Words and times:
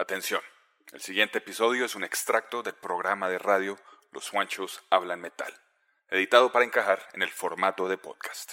Atención, 0.00 0.40
el 0.92 1.00
siguiente 1.00 1.38
episodio 1.38 1.84
es 1.84 1.96
un 1.96 2.04
extracto 2.04 2.62
del 2.62 2.76
programa 2.76 3.28
de 3.28 3.36
radio 3.36 3.76
Los 4.12 4.30
Juanchos 4.30 4.80
Hablan 4.90 5.20
Metal, 5.20 5.52
editado 6.08 6.52
para 6.52 6.64
encajar 6.64 7.00
en 7.14 7.22
el 7.22 7.30
formato 7.30 7.88
de 7.88 7.98
podcast. 7.98 8.52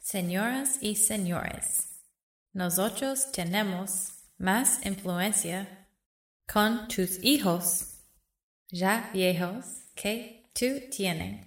Señoras 0.00 0.78
y 0.80 0.96
señores, 0.96 2.02
nosotros 2.52 3.30
tenemos 3.30 4.14
más 4.36 4.84
influencia 4.84 5.88
con 6.52 6.88
tus 6.88 7.22
hijos 7.22 8.00
ya 8.68 9.10
viejos 9.12 9.64
que 9.94 10.50
tú 10.54 10.90
tienes, 10.90 11.46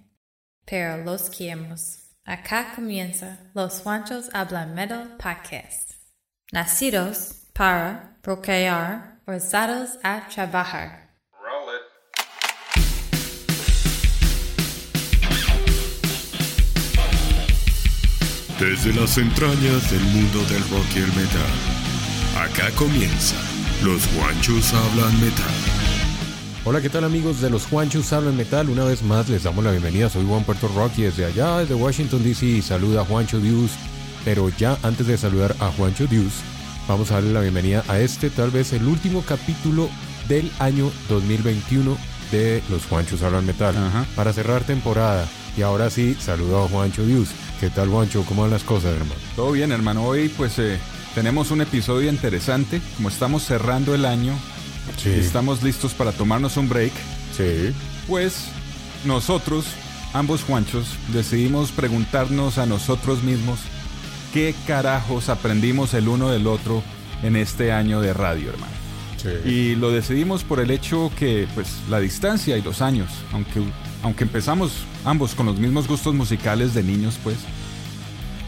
pero 0.64 1.04
los 1.04 1.28
queremos. 1.28 2.16
Acá 2.24 2.72
comienza 2.74 3.50
Los 3.52 3.82
Juanchos 3.82 4.30
Hablan 4.32 4.74
Metal 4.74 5.18
Podcast. 5.18 5.92
Nacidos 6.50 7.45
para 7.56 8.18
procrear, 8.20 9.18
forzados 9.24 9.98
a 10.02 10.28
trabajar. 10.28 11.08
Roll 11.40 11.74
it. 11.74 11.82
Desde 18.60 18.92
las 19.00 19.16
entrañas 19.16 19.90
del 19.90 20.02
mundo 20.02 20.40
del 20.50 20.62
rock 20.68 20.86
y 20.96 20.98
el 20.98 21.08
metal. 21.08 21.50
Acá 22.38 22.70
comienza. 22.76 23.36
Los 23.82 24.06
guanchos 24.14 24.74
hablan 24.74 25.18
metal. 25.20 25.54
Hola, 26.64 26.80
¿qué 26.82 26.90
tal 26.90 27.04
amigos 27.04 27.40
de 27.40 27.48
los 27.48 27.64
Juanchos 27.66 28.12
Hablan 28.12 28.36
Metal? 28.36 28.68
Una 28.68 28.82
vez 28.82 29.00
más 29.04 29.28
les 29.28 29.44
damos 29.44 29.64
la 29.64 29.70
bienvenida, 29.70 30.08
soy 30.08 30.26
Juan 30.26 30.42
Puerto 30.42 30.66
Rock 30.66 30.94
y 30.96 31.02
desde 31.02 31.24
allá, 31.24 31.58
desde 31.58 31.76
Washington 31.76 32.24
DC, 32.24 32.60
saluda 32.60 33.02
a 33.02 33.04
Juancho 33.04 33.38
Dius. 33.38 33.70
Pero 34.24 34.48
ya 34.48 34.76
antes 34.82 35.06
de 35.06 35.16
saludar 35.16 35.54
a 35.60 35.70
Juancho 35.70 36.08
Dius, 36.08 36.42
vamos 36.88 37.10
a 37.10 37.14
darle 37.14 37.32
la 37.32 37.40
bienvenida 37.40 37.84
a 37.88 37.98
este, 38.00 38.30
tal 38.30 38.50
vez 38.50 38.72
el 38.72 38.86
último 38.86 39.22
capítulo 39.22 39.88
del 40.28 40.50
año 40.58 40.90
2021 41.08 41.96
de 42.32 42.62
los 42.70 42.84
Juanchos 42.86 43.22
Hablan 43.22 43.46
Metal. 43.46 43.76
Ajá. 43.76 44.04
Para 44.14 44.32
cerrar 44.32 44.64
temporada. 44.64 45.26
Y 45.56 45.62
ahora 45.62 45.90
sí, 45.90 46.16
saludo 46.20 46.64
a 46.64 46.68
Juancho 46.68 47.04
Dius. 47.04 47.28
¿Qué 47.60 47.70
tal 47.70 47.88
Juancho? 47.88 48.24
¿Cómo 48.24 48.42
van 48.42 48.50
las 48.50 48.64
cosas, 48.64 48.92
hermano? 48.94 49.14
Todo 49.34 49.52
bien, 49.52 49.72
hermano. 49.72 50.04
Hoy, 50.04 50.28
pues, 50.28 50.58
eh, 50.58 50.78
tenemos 51.14 51.50
un 51.50 51.60
episodio 51.62 52.10
interesante. 52.10 52.80
Como 52.96 53.08
estamos 53.08 53.44
cerrando 53.44 53.94
el 53.94 54.04
año 54.04 54.34
Sí. 54.98 55.08
y 55.10 55.20
estamos 55.20 55.62
listos 55.62 55.94
para 55.94 56.12
tomarnos 56.12 56.56
un 56.56 56.68
break, 56.68 56.92
Sí. 57.36 57.72
pues 58.06 58.44
nosotros, 59.04 59.64
ambos 60.12 60.42
Juanchos, 60.42 60.86
decidimos 61.12 61.72
preguntarnos 61.72 62.58
a 62.58 62.66
nosotros 62.66 63.22
mismos 63.22 63.58
qué 64.36 64.54
carajos 64.66 65.30
aprendimos 65.30 65.94
el 65.94 66.08
uno 66.08 66.28
del 66.28 66.46
otro 66.46 66.82
en 67.22 67.36
este 67.36 67.72
año 67.72 68.02
de 68.02 68.12
radio, 68.12 68.50
hermano. 68.50 68.72
Sí. 69.16 69.48
Y 69.48 69.76
lo 69.76 69.90
decidimos 69.90 70.44
por 70.44 70.60
el 70.60 70.70
hecho 70.70 71.10
que, 71.18 71.48
pues, 71.54 71.78
la 71.88 72.00
distancia 72.00 72.54
y 72.58 72.60
los 72.60 72.82
años, 72.82 73.08
aunque, 73.32 73.62
aunque 74.02 74.24
empezamos 74.24 74.84
ambos 75.06 75.34
con 75.34 75.46
los 75.46 75.56
mismos 75.58 75.88
gustos 75.88 76.12
musicales 76.12 76.74
de 76.74 76.82
niños, 76.82 77.18
pues, 77.24 77.38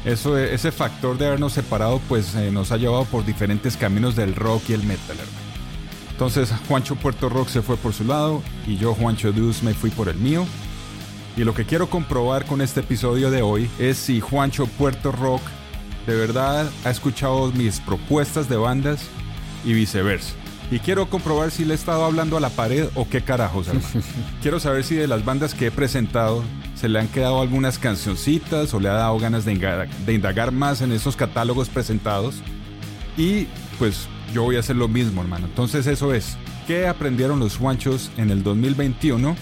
eso, 0.04 0.36
ese 0.36 0.72
factor 0.72 1.16
de 1.16 1.28
habernos 1.28 1.54
separado, 1.54 2.02
pues, 2.06 2.34
eh, 2.34 2.50
nos 2.52 2.70
ha 2.70 2.76
llevado 2.76 3.06
por 3.06 3.24
diferentes 3.24 3.78
caminos 3.78 4.14
del 4.14 4.34
rock 4.34 4.64
y 4.68 4.74
el 4.74 4.82
metal, 4.82 5.16
hermano. 5.16 5.38
Entonces, 6.10 6.52
Juancho 6.68 6.96
Puerto 6.96 7.30
Rock 7.30 7.48
se 7.48 7.62
fue 7.62 7.78
por 7.78 7.94
su 7.94 8.04
lado 8.04 8.42
y 8.66 8.76
yo, 8.76 8.92
Juancho 8.92 9.32
Deuce, 9.32 9.64
me 9.64 9.72
fui 9.72 9.88
por 9.88 10.10
el 10.10 10.16
mío. 10.16 10.44
Y 11.34 11.44
lo 11.44 11.54
que 11.54 11.64
quiero 11.64 11.88
comprobar 11.88 12.44
con 12.44 12.60
este 12.60 12.80
episodio 12.80 13.30
de 13.30 13.40
hoy 13.40 13.70
es 13.78 13.96
si 13.96 14.20
Juancho 14.20 14.66
Puerto 14.66 15.12
Rock 15.12 15.40
de 16.06 16.16
verdad 16.16 16.70
ha 16.84 16.90
escuchado 16.90 17.50
mis 17.52 17.80
propuestas 17.80 18.48
de 18.48 18.56
bandas 18.56 19.00
y 19.64 19.72
viceversa. 19.72 20.34
Y 20.70 20.80
quiero 20.80 21.08
comprobar 21.08 21.50
si 21.50 21.64
le 21.64 21.72
he 21.72 21.76
estado 21.76 22.04
hablando 22.04 22.36
a 22.36 22.40
la 22.40 22.50
pared 22.50 22.88
o 22.94 23.08
qué 23.08 23.22
carajos, 23.22 23.68
hermano. 23.68 23.88
quiero 24.42 24.60
saber 24.60 24.84
si 24.84 24.94
de 24.94 25.08
las 25.08 25.24
bandas 25.24 25.54
que 25.54 25.66
he 25.66 25.70
presentado 25.70 26.44
se 26.74 26.88
le 26.88 27.00
han 27.00 27.08
quedado 27.08 27.40
algunas 27.40 27.78
cancioncitas 27.78 28.74
o 28.74 28.80
le 28.80 28.88
ha 28.88 28.94
dado 28.94 29.18
ganas 29.18 29.44
de 29.44 29.52
indagar, 29.52 29.88
de 29.88 30.12
indagar 30.12 30.52
más 30.52 30.82
en 30.82 30.92
esos 30.92 31.16
catálogos 31.16 31.70
presentados. 31.70 32.36
Y 33.16 33.46
pues 33.78 34.08
yo 34.34 34.42
voy 34.42 34.56
a 34.56 34.60
hacer 34.60 34.76
lo 34.76 34.88
mismo, 34.88 35.22
hermano. 35.22 35.46
Entonces 35.46 35.86
eso 35.86 36.12
es. 36.12 36.36
¿Qué 36.66 36.86
aprendieron 36.86 37.40
los 37.40 37.56
Juanchos 37.56 38.10
en 38.18 38.30
el 38.30 38.42
2021? 38.42 39.36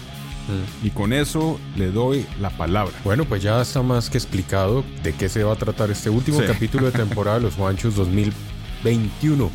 Y 0.83 0.91
con 0.91 1.13
eso 1.13 1.59
le 1.77 1.91
doy 1.91 2.25
la 2.41 2.51
palabra. 2.51 2.93
Bueno, 3.05 3.25
pues 3.25 3.43
ya 3.43 3.61
está 3.61 3.83
más 3.83 4.09
que 4.11 4.19
explicado 4.19 4.85
de 5.03 5.13
qué 5.13 5.29
se 5.29 5.43
va 5.45 5.55
a 5.55 5.57
tratar 5.57 5.91
este 5.91 6.09
último 6.11 6.41
Sí. 6.41 6.47
capítulo 6.47 6.87
de 6.87 6.93
temporada 6.99 7.39
de 7.39 7.43
los 7.45 7.55
Juanchos 7.55 7.97
2021. 7.97 9.51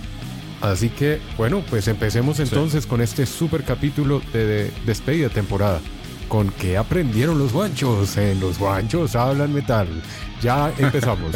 Así 0.62 0.90
que, 0.90 1.20
bueno, 1.38 1.64
pues 1.70 1.88
empecemos 1.88 2.40
entonces 2.40 2.86
con 2.86 3.02
este 3.02 3.26
super 3.26 3.64
capítulo 3.64 4.22
de, 4.34 4.46
de 4.46 4.72
despedida 4.86 5.28
de 5.30 5.34
temporada. 5.34 5.80
Con 6.28 6.50
qué 6.52 6.78
aprendieron 6.78 7.40
los 7.40 7.52
guanchos. 7.52 8.16
En 8.18 8.40
los 8.40 8.60
guanchos 8.60 9.16
hablan 9.16 9.54
metal. 9.54 9.88
Ya 10.42 10.72
empezamos. 10.78 11.32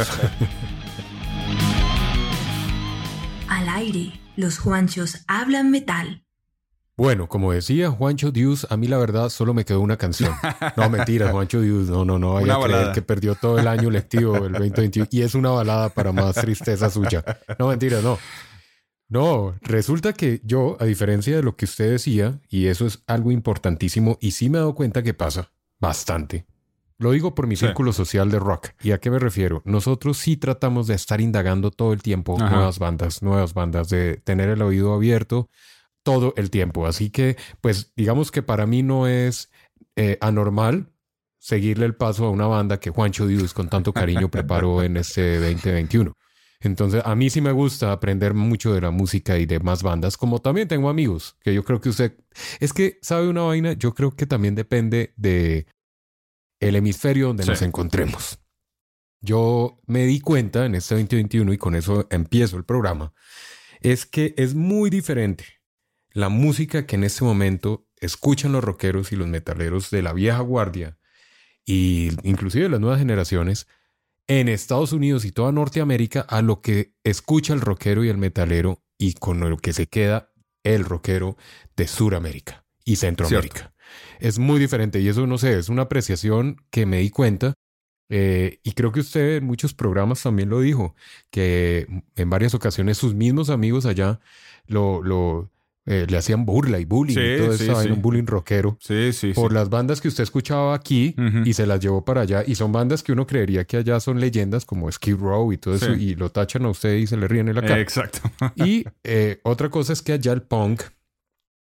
Al 3.48 3.68
aire, 3.68 4.12
los 4.36 4.58
Juanchos 4.58 5.18
hablan 5.28 5.70
metal. 5.70 6.22
Bueno, 6.96 7.28
como 7.28 7.52
decía 7.52 7.90
Juancho 7.90 8.30
Dius, 8.32 8.66
a 8.70 8.76
mí 8.76 8.86
la 8.86 8.96
verdad 8.98 9.28
solo 9.28 9.52
me 9.52 9.64
quedó 9.64 9.80
una 9.80 9.96
canción. 9.98 10.32
No, 10.76 10.88
mentira, 10.90 11.30
Juancho 11.30 11.60
Dius, 11.60 11.88
no, 11.88 12.04
no, 12.04 12.18
no 12.18 12.34
vaya 12.34 12.54
a 12.56 12.62
creer 12.62 12.92
que 12.92 13.02
perdió 13.02 13.34
todo 13.34 13.58
el 13.58 13.66
año 13.68 13.90
lectivo 13.90 14.36
el 14.46 14.52
2021 14.52 15.08
y 15.10 15.20
es 15.22 15.34
una 15.34 15.50
balada 15.50 15.90
para 15.90 16.12
más 16.12 16.34
tristeza 16.36 16.88
suya. 16.90 17.22
No, 17.58 17.68
mentira, 17.68 18.00
no. 18.00 18.18
No, 19.08 19.54
resulta 19.62 20.12
que 20.14 20.40
yo, 20.42 20.76
a 20.80 20.84
diferencia 20.84 21.36
de 21.36 21.42
lo 21.42 21.54
que 21.54 21.66
usted 21.66 21.90
decía, 21.92 22.40
y 22.48 22.66
eso 22.66 22.86
es 22.86 23.02
algo 23.06 23.30
importantísimo, 23.30 24.18
y 24.20 24.32
sí 24.32 24.50
me 24.50 24.58
he 24.58 24.60
dado 24.60 24.74
cuenta 24.74 25.02
que 25.04 25.14
pasa 25.14 25.52
bastante. 25.78 26.44
Lo 26.98 27.12
digo 27.12 27.34
por 27.34 27.46
mi 27.46 27.56
Sí. 27.56 27.66
círculo 27.66 27.92
social 27.92 28.30
de 28.30 28.38
rock. 28.40 28.68
¿Y 28.82 28.90
a 28.92 28.98
qué 28.98 29.10
me 29.10 29.18
refiero? 29.18 29.62
Nosotros 29.64 30.16
sí 30.16 30.36
tratamos 30.38 30.86
de 30.86 30.94
estar 30.94 31.20
indagando 31.20 31.70
todo 31.70 31.92
el 31.92 32.02
tiempo 32.02 32.36
Ajá. 32.40 32.50
nuevas 32.50 32.78
bandas, 32.78 33.22
nuevas 33.22 33.52
bandas, 33.54 33.90
de 33.90 34.16
tener 34.16 34.48
el 34.48 34.62
oído 34.62 34.92
abierto 34.94 35.50
todo 36.06 36.32
el 36.36 36.50
tiempo. 36.50 36.86
Así 36.86 37.10
que, 37.10 37.36
pues, 37.60 37.92
digamos 37.96 38.30
que 38.30 38.40
para 38.44 38.64
mí 38.64 38.84
no 38.84 39.08
es 39.08 39.50
eh, 39.96 40.18
anormal 40.20 40.92
seguirle 41.40 41.84
el 41.84 41.96
paso 41.96 42.26
a 42.26 42.30
una 42.30 42.46
banda 42.46 42.78
que 42.78 42.90
Juancho 42.90 43.26
Dios 43.26 43.52
con 43.52 43.68
tanto 43.68 43.92
cariño 43.92 44.30
preparó 44.30 44.84
en 44.84 44.96
este 44.98 45.40
2021. 45.40 46.12
Entonces, 46.60 47.02
a 47.04 47.16
mí 47.16 47.28
sí 47.28 47.40
me 47.40 47.50
gusta 47.50 47.90
aprender 47.90 48.34
mucho 48.34 48.72
de 48.72 48.80
la 48.80 48.92
música 48.92 49.36
y 49.36 49.46
de 49.46 49.58
más 49.58 49.82
bandas, 49.82 50.16
como 50.16 50.38
también 50.38 50.68
tengo 50.68 50.88
amigos, 50.88 51.36
que 51.42 51.52
yo 51.52 51.64
creo 51.64 51.80
que 51.80 51.88
usted... 51.88 52.16
Es 52.60 52.72
que, 52.72 52.98
¿sabe 53.02 53.28
una 53.28 53.42
vaina? 53.42 53.72
Yo 53.72 53.92
creo 53.92 54.12
que 54.12 54.26
también 54.26 54.54
depende 54.54 55.12
de 55.16 55.66
el 56.60 56.76
hemisferio 56.76 57.26
donde 57.28 57.42
Sí. 57.42 57.50
nos 57.50 57.62
encontremos. 57.62 58.38
Yo 59.20 59.80
me 59.86 60.04
di 60.06 60.20
cuenta 60.20 60.66
en 60.66 60.76
este 60.76 60.94
2021, 60.94 61.52
y 61.52 61.58
con 61.58 61.74
eso 61.74 62.06
empiezo 62.10 62.56
el 62.58 62.64
programa, 62.64 63.12
es 63.80 64.06
que 64.06 64.34
es 64.36 64.54
muy 64.54 64.88
diferente 64.88 65.55
la 66.16 66.30
música 66.30 66.86
que 66.86 66.96
en 66.96 67.04
este 67.04 67.24
momento 67.24 67.86
escuchan 68.00 68.50
los 68.50 68.64
rockeros 68.64 69.12
y 69.12 69.16
los 69.16 69.28
metaleros 69.28 69.90
de 69.90 70.00
la 70.00 70.14
vieja 70.14 70.40
guardia 70.40 70.96
y 71.66 72.08
inclusive 72.22 72.70
las 72.70 72.80
nuevas 72.80 73.00
generaciones 73.00 73.66
en 74.26 74.48
Estados 74.48 74.92
Unidos 74.92 75.26
y 75.26 75.30
toda 75.30 75.52
Norteamérica 75.52 76.22
a 76.22 76.40
lo 76.40 76.62
que 76.62 76.94
escucha 77.04 77.52
el 77.52 77.60
rockero 77.60 78.02
y 78.02 78.08
el 78.08 78.16
metalero 78.16 78.82
y 78.96 79.12
con 79.12 79.40
lo 79.40 79.58
que 79.58 79.74
se 79.74 79.88
queda 79.88 80.32
el 80.64 80.86
rockero 80.86 81.36
de 81.76 81.86
Suramérica 81.86 82.64
y 82.82 82.96
Centroamérica. 82.96 83.74
Es 84.18 84.38
muy 84.38 84.58
diferente 84.58 85.00
y 85.00 85.08
eso 85.08 85.26
no 85.26 85.36
sé, 85.36 85.58
es 85.58 85.68
una 85.68 85.82
apreciación 85.82 86.64
que 86.70 86.86
me 86.86 87.00
di 87.00 87.10
cuenta 87.10 87.52
eh, 88.08 88.60
y 88.62 88.72
creo 88.72 88.90
que 88.90 89.00
usted 89.00 89.36
en 89.36 89.44
muchos 89.44 89.74
programas 89.74 90.22
también 90.22 90.48
lo 90.48 90.60
dijo, 90.60 90.94
que 91.30 91.86
en 92.14 92.30
varias 92.30 92.54
ocasiones 92.54 92.96
sus 92.96 93.14
mismos 93.14 93.50
amigos 93.50 93.84
allá 93.84 94.18
lo, 94.66 95.02
lo 95.02 95.50
eh, 95.86 96.06
le 96.08 96.16
hacían 96.18 96.44
burla 96.44 96.78
y 96.80 96.84
bullying 96.84 97.14
Sí, 97.14 97.20
y 97.20 97.38
todo 97.38 97.52
sí, 97.56 97.64
eso, 97.64 97.82
sí. 97.82 97.88
un 97.90 98.02
bullying 98.02 98.26
rockero. 98.26 98.76
Sí, 98.80 99.12
sí, 99.12 99.32
Por 99.32 99.50
sí. 99.50 99.54
las 99.54 99.68
bandas 99.70 100.00
que 100.00 100.08
usted 100.08 100.24
escuchaba 100.24 100.74
aquí 100.74 101.14
y 101.44 101.52
se 101.52 101.66
las 101.66 101.80
llevó 101.80 102.04
para 102.04 102.22
allá. 102.22 102.42
Y 102.46 102.54
son 102.56 102.72
bandas 102.72 103.02
que 103.02 103.12
uno 103.12 103.26
creería 103.26 103.64
que 103.64 103.76
allá 103.78 104.00
son 104.00 104.20
leyendas 104.20 104.64
como 104.64 104.90
Skid 104.90 105.16
Row 105.16 105.52
y 105.52 105.58
todo 105.58 105.74
eso. 105.76 105.94
Sí. 105.94 106.02
Y 106.10 106.14
lo 106.16 106.30
tachan 106.30 106.64
a 106.64 106.70
usted 106.70 106.94
y 106.96 107.06
se 107.06 107.16
le 107.16 107.28
ríen 107.28 107.48
en 107.48 107.54
la 107.54 107.62
cara. 107.62 107.80
Exacto. 107.80 108.20
Y 108.56 108.84
eh, 109.04 109.38
otra 109.44 109.68
cosa 109.70 109.92
es 109.92 110.02
que 110.02 110.12
allá 110.12 110.32
el 110.32 110.42
punk, 110.42 110.82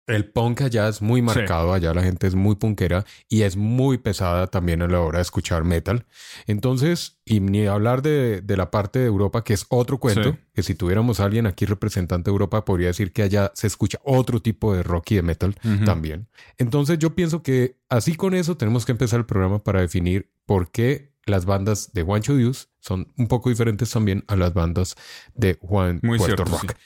el 0.08 0.25
punk 0.31 0.62
allá 0.62 0.88
es 0.88 1.00
muy 1.02 1.22
marcado, 1.22 1.72
allá 1.72 1.94
la 1.94 2.02
gente 2.02 2.26
es 2.26 2.34
muy 2.34 2.56
punkera 2.56 3.05
y 3.28 3.43
es 3.43 3.56
muy 3.56 3.99
pesada 3.99 4.46
también 4.49 4.82
a 4.82 4.88
la 4.88 5.00
hora 5.00 5.19
de 5.19 5.22
escuchar 5.22 5.62
metal. 5.64 6.06
Entonces, 6.46 7.19
y 7.25 7.40
ni 7.40 7.66
hablar 7.66 8.02
de, 8.02 8.40
de 8.40 8.56
la 8.56 8.70
parte 8.70 8.99
de 8.99 9.06
Europa, 9.06 9.44
que 9.44 9.55
es 9.55 9.66
otro 9.69 9.99
cuento, 9.99 10.32
Sí. 10.32 10.38
que 10.55 10.62
si 10.62 10.75
tuviéramos 10.75 11.20
a 11.20 11.25
alguien 11.26 11.46
aquí 11.46 11.66
representante 11.66 12.31
de 12.31 12.32
Europa, 12.32 12.64
podría 12.64 12.88
decir 12.88 13.12
que 13.12 13.22
allá 13.22 13.52
se 13.55 13.66
escucha 13.66 13.99
otro 14.02 14.40
tipo 14.40 14.75
de 14.75 14.82
rock 14.82 15.12
y 15.12 15.14
de 15.16 15.22
metal 15.22 15.55
también. 15.84 16.26
Entonces 16.56 16.99
yo 16.99 17.14
pienso 17.14 17.43
que 17.43 17.76
así 17.88 18.14
con 18.16 18.34
eso 18.34 18.56
tenemos 18.56 18.84
que 18.87 18.93
empezar 18.93 19.20
el 19.20 19.26
programa 19.26 19.62
para 19.62 19.81
definir 19.81 20.31
por 20.46 20.70
qué 20.70 21.12
las 21.26 21.44
bandas 21.44 21.93
de 21.93 22.02
Juancho 22.02 22.34
Dios 22.34 22.70
son 22.81 23.12
un 23.19 23.28
poco 23.28 23.50
diferentes 23.50 23.90
también 23.90 24.25
a 24.28 24.37
las 24.37 24.54
bandas 24.54 24.94
de 25.34 25.58
Juan 25.61 26.00
Muy 26.02 26.16
Puerto 26.16 26.44
cierto, 26.46 26.52
Rock. 26.62 26.70
sí. 26.72 26.76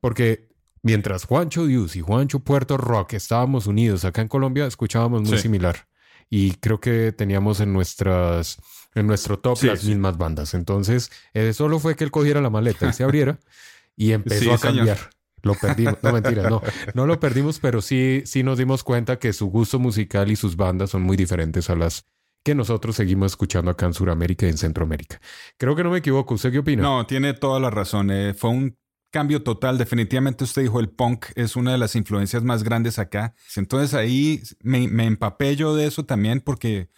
Porque 0.00 0.48
mientras 0.84 1.24
Juancho 1.24 1.66
Dios 1.66 1.96
y 1.96 2.00
Juancho 2.00 2.38
Puerto 2.38 2.76
Rock 2.76 3.14
estábamos 3.14 3.66
unidos 3.66 4.04
acá 4.04 4.22
en 4.22 4.28
Colombia, 4.28 4.66
escuchábamos 4.66 5.22
muy 5.22 5.36
Sí. 5.38 5.42
similar. 5.42 5.88
Y 6.30 6.52
creo 6.54 6.78
que 6.80 7.10
teníamos 7.12 7.58
en 7.60 7.72
nuestras 7.72 8.58
en 8.94 9.08
nuestro 9.08 9.40
top 9.40 9.56
Sí, 9.58 9.66
las 9.66 9.80
sí. 9.80 9.88
mismas 9.88 10.16
bandas. 10.16 10.54
Entonces, 10.54 11.10
eh, 11.32 11.52
solo 11.52 11.80
fue 11.80 11.96
que 11.96 12.04
él 12.04 12.12
cogiera 12.12 12.40
la 12.40 12.48
maleta 12.50 12.88
y 12.88 12.92
se 12.92 13.02
abriera 13.02 13.40
y 13.96 14.12
empezó 14.12 14.54
a 14.54 14.58
señor. 14.58 14.76
cambiar. 14.76 14.98
Lo 15.42 15.54
perdimos. 15.60 15.96
No, 16.02 16.12
mentira, 16.12 16.48
no. 16.48 16.62
No 16.94 17.06
lo 17.06 17.18
perdimos, 17.18 17.58
pero 17.58 17.82
sí, 17.82 18.22
sí 18.24 18.42
nos 18.44 18.56
dimos 18.58 18.84
cuenta 18.84 19.18
que 19.18 19.32
su 19.32 19.46
gusto 19.48 19.78
musical 19.80 20.30
y 20.30 20.36
sus 20.36 20.56
bandas 20.56 20.90
son 20.90 21.02
muy 21.02 21.16
diferentes 21.16 21.68
a 21.70 21.74
las 21.74 22.06
que 22.44 22.54
nosotros 22.54 22.94
seguimos 22.96 23.32
escuchando 23.32 23.70
acá 23.70 23.86
en 23.86 23.94
Sudamérica 23.94 24.46
y 24.46 24.50
en 24.50 24.58
Centroamérica. 24.58 25.20
Creo 25.58 25.74
que 25.74 25.82
no 25.82 25.90
me 25.90 25.98
equivoco. 25.98 26.34
¿Usted 26.34 26.52
qué 26.52 26.58
opina? 26.60 26.82
No, 26.82 27.04
tiene 27.06 27.34
toda 27.34 27.58
la 27.60 27.70
razón. 27.70 28.10
Eh, 28.10 28.32
fue 28.34 28.50
un 28.50 28.76
cambio 29.18 29.42
total. 29.42 29.78
Definitivamente 29.78 30.44
usted 30.44 30.62
dijo 30.62 30.80
el 30.80 30.88
punk 30.88 31.26
es 31.36 31.54
una 31.56 31.72
de 31.72 31.78
las 31.78 31.94
influencias 31.94 32.42
más 32.42 32.62
grandes 32.64 32.98
acá. 32.98 33.34
Entonces 33.56 33.94
ahí 33.94 34.42
me, 34.62 34.88
me 34.88 35.04
empapé 35.06 35.54
yo 35.56 35.74
de 35.76 35.86
eso 35.86 36.04
también 36.04 36.40
porque 36.40 36.90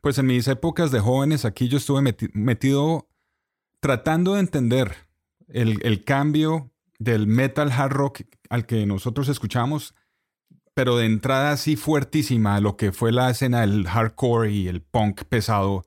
pues 0.00 0.18
en 0.18 0.26
mis 0.26 0.48
épocas 0.48 0.90
de 0.90 1.00
jóvenes 1.00 1.44
aquí 1.44 1.68
yo 1.68 1.78
estuve 1.78 2.00
meti- 2.02 2.30
metido 2.34 3.08
tratando 3.80 4.34
de 4.34 4.40
entender 4.40 4.94
el, 5.48 5.78
el 5.82 6.04
cambio 6.04 6.70
del 6.98 7.26
metal 7.26 7.70
hard 7.72 7.92
rock 7.92 8.20
al 8.50 8.66
que 8.66 8.84
nosotros 8.86 9.28
escuchamos, 9.28 9.94
pero 10.74 10.96
de 10.96 11.06
entrada 11.06 11.52
así 11.52 11.76
fuertísima 11.76 12.56
a 12.56 12.60
lo 12.60 12.76
que 12.76 12.92
fue 12.92 13.12
la 13.12 13.30
escena 13.30 13.60
del 13.60 13.86
hardcore 13.86 14.50
y 14.52 14.68
el 14.68 14.82
punk 14.82 15.22
pesado 15.24 15.84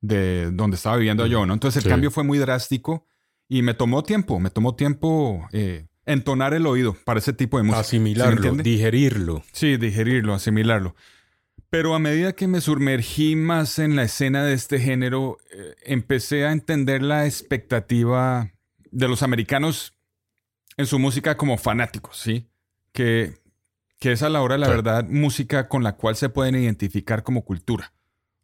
de 0.00 0.50
donde 0.52 0.76
estaba 0.76 0.96
viviendo 0.96 1.26
yo, 1.26 1.44
¿no? 1.46 1.52
Entonces 1.54 1.78
el 1.78 1.82
Sí. 1.84 1.88
cambio 1.90 2.10
fue 2.10 2.24
muy 2.24 2.38
drástico 2.38 3.06
y 3.48 3.62
me 3.62 3.74
tomó 3.74 4.02
tiempo, 4.02 4.38
me 4.40 4.50
tomó 4.50 4.74
tiempo 4.74 5.48
eh, 5.52 5.86
entonar 6.06 6.54
el 6.54 6.66
oído 6.66 6.94
para 7.04 7.18
ese 7.20 7.32
tipo 7.32 7.56
de 7.58 7.64
música. 7.64 7.82
¿Sí 7.84 7.96
Asimilarlo, 7.96 8.34
entiende? 8.36 8.62
digerirlo. 8.62 9.42
Sí, 9.52 9.76
digerirlo, 9.76 10.34
asimilarlo. 10.34 10.94
Pero 11.70 11.94
a 11.94 11.98
medida 11.98 12.32
que 12.32 12.46
me 12.48 12.60
sumergí 12.62 13.36
más 13.36 13.78
en 13.78 13.94
la 13.96 14.04
escena 14.04 14.42
de 14.44 14.54
este 14.54 14.78
género, 14.80 15.36
eh, 15.50 15.74
empecé 15.84 16.46
a 16.46 16.52
entender 16.52 17.02
la 17.02 17.26
expectativa 17.26 18.52
de 18.90 19.08
los 19.08 19.22
americanos 19.22 19.94
en 20.78 20.86
su 20.86 20.98
música 20.98 21.36
como 21.36 21.58
fanáticos, 21.58 22.18
¿sí? 22.18 22.48
Que, 22.92 23.34
que 23.98 24.12
es 24.12 24.22
a 24.22 24.30
la 24.30 24.40
hora, 24.40 24.56
la 24.56 24.66
Sí. 24.66 24.72
verdad, 24.72 25.04
música 25.08 25.68
con 25.68 25.82
la 25.82 25.96
cual 25.96 26.16
se 26.16 26.28
pueden 26.30 26.54
identificar 26.54 27.22
como 27.22 27.44
cultura. 27.44 27.92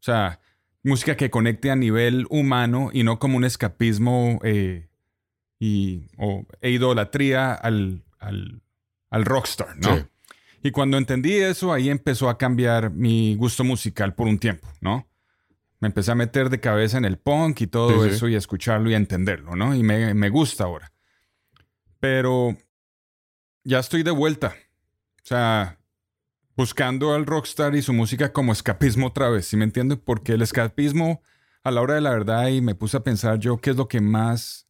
O 0.00 0.03
sea, 0.03 0.41
música 0.83 1.17
que 1.17 1.31
conecte 1.31 1.71
a 1.71 1.77
nivel 1.77 2.27
humano 2.29 2.91
y 2.93 3.05
no 3.05 3.19
como 3.19 3.39
un 3.39 3.45
escapismo 3.45 4.39
eh, 4.45 4.89
y, 5.59 6.03
o, 6.19 6.45
e 6.61 6.71
idolatría 6.71 7.53
al, 7.55 8.03
al, 8.19 8.62
al 9.11 9.25
rockstar, 9.25 9.77
¿no? 9.79 9.97
Sí. 9.97 10.03
Y 10.62 10.71
cuando 10.71 10.97
entendí 10.97 11.35
eso, 11.35 11.73
ahí 11.73 11.91
empezó 11.91 12.29
a 12.29 12.39
cambiar 12.39 12.91
mi 12.91 13.35
gusto 13.37 13.65
musical 13.65 14.15
por 14.15 14.27
un 14.27 14.39
tiempo, 14.39 14.67
¿no? 14.81 15.06
Me 15.81 15.89
empecé 15.89 16.12
a 16.12 16.15
meter 16.15 16.49
de 16.49 16.61
cabeza 16.61 16.97
en 16.97 17.05
el 17.05 17.19
punk 17.19 17.61
y 17.61 17.67
todo 17.67 18.03
Sí, 18.05 18.09
sí. 18.09 18.15
eso 18.17 18.29
y 18.29 18.35
a 18.35 18.39
escucharlo 18.39 18.89
y 18.91 18.95
a 18.95 18.97
entenderlo, 18.97 19.55
¿no? 19.56 19.75
Y 19.75 19.83
me, 19.83 20.15
me 20.15 20.31
gusta 20.31 20.65
ahora. 20.65 20.91
Pero 22.00 22.57
ya 23.65 23.79
estoy 23.79 24.03
de 24.03 24.11
vuelta. 24.11 24.55
O 25.23 25.27
sea, 25.27 25.79
buscando 26.57 27.15
al 27.15 27.27
rockstar 27.27 27.75
y 27.75 27.83
su 27.83 27.93
música 27.93 28.33
como 28.33 28.53
escapismo 28.53 29.09
otra 29.09 29.29
vez, 29.29 29.47
¿sí 29.47 29.57
me 29.57 29.65
entiende? 29.65 29.97
Porque 29.97 30.33
el 30.33 30.43
escapismo, 30.43 31.23
a 31.62 31.71
la 31.71 31.81
hora 31.83 31.95
de 31.95 32.00
la 32.00 32.11
verdad, 32.11 32.49
y 32.49 32.61
me 32.61 32.75
puse 32.75 32.97
a 32.97 33.03
pensar 33.05 33.39
yo 33.39 33.59
qué 33.59 33.71
es 33.71 33.77
lo 33.77 33.89
que 33.89 34.00
más 34.00 34.63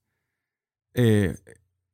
eh, 0.94 1.36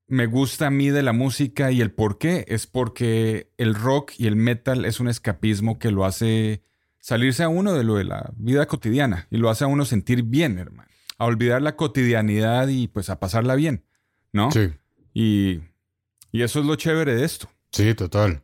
me 0.07 0.27
gusta 0.27 0.67
a 0.67 0.71
mí 0.71 0.91
de 0.91 1.03
la 1.03 1.13
música 1.13 1.71
y 1.71 1.81
el 1.81 1.93
por 1.93 2.19
qué, 2.19 2.45
es 2.49 2.67
porque 2.67 3.53
el 3.59 3.75
rock 3.75 4.13
y 4.19 4.27
el 4.27 4.37
metal 4.37 4.85
es 4.85 5.01
un 5.01 5.09
escapismo 5.09 5.79
que 5.79 5.91
lo 5.91 6.05
hace 6.05 6.63
salirse 7.01 7.43
a 7.43 7.49
uno 7.49 7.73
de 7.73 7.85
lo 7.85 7.95
de 7.97 8.05
la 8.05 8.33
vida 8.37 8.67
cotidiana 8.67 9.27
y 9.31 9.37
lo 9.39 9.51
hace 9.51 9.65
a 9.65 9.69
uno 9.69 9.85
sentir 9.85 10.23
bien, 10.25 10.59
hermano. 10.59 10.91
A 11.19 11.27
olvidar 11.27 11.63
la 11.63 11.77
cotidianidad 11.77 12.69
y 12.69 12.89
pues 12.89 13.09
a 13.11 13.21
pasarla 13.21 13.55
bien, 13.55 13.85
¿no? 14.33 14.51
Sí, 14.51 14.71
Y, 15.15 15.61
y 16.33 16.43
eso 16.43 16.61
es 16.61 16.67
lo 16.67 16.77
chévere 16.77 17.15
de 17.15 17.25
esto. 17.25 17.49
sí, 17.73 17.95
total. 17.95 18.43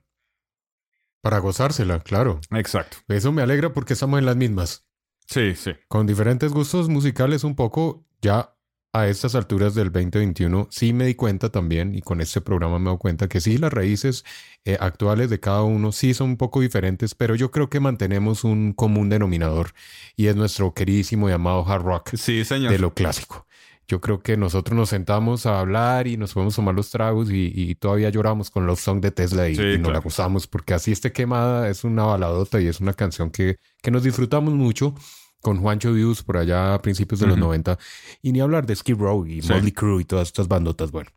Para 1.20 1.38
gozársela, 1.38 2.00
claro. 2.00 2.40
Exacto. 2.52 2.98
Eso 3.08 3.32
me 3.32 3.42
alegra 3.42 3.72
porque 3.72 3.94
estamos 3.94 4.18
en 4.20 4.26
las 4.26 4.36
mismas. 4.36 4.86
Sí, 5.26 5.56
sí. 5.56 5.72
Con 5.88 6.06
diferentes 6.06 6.52
gustos 6.52 6.88
musicales 6.88 7.42
un 7.42 7.56
poco, 7.56 8.06
ya 8.22 8.55
a 9.00 9.08
estas 9.08 9.34
alturas 9.34 9.74
del 9.74 9.92
2021, 9.92 10.68
sí 10.70 10.92
me 10.92 11.06
di 11.06 11.14
cuenta 11.14 11.50
también, 11.50 11.94
y 11.94 12.00
con 12.02 12.20
este 12.20 12.40
programa 12.40 12.78
me 12.78 12.86
dado 12.86 12.98
cuenta 12.98 13.28
que 13.28 13.40
sí, 13.40 13.58
las 13.58 13.72
raíces 13.72 14.24
eh, 14.64 14.76
actuales 14.80 15.30
de 15.30 15.38
cada 15.40 15.62
uno 15.62 15.92
sí 15.92 16.14
son 16.14 16.30
un 16.30 16.36
poco 16.36 16.60
diferentes, 16.60 17.14
pero 17.14 17.34
yo 17.34 17.50
creo 17.50 17.68
que 17.68 17.80
mantenemos 17.80 18.44
un 18.44 18.72
común 18.72 19.08
denominador, 19.08 19.70
y 20.16 20.26
es 20.28 20.36
nuestro 20.36 20.72
queridísimo 20.74 21.28
y 21.28 21.32
amado 21.32 21.64
hard 21.66 21.82
rock 21.82 22.16
Sí, 22.16 22.44
señor. 22.44 22.72
de 22.72 22.78
lo 22.78 22.94
clásico. 22.94 23.46
Yo 23.88 24.00
creo 24.00 24.18
que 24.20 24.36
nosotros 24.36 24.76
nos 24.76 24.88
sentamos 24.88 25.46
a 25.46 25.60
hablar 25.60 26.08
y 26.08 26.16
nos 26.16 26.34
podemos 26.34 26.56
tomar 26.56 26.74
los 26.74 26.90
tragos 26.90 27.30
y, 27.30 27.52
y 27.54 27.76
todavía 27.76 28.10
lloramos 28.10 28.50
con 28.50 28.66
Love 28.66 28.80
Song 28.80 29.00
de 29.00 29.12
Tesla 29.12 29.48
y, 29.48 29.54
Sí, 29.54 29.62
y 29.62 29.78
nos 29.78 29.92
la 29.92 30.00
gozamos 30.00 30.48
porque 30.48 30.74
así 30.74 30.90
esté 30.90 31.12
quemada 31.12 31.68
es 31.68 31.84
una 31.84 32.02
baladota 32.02 32.60
y 32.60 32.66
es 32.66 32.80
una 32.80 32.94
canción 32.94 33.30
que, 33.30 33.58
que 33.82 33.92
nos 33.92 34.02
disfrutamos 34.02 34.54
mucho 34.54 34.92
con 35.42 35.60
Juancho 35.60 35.92
Dios 35.94 36.22
por 36.22 36.36
allá 36.38 36.74
a 36.74 36.82
principios 36.82 37.20
de 37.20 37.26
los 37.26 37.36
Ujú. 37.36 37.44
90 37.46 37.78
y 38.22 38.32
ni 38.32 38.40
hablar 38.40 38.66
de 38.66 38.74
Skid 38.76 38.96
Row 38.96 39.24
y 39.26 39.42
Sí. 39.42 39.52
Motley 39.52 39.72
Crue 39.72 40.02
y 40.02 40.04
todas 40.04 40.28
estas 40.28 40.48
bandotas. 40.48 40.90
Bueno, 40.90 41.10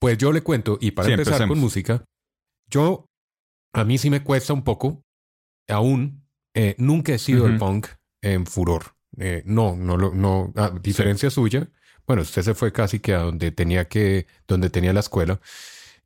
pues 0.00 0.18
yo 0.18 0.32
le 0.32 0.42
cuento 0.42 0.78
y 0.80 0.90
para 0.90 1.06
Sí, 1.06 1.12
empezar 1.12 1.34
empecemos. 1.34 1.54
con 1.54 1.60
música, 1.60 2.04
yo 2.70 3.06
a 3.72 3.84
mí 3.84 3.98
sí 3.98 4.10
me 4.10 4.22
cuesta 4.22 4.52
un 4.52 4.62
poco, 4.64 5.02
aún 5.68 6.24
eh, 6.54 6.74
nunca 6.78 7.14
he 7.14 7.18
sido 7.18 7.46
el 7.46 7.58
punk 7.58 7.86
en 8.22 8.46
furor. 8.46 8.94
Eh, 9.16 9.42
no, 9.46 9.76
no, 9.76 9.96
lo- 9.96 10.14
no, 10.14 10.52
a 10.56 10.70
diferencia 10.70 11.30
suya. 11.30 11.68
Bueno, 12.06 12.22
usted 12.22 12.42
se 12.42 12.54
fue 12.54 12.72
casi 12.72 13.00
que 13.00 13.14
a 13.14 13.20
donde 13.20 13.50
tenía 13.52 13.86
que, 13.86 14.26
donde 14.46 14.70
tenía 14.70 14.92
la 14.92 15.00
escuela. 15.00 15.40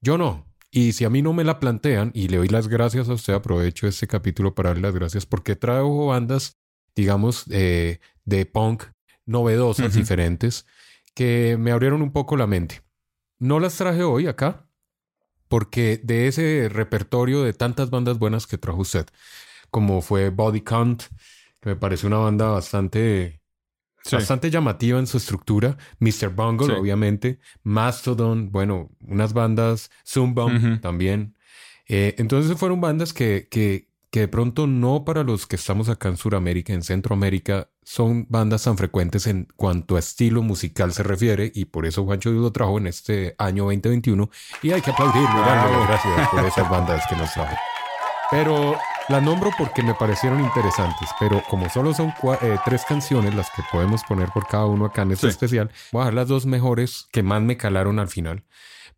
Yo 0.01 0.19
no. 0.19 0.47
Y 0.71 0.93
si 0.93 1.05
a 1.05 1.11
mí 1.11 1.23
no 1.23 1.33
me 1.33 1.45
la 1.45 1.61
plantean, 1.61 2.11
y 2.15 2.29
le 2.29 2.39
doy 2.39 2.49
las 2.49 2.67
gracias 2.69 3.09
a 3.09 3.13
usted, 3.15 3.35
aprovecho 3.35 3.87
este 3.87 4.07
capítulo 4.07 4.55
para 4.55 4.71
darle 4.71 4.83
las 4.83 4.95
gracias 4.95 5.27
porque 5.27 5.55
traigo 5.55 6.07
bandas, 6.07 6.59
digamos, 6.95 7.45
eh, 7.51 8.01
de 8.25 8.47
punk 8.47 8.85
novedosas, 9.27 9.95
diferentes, 9.95 10.67
que 11.15 11.57
me 11.59 11.71
abrieron 11.73 12.03
un 12.03 12.13
poco 12.13 12.37
la 12.37 12.47
mente. 12.47 12.83
No 13.39 13.61
las 13.61 13.77
traje 13.77 14.03
hoy 14.03 14.27
acá, 14.27 14.67
porque 15.49 16.01
de 16.03 16.29
ese 16.29 16.69
repertorio 16.71 17.43
de 17.43 17.53
tantas 17.53 17.91
bandas 17.91 18.19
buenas 18.19 18.47
que 18.47 18.59
trajo 18.59 18.81
usted, 18.81 19.07
como 19.71 20.01
fue 20.03 20.31
Body 20.31 20.61
Count, 20.63 21.05
que 21.61 21.71
me 21.71 21.77
parece 21.77 22.07
una 22.07 22.19
banda 22.19 22.49
bastante 22.49 23.39
Sí. 24.05 24.17
bastante 24.17 24.51
llamativa 24.51 24.99
en 24.99 25.07
su 25.07 25.17
estructura. 25.17 25.77
Mr. 26.01 26.31
Bungle, 26.31 26.67
Sí. 26.67 26.73
obviamente. 26.73 27.39
Mastodon, 27.63 28.51
bueno, 28.51 28.91
unas 29.01 29.33
bandas. 29.33 29.91
Zumbum 30.05 30.57
Ujú. 30.57 30.81
también. 30.81 31.37
Eh, 31.87 32.17
entonces 32.19 32.57
fueron 32.59 32.81
bandas 32.81 33.13
que, 33.13 33.47
que, 33.49 33.92
que 34.13 34.21
de 34.21 34.29
pronto 34.29 34.67
no 34.67 35.07
para 35.07 35.25
los 35.25 35.47
que 35.47 35.57
estamos 35.57 35.89
acá 35.89 36.09
en 36.11 36.19
Sudamérica, 36.19 36.75
en 36.75 36.83
Centroamérica, 36.83 37.71
son 37.83 38.27
bandas 38.29 38.63
tan 38.65 38.77
frecuentes 38.77 39.27
en 39.27 39.49
cuanto 39.57 39.97
a 39.97 40.01
estilo 40.01 40.43
musical 40.43 40.93
se 40.93 41.03
refiere. 41.03 41.51
Y 41.55 41.65
por 41.65 41.87
eso 41.87 42.05
Juancho 42.05 42.31
lo 42.31 42.53
trajo 42.53 42.77
en 42.77 42.87
este 42.89 43.35
año 43.39 43.65
2021. 43.65 44.29
Y 44.63 44.71
hay 44.73 44.83
que 44.83 44.91
aplaudirle, 44.91 45.29
las 45.29 45.89
gracias 45.89 46.29
por 46.29 46.45
esas 46.45 46.69
bandas 46.69 47.03
que 47.09 47.17
nos 47.17 47.33
trajo. 47.33 47.57
Pero 48.31 48.77
las 49.09 49.23
nombro 49.23 49.51
porque 49.57 49.83
me 49.83 49.95
parecieron 49.95 50.41
interesantes, 50.41 51.09
pero 51.19 51.43
como 51.49 51.71
solo 51.71 51.95
son 51.95 52.13
eh, 52.43 52.59
tres 52.67 52.85
canciones 52.87 53.35
las 53.35 53.49
que 53.51 53.63
podemos 53.73 54.03
poner 54.05 54.29
por 54.29 54.47
cada 54.47 54.67
uno 54.67 54.85
acá 54.85 55.03
en 55.03 55.13
este 55.13 55.29
Sí. 55.29 55.31
especial, 55.31 55.71
voy 55.91 56.03
a 56.03 56.05
dejar 56.05 56.15
las 56.15 56.29
dos 56.29 56.45
mejores 56.45 57.09
que 57.13 57.23
más 57.23 57.41
me 57.41 57.57
calaron 57.57 57.99
al 57.99 58.09
final. 58.09 58.45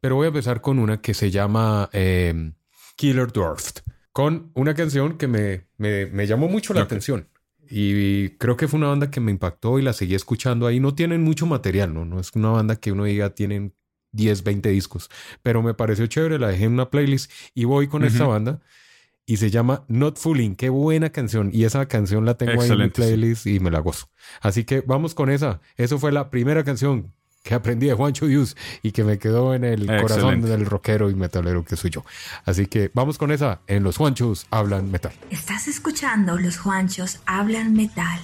Pero 0.01 0.17
voy 0.17 0.25
a 0.25 0.29
empezar 0.29 0.61
con 0.61 0.81
una 0.81 1.01
que 1.01 1.15
se 1.15 1.31
llama 1.31 1.89
eh, 1.93 2.53
Killer 2.97 3.33
Dwarfed, 3.33 3.83
con 4.15 4.53
una 4.55 4.75
canción 4.75 5.19
que 5.19 5.27
me, 5.27 5.67
me, 5.77 6.07
me 6.07 6.29
llamó 6.29 6.47
mucho 6.49 6.73
la 6.73 6.83
atención. 6.83 7.29
Y 7.69 8.29
creo 8.39 8.57
que 8.57 8.69
fue 8.69 8.79
una 8.79 8.87
banda 8.87 9.11
que 9.11 9.19
me 9.19 9.33
impactó 9.33 9.81
y 9.81 9.83
la 9.83 9.93
seguí 9.93 10.15
escuchando 10.15 10.69
ahí. 10.69 10.79
No 10.79 10.95
tienen 10.95 11.25
mucho 11.25 11.47
material, 11.47 11.93
¿no? 11.93 12.05
No 12.05 12.21
es 12.21 12.31
una 12.35 12.51
banda 12.51 12.77
que 12.77 12.93
uno 12.93 13.05
diga 13.05 13.35
tienen 13.35 13.75
10, 14.13 14.45
20 14.45 14.69
discos. 14.69 15.11
Pero 15.43 15.65
me 15.65 15.75
pareció 15.75 16.07
chévere, 16.07 16.39
la 16.39 16.47
dejé 16.47 16.67
en 16.67 16.75
una 16.75 16.91
playlist 16.91 17.29
y 17.55 17.65
voy 17.65 17.89
con 17.89 18.05
esta 18.05 18.25
banda. 18.25 18.61
Y 19.27 19.39
se 19.39 19.51
llama 19.51 19.85
Not 19.89 20.17
Fooling. 20.17 20.55
Qué 20.55 20.69
buena 20.69 21.11
canción. 21.11 21.51
Y 21.53 21.65
esa 21.65 21.85
canción 21.89 22.25
la 22.25 22.37
tengo 22.37 22.63
ahí 22.63 22.71
en 22.71 22.79
mi 22.79 22.91
playlist 22.91 23.49
y 23.49 23.59
me 23.59 23.73
la 23.73 23.81
gozo. 23.81 24.11
Así 24.41 24.63
que 24.63 24.81
vamos 24.83 25.17
con 25.17 25.29
esa. 25.29 25.61
Eso 25.77 25.99
fue 25.99 26.13
la 26.13 26.31
primera 26.31 26.63
canción 26.63 27.13
que 27.45 27.55
aprendí 27.55 27.87
de 27.87 27.93
Juancho 27.93 28.27
Dios 28.27 28.57
y 28.83 28.93
que 28.93 29.05
me 29.05 29.19
quedó 29.19 29.55
en 29.55 29.65
el 29.65 29.87
corazón 29.87 30.41
del 30.41 30.65
rockero 30.65 31.11
y 31.11 31.15
metalero 31.15 31.63
que 31.63 31.77
soy 31.77 31.91
yo. 31.91 32.03
Así 32.47 32.67
que 32.67 32.91
vamos 32.95 33.19
con 33.19 33.31
esa. 33.31 33.61
En 33.67 33.85
Los 33.85 33.99
Juanchos 33.99 34.47
hablan 34.51 34.91
metal. 34.91 35.13
Estás 35.31 35.69
escuchando 35.69 36.39
Los 36.39 36.57
Juanchos 36.57 37.21
Hablan 37.27 37.75
Metal. 37.75 38.19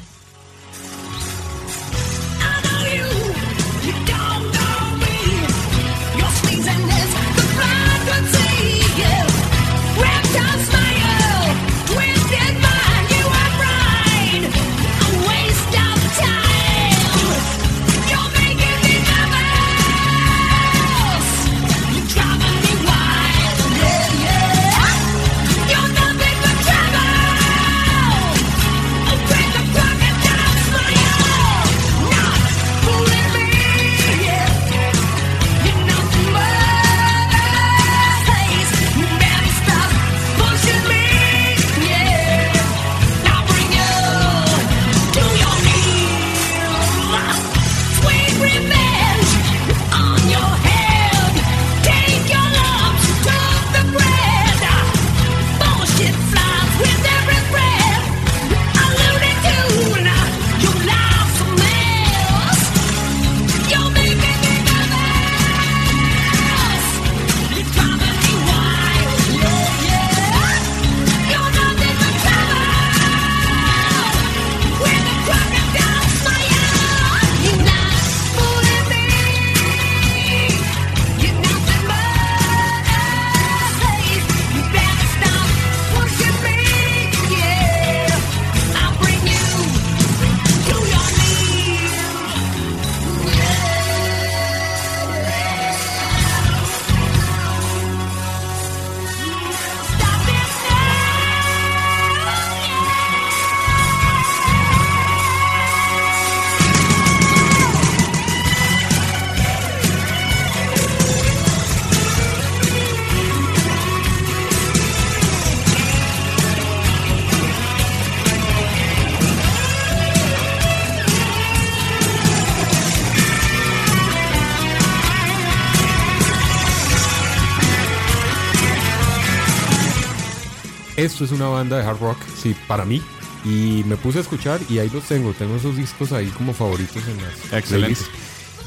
Esto 131.01 131.25
es 131.25 131.33
una 131.33 131.47
banda 131.49 131.77
de 131.79 131.85
hard 131.85 131.99
rock, 132.01 132.19
sí, 132.41 132.55
para 132.69 132.85
mí. 132.85 133.03
Y 133.45 133.85
me 133.87 133.97
puse 133.97 134.19
a 134.19 134.21
escuchar 134.21 134.61
y 134.69 134.79
ahí 134.79 134.91
los 134.91 135.05
tengo. 135.05 135.33
Tengo 135.33 135.57
esos 135.57 135.77
discos 135.77 136.13
ahí 136.13 136.27
como 136.29 136.53
favoritos 136.53 137.03
en 137.09 137.17
las 137.23 137.53
Excelente. 137.53 138.01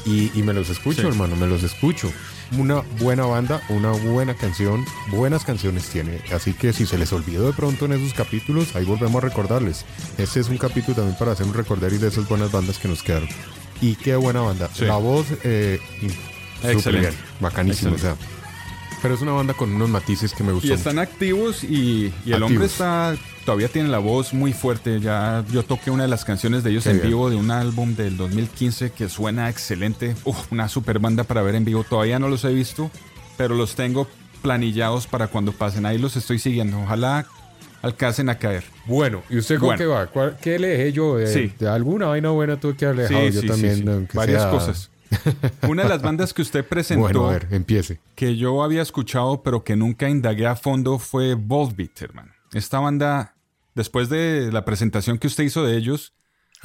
Y, 0.04 0.30
y 0.34 0.42
me 0.42 0.52
los 0.52 0.68
escucho, 0.68 1.02
Sí. 1.02 1.06
hermano, 1.06 1.36
me 1.36 1.46
los 1.46 1.62
escucho. 1.62 2.12
Una 2.58 2.82
buena 3.00 3.24
banda, 3.24 3.62
una 3.70 3.90
buena 3.92 4.34
canción, 4.34 4.84
buenas 5.08 5.44
canciones 5.44 5.84
tiene. 5.86 6.20
Así 6.34 6.52
que 6.52 6.72
si 6.72 6.84
se 6.86 6.98
les 6.98 7.12
olvidó 7.12 7.46
de 7.46 7.52
pronto 7.52 7.86
en 7.86 7.92
esos 7.92 8.12
capítulos, 8.12 8.74
ahí 8.76 8.84
volvemos 8.84 9.22
a 9.22 9.26
recordarles. 9.28 9.84
Este 10.18 10.40
es 10.40 10.48
un 10.48 10.58
capítulo 10.58 10.96
también 10.96 11.16
para 11.18 11.32
hacer 11.32 11.46
un 11.46 11.54
recordario 11.54 11.98
de 11.98 12.08
esas 12.08 12.28
buenas 12.28 12.50
bandas 12.52 12.78
que 12.78 12.88
nos 12.88 13.02
quedaron. 13.02 13.28
Y 13.80 13.94
qué 13.96 14.14
buena 14.16 14.40
banda. 14.40 14.68
Sí. 14.74 14.84
La 14.84 14.96
voz, 14.96 15.26
eh, 15.42 15.78
y- 16.02 16.06
bien, 16.90 17.14
bacanísimo. 17.40 17.92
Excelente. 17.92 17.94
O 17.94 17.98
sea, 17.98 18.16
pero 19.04 19.16
es 19.16 19.20
una 19.20 19.32
banda 19.32 19.52
con 19.52 19.70
unos 19.74 19.90
matices 19.90 20.32
que 20.32 20.42
me 20.42 20.52
gustan. 20.52 20.70
Y 20.70 20.74
están 20.74 20.98
activos 20.98 21.62
y, 21.62 21.66
y 22.24 22.32
el 22.32 22.32
Activos. 22.32 22.42
hombre 22.50 22.64
está 22.66 23.14
todavía 23.44 23.68
tiene 23.68 23.90
la 23.90 23.98
voz 23.98 24.32
muy 24.32 24.54
fuerte. 24.54 24.98
Ya 24.98 25.44
yo 25.52 25.62
toqué 25.62 25.90
una 25.90 26.04
de 26.04 26.08
las 26.08 26.24
canciones 26.24 26.64
de 26.64 26.70
ellos 26.70 26.84
Qué 26.84 26.90
en 26.92 26.96
bien. 26.96 27.08
vivo 27.08 27.28
de 27.28 27.36
un 27.36 27.50
álbum 27.50 27.94
del 27.94 28.16
2015 28.16 28.92
que 28.92 29.10
suena 29.10 29.50
excelente. 29.50 30.16
Uf, 30.24 30.50
una 30.50 30.70
super 30.70 31.00
banda 31.00 31.22
para 31.24 31.42
ver 31.42 31.54
en 31.54 31.66
vivo. 31.66 31.84
Todavía 31.84 32.18
no 32.18 32.28
los 32.30 32.44
he 32.46 32.52
visto, 32.54 32.90
pero 33.36 33.54
los 33.54 33.74
tengo 33.74 34.08
planillados 34.40 35.06
para 35.06 35.26
cuando 35.26 35.52
pasen. 35.52 35.84
Ahí 35.84 35.98
los 35.98 36.16
estoy 36.16 36.38
siguiendo. 36.38 36.80
Ojalá 36.80 37.26
alcancen 37.82 38.30
a 38.30 38.38
caer. 38.38 38.64
Bueno, 38.86 39.22
¿y 39.28 39.36
usted 39.36 39.56
con 39.58 39.66
Bueno. 39.66 39.78
qué 39.78 39.84
va? 39.84 40.06
¿Cuál- 40.06 40.38
¿Qué 40.40 40.58
le 40.58 40.68
dejé 40.68 40.92
yo? 40.92 41.16
De, 41.18 41.26
Sí. 41.26 41.52
de 41.58 41.68
alguna 41.68 42.06
vaina 42.06 42.30
buena 42.30 42.58
tuve 42.58 42.74
que 42.74 42.86
haber 42.86 43.06
dejado 43.08 43.26
Sí, 43.28 43.34
yo 43.34 43.40
sí, 43.42 43.46
también. 43.48 43.74
sí, 43.76 43.82
sí. 43.82 43.88
aunque 43.90 44.16
Varias 44.16 44.40
sea- 44.42 44.50
cosas. 44.50 44.90
Una 45.68 45.82
de 45.84 45.88
las 45.88 46.02
bandas 46.02 46.32
que 46.34 46.42
usted 46.42 46.64
presentó 46.66 47.02
Bueno, 47.02 47.26
a 47.28 47.32
ver, 47.32 47.48
empiece. 47.50 48.00
que 48.14 48.36
yo 48.36 48.62
había 48.62 48.82
escuchado 48.82 49.42
pero 49.42 49.64
que 49.64 49.76
nunca 49.76 50.08
indagué 50.08 50.46
a 50.46 50.56
fondo 50.56 50.98
fue 50.98 51.34
Volbeat, 51.34 52.00
hermano. 52.02 52.32
Esta 52.52 52.78
banda, 52.80 53.34
después 53.74 54.08
de 54.08 54.50
la 54.52 54.64
presentación 54.64 55.18
que 55.18 55.26
usted 55.26 55.44
hizo 55.44 55.64
de 55.64 55.76
ellos, 55.76 56.12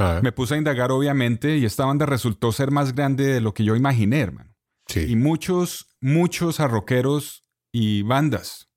Ah, 0.01 0.21
me 0.23 0.31
puse 0.31 0.53
a 0.55 0.57
indagar 0.57 0.91
obviamente 0.91 1.57
y 1.57 1.65
esta 1.65 1.83
banda 1.83 2.05
resultó 2.05 2.53
ser 2.53 2.71
más 2.71 2.95
grande 2.95 3.25
de 3.25 3.41
lo 3.41 3.53
que 3.53 3.65
yo 3.65 3.75
imaginé, 3.75 4.21
hermano. 4.21 4.55
sí. 4.87 5.01
Y 5.09 5.15
muchos, 5.17 5.87
muchos 5.99 6.59
arroqueros 6.61 7.43
y 7.73 8.03
bandas 8.03 8.69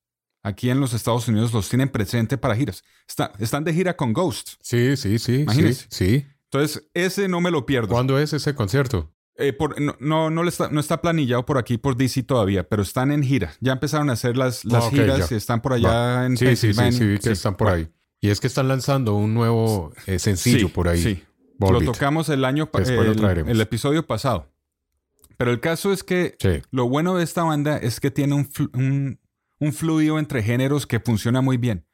aquí 0.43 0.69
en 0.71 0.81
los 0.81 0.93
Estados 0.95 1.29
Unidos 1.29 1.53
los 1.53 1.69
tienen 1.69 1.89
presente 1.91 2.37
para 2.39 2.57
giras. 2.57 2.83
Está- 3.09 3.31
están 3.39 3.63
de 3.63 3.73
gira 3.73 3.97
con 3.97 4.13
Ghost. 4.13 4.55
sí, 4.63 4.97
sí, 4.97 5.19
sí, 5.19 5.19
sí, 5.21 5.43
Imagínese. 5.43 5.87
sí. 5.91 6.27
Entonces, 6.51 6.83
ese 6.93 7.29
no 7.29 7.41
me 7.41 7.51
lo 7.53 7.65
pierdo. 7.67 7.89
¿Cuándo 7.91 8.19
es 8.19 8.33
ese 8.33 8.55
concierto? 8.57 9.11
Eh, 9.43 9.53
por- 9.53 9.81
no, 10.01 10.31
no, 10.31 10.49
está, 10.49 10.69
no 10.71 10.81
está 10.81 11.01
planillado 11.01 11.45
por 11.45 11.59
aquí 11.59 11.79
por 11.79 11.97
DC 11.97 12.23
todavía, 12.23 12.69
pero 12.69 12.83
están 12.83 13.11
en 13.13 13.23
gira. 13.23 13.53
Ya 13.61 13.73
empezaron 13.73 14.09
a 14.11 14.15
hacer 14.15 14.37
las, 14.37 14.65
las 14.65 14.85
Ah, 14.85 14.91
giras 14.91 15.29
ya. 15.31 15.35
y 15.35 15.39
están 15.39 15.61
por 15.61 15.73
allá 15.73 15.89
Va. 15.91 16.27
en 16.27 16.37
Sí, 16.37 16.57
sí, 16.57 16.73
sí, 16.73 16.93
sí, 16.93 16.99
que 17.19 17.21
Sí. 17.23 17.31
están 17.31 17.57
por 17.57 17.69
Bueno, 17.69 17.85
ahí. 17.87 17.93
Y 18.21 18.31
es 18.31 18.41
que 18.41 18.47
están 18.47 18.69
lanzando 18.69 19.15
un 19.15 19.35
nuevo 19.35 19.93
eh, 20.07 20.19
sencillo 20.19 20.69
sí, 20.69 20.73
por 20.73 20.89
ahí. 20.89 21.03
Sí. 21.03 21.23
Volbeat. 21.59 21.83
Lo 21.85 21.93
tocamos 21.93 22.29
el 22.29 22.45
año 22.45 22.71
pa- 22.71 22.79
Después 22.81 23.05
lo 23.05 23.13
el, 23.13 23.19
traeremos. 23.19 23.51
el 23.51 23.61
episodio 23.61 24.07
pasado. 24.07 24.49
Pero 25.37 25.51
el 25.51 25.61
caso 25.61 25.93
es 25.93 26.05
que 26.05 26.37
Sí. 26.39 26.63
lo 26.71 26.89
bueno 26.89 27.17
de 27.17 27.25
esta 27.25 27.43
banda 27.43 27.77
es 27.79 27.99
que 28.01 28.11
tiene 28.11 28.35
un, 28.35 28.49
flu- 28.49 28.71
un, 28.75 29.19
un 29.59 29.73
fluido 29.73 30.19
entre 30.19 30.43
géneros 30.43 30.87
que 30.87 31.01
funciona 31.01 31.41
muy 31.41 31.57
bien. 31.57 31.85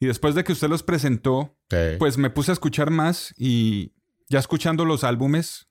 Y 0.00 0.06
después 0.06 0.34
de 0.34 0.44
que 0.44 0.52
usted 0.52 0.68
los 0.68 0.82
presentó, 0.82 1.56
pues 1.98 2.16
me 2.18 2.30
puse 2.30 2.50
a 2.50 2.54
escuchar 2.54 2.90
más 2.90 3.34
y 3.36 3.92
ya 4.28 4.38
escuchando 4.38 4.84
los 4.84 5.04
álbumes 5.04 5.67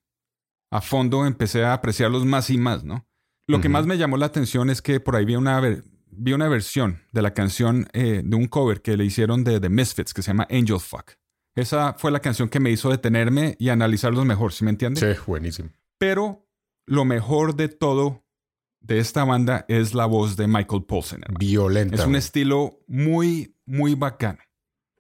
a 0.70 0.82
fondo 0.82 1.26
empecé 1.26 1.64
a 1.64 1.74
apreciarlos 1.74 2.26
más 2.26 2.50
y 2.50 2.58
más, 2.58 2.84
¿no? 2.84 3.08
Lo 3.48 3.62
que 3.62 3.70
más 3.70 3.86
me 3.86 3.98
llamó 3.98 4.18
la 4.18 4.26
atención 4.26 4.70
es 4.70 4.82
que 4.82 5.00
por 5.00 5.16
ahí 5.16 5.24
vi 5.24 5.36
una 5.36 5.62
vi 6.10 6.34
una 6.34 6.50
versión 6.50 7.02
de 7.14 7.22
la 7.22 7.34
canción 7.34 7.88
eh, 7.94 8.22
de 8.24 8.36
un 8.36 8.48
cover 8.48 8.82
que 8.82 8.98
le 8.98 9.06
hicieron 9.06 9.44
de 9.44 9.60
The 9.60 9.70
Misfits 9.70 10.14
que 10.14 10.22
se 10.22 10.32
llama 10.32 10.48
Angel 10.50 10.80
Fuck. 10.80 11.12
Esa 11.56 11.94
fue 11.94 12.12
la 12.12 12.20
canción 12.20 12.50
que 12.50 12.60
me 12.60 12.72
hizo 12.72 12.90
detenerme 12.90 13.56
y 13.60 13.70
analizarlos 13.70 14.26
mejor, 14.26 14.54
¿sí 14.54 14.64
me 14.64 14.72
entiendes? 14.72 15.04
Sí, 15.04 15.22
buenísimo. 15.26 15.70
Pero 15.98 16.46
lo 16.86 17.06
mejor 17.06 17.56
de 17.56 17.70
todo 17.70 18.24
de 18.82 19.00
esta 19.00 19.24
banda 19.24 19.66
es 19.68 19.94
la 19.94 20.06
voz 20.06 20.38
de 20.38 20.48
Michael 20.48 20.84
Paulsen. 20.84 21.22
hermano. 21.22 21.40
Violenta. 21.40 21.96
Es 21.96 22.06
un 22.06 22.16
estilo 22.16 22.80
muy, 22.88 23.56
muy 23.66 23.96
bacano. 23.96 24.40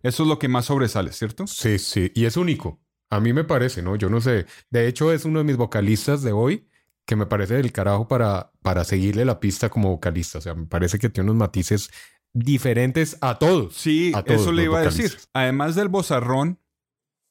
Eso 0.01 0.23
es 0.23 0.29
lo 0.29 0.39
que 0.39 0.47
más 0.47 0.65
sobresale, 0.65 1.11
¿cierto? 1.11 1.47
Sí, 1.47 1.79
sí. 1.79 2.11
Y 2.15 2.25
es 2.25 2.37
único. 2.37 2.79
A 3.09 3.19
mí 3.19 3.31
me 3.33 3.43
parece, 3.43 3.81
¿no? 3.81 3.95
Yo 3.95 4.09
no 4.09 4.19
sé. 4.21 4.45
De 4.69 4.87
hecho, 4.87 5.11
es 5.13 5.25
uno 5.25 5.39
de 5.39 5.45
mis 5.45 5.57
vocalistas 5.57 6.21
de 6.23 6.31
hoy 6.33 6.67
que 7.05 7.15
me 7.15 7.25
parece 7.25 7.53
del 7.55 7.71
carajo 7.71 8.07
para, 8.07 8.51
para 8.61 8.83
seguirle 8.83 9.23
la 9.23 9.39
pista 9.39 9.69
como 9.69 9.89
vocalista. 9.89 10.39
O 10.39 10.41
sea, 10.41 10.53
me 10.55 10.65
parece 10.65 10.99
que 10.99 11.09
tiene 11.09 11.29
unos 11.31 11.39
matices 11.39 11.89
diferentes 12.33 13.17
a 13.21 13.39
todos. 13.39 13.73
Sí, 13.75 14.11
A 14.15 14.23
todos 14.23 14.41
eso 14.41 14.51
le 14.51 14.63
iba 14.63 14.79
a 14.79 14.83
decir. 14.83 15.17
Además 15.33 15.75
del 15.75 15.87
bozarrón, 15.87 16.59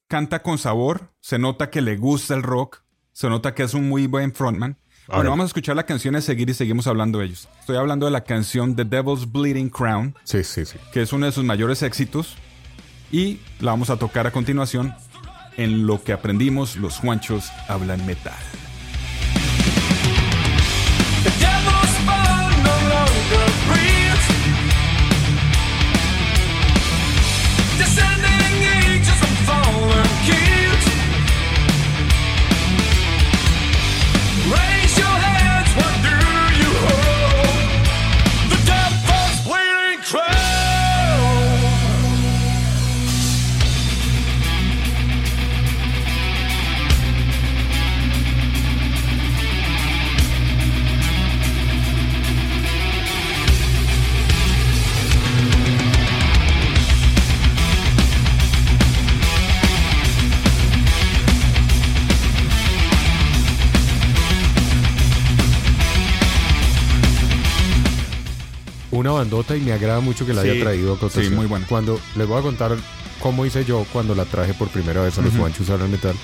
canta 0.09 0.43
con 0.43 0.59
sabor, 0.59 1.13
se 1.21 1.39
nota 1.39 1.71
que 1.71 1.81
le 1.83 1.97
gusta 1.97 2.35
el 2.35 2.43
rock, 2.43 2.83
se 3.13 3.29
nota 3.29 3.55
que 3.55 3.63
es 3.63 3.75
un 3.75 3.89
muy 3.89 4.07
buen 4.07 4.33
frontman. 4.35 4.79
Ahora- 5.09 5.19
bueno, 5.19 5.31
vamos 5.31 5.45
a 5.45 5.47
escuchar 5.49 5.77
la 5.77 5.87
canción 5.87 6.17
a 6.17 6.21
seguir 6.21 6.51
y 6.51 6.55
seguimos 6.55 6.87
hablando 6.87 7.19
de 7.21 7.27
ellos. 7.27 7.49
Estoy 7.61 7.77
hablando 7.77 8.07
de 8.07 8.13
la 8.13 8.25
canción 8.25 8.75
The 8.75 8.85
Devil's 8.85 9.31
Bleeding 9.31 9.69
Crown, 9.71 10.17
Sí, 10.25 10.43
sí, 10.43 10.65
sí. 10.65 10.79
que 10.93 11.03
es 11.03 11.13
uno 11.13 11.27
de 11.27 11.33
sus 11.33 11.45
mayores 11.45 11.83
éxitos, 11.83 12.35
y 13.13 13.39
la 13.61 13.71
vamos 13.71 13.91
a 13.91 13.97
tocar 13.99 14.27
a 14.27 14.33
continuación 14.33 14.93
en 15.57 15.87
lo 15.87 16.03
que 16.03 16.13
aprendimos 16.13 16.77
los 16.77 16.99
Juanchos 16.99 17.51
hablan 17.69 18.05
metal. 18.07 18.35
Una 68.97 69.11
bandota 69.13 69.57
y 69.57 69.61
me 69.61 69.73
agrada 69.73 70.01
mucho 70.01 70.25
que 70.27 70.33
la 70.35 70.43
Sí, 70.43 70.49
haya 70.51 70.63
traído 70.63 70.95
a 70.95 70.99
cotación. 70.99 71.25
sí, 71.27 71.31
muy 71.35 71.47
bueno. 71.47 71.67
Cuando 71.69 72.01
les 72.17 72.27
voy 72.27 72.39
a 72.39 72.43
contar 72.43 72.77
cómo 73.21 73.45
hice 73.47 73.65
yo 73.65 73.85
cuando 73.93 74.15
la 74.15 74.25
traje 74.25 74.55
por 74.55 74.69
primera 74.69 75.03
vez 75.03 75.19
a 75.19 75.23
los. 75.23 75.35
Juanchos 75.35 75.69
Hablan 75.71 75.91
Metal. 75.91 76.15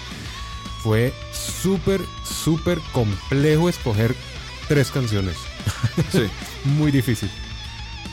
Fue 0.82 1.12
súper, 1.32 2.00
súper 2.24 2.78
complejo 2.92 3.68
escoger 3.68 4.14
tres 4.68 4.90
canciones. 4.90 5.36
Sí. 6.10 6.24
Muy 6.64 6.90
difícil. 6.90 7.30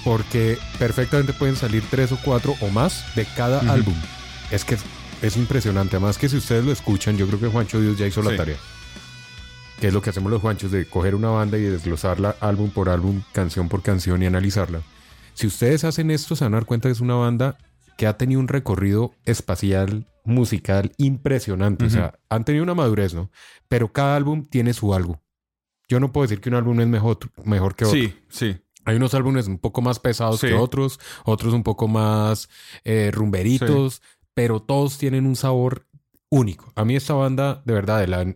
Porque 0.04 0.58
perfectamente 0.78 1.34
pueden 1.34 1.56
salir 1.56 1.84
tres 1.89 2.12
o 2.12 2.20
cuatro 2.24 2.56
o 2.62 2.68
más 2.70 3.04
de 3.16 3.25
cada 3.25 3.60
álbum. 3.72 3.96
Es 4.51 4.66
que 4.66 4.75
es, 4.75 4.82
es 5.22 5.38
impresionante. 5.38 5.96
Además 5.96 6.18
que 6.18 6.30
si 6.30 6.38
ustedes 6.38 6.63
lo 6.66 6.72
escuchan, 6.72 7.18
yo 7.18 7.25
creo 7.28 7.39
que 7.39 7.48
Juancho 7.48 7.80
Dios 7.80 7.98
ya 7.98 8.06
hizo 8.08 8.22
la 8.22 8.36
tarea. 8.36 8.58
Que 9.79 9.88
es 9.88 9.93
lo 9.93 10.01
que 10.01 10.09
hacemos 10.09 10.29
los 10.29 10.41
Juanchos, 10.41 10.71
de 10.71 10.86
coger 10.86 11.15
una 11.15 11.29
banda 11.29 11.57
y 11.57 11.62
desglosarla 11.62 12.36
álbum 12.41 12.69
por 12.69 12.89
álbum, 12.89 13.21
canción 13.31 13.69
por 13.69 13.81
canción 13.81 14.21
y 14.21 14.25
analizarla. 14.25 14.81
Si 15.33 15.48
ustedes 15.48 15.86
hacen 15.86 16.12
esto, 16.12 16.36
se 16.36 16.43
van 16.43 16.53
a 16.53 16.57
dar 16.57 16.65
cuenta 16.65 16.89
que 16.89 16.93
es 16.93 17.00
una 17.00 17.15
banda 17.15 17.57
que 17.98 18.05
ha 18.05 18.17
tenido 18.17 18.41
un 18.41 18.50
recorrido 18.50 19.13
espacial, 19.24 20.05
musical 20.25 20.91
impresionante. 20.98 21.86
O 21.86 21.89
sea, 21.89 22.19
han 22.29 22.43
tenido 22.43 22.63
una 22.63 22.74
madurez, 22.74 23.13
¿no? 23.13 23.31
Pero 23.69 23.93
cada 23.93 24.17
álbum 24.17 24.45
tiene 24.45 24.74
su 24.74 24.93
algo. 24.93 25.21
Yo 25.88 26.01
no 26.01 26.12
puedo 26.12 26.27
decir 26.27 26.41
que 26.41 26.50
un 26.50 26.55
álbum 26.55 26.79
es 26.81 26.88
mejor, 26.88 27.17
mejor 27.45 27.75
que 27.75 27.86
otro. 27.86 27.98
Sí, 27.98 28.13
sí. 28.27 28.57
Hay 28.83 28.98
unos 28.98 29.13
álbumes 29.13 29.48
un 29.48 29.59
poco 29.59 29.81
más 29.81 30.00
pesados 30.00 30.41
Sí. 30.41 30.48
que 30.48 30.55
otros, 30.55 31.00
otros 31.24 31.53
un 31.53 31.63
poco 31.63 31.88
más 31.88 32.50
eh, 32.83 33.12
rumberitos, 33.13 34.01
pero 34.34 34.62
todos 34.62 34.97
tienen 34.97 35.25
un 35.25 35.38
sabor 35.38 35.88
único. 36.30 36.71
A 36.75 36.84
mí 36.84 36.97
esta 36.97 37.13
banda, 37.13 37.62
de 37.65 37.73
verdad, 37.73 37.99
de 37.99 38.08
la, 38.08 38.36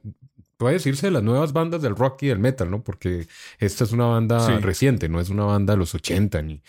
puede 0.57 0.75
decirse 0.75 1.07
de 1.07 1.11
las 1.11 1.23
nuevas 1.23 1.53
bandas 1.53 1.81
del 1.81 1.95
rock 1.95 2.23
y 2.23 2.27
del 2.27 2.39
metal, 2.39 2.69
¿no? 2.71 2.83
Porque 2.83 3.27
esta 3.59 3.83
es 3.83 3.91
una 3.91 4.05
banda 4.05 4.45
Sí. 4.45 4.53
reciente, 4.61 5.09
no 5.09 5.19
es 5.19 5.29
una 5.29 5.45
banda 5.45 5.73
de 5.73 5.77
los 5.77 5.93
80 5.95 6.41
ni... 6.41 6.61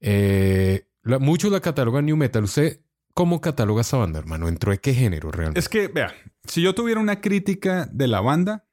Eh, 0.00 0.86
la- 1.02 1.18
muchos 1.18 1.50
la 1.52 1.60
catalogan 1.60 2.06
new 2.06 2.16
metal. 2.16 2.44
¿Usted 2.44 2.80
cómo 3.14 3.40
cataloga 3.40 3.82
esta 3.82 3.96
banda, 3.96 4.18
hermano? 4.18 4.48
¿Entró 4.48 4.72
de 4.72 4.78
qué 4.78 4.94
género 4.94 5.30
realmente? 5.30 5.60
Es 5.60 5.68
que, 5.68 5.88
vea, 5.88 6.12
si 6.44 6.62
yo 6.62 6.74
tuviera 6.74 7.00
una 7.00 7.20
crítica 7.20 7.88
de 7.92 8.08
la 8.08 8.20
banda, 8.20 8.66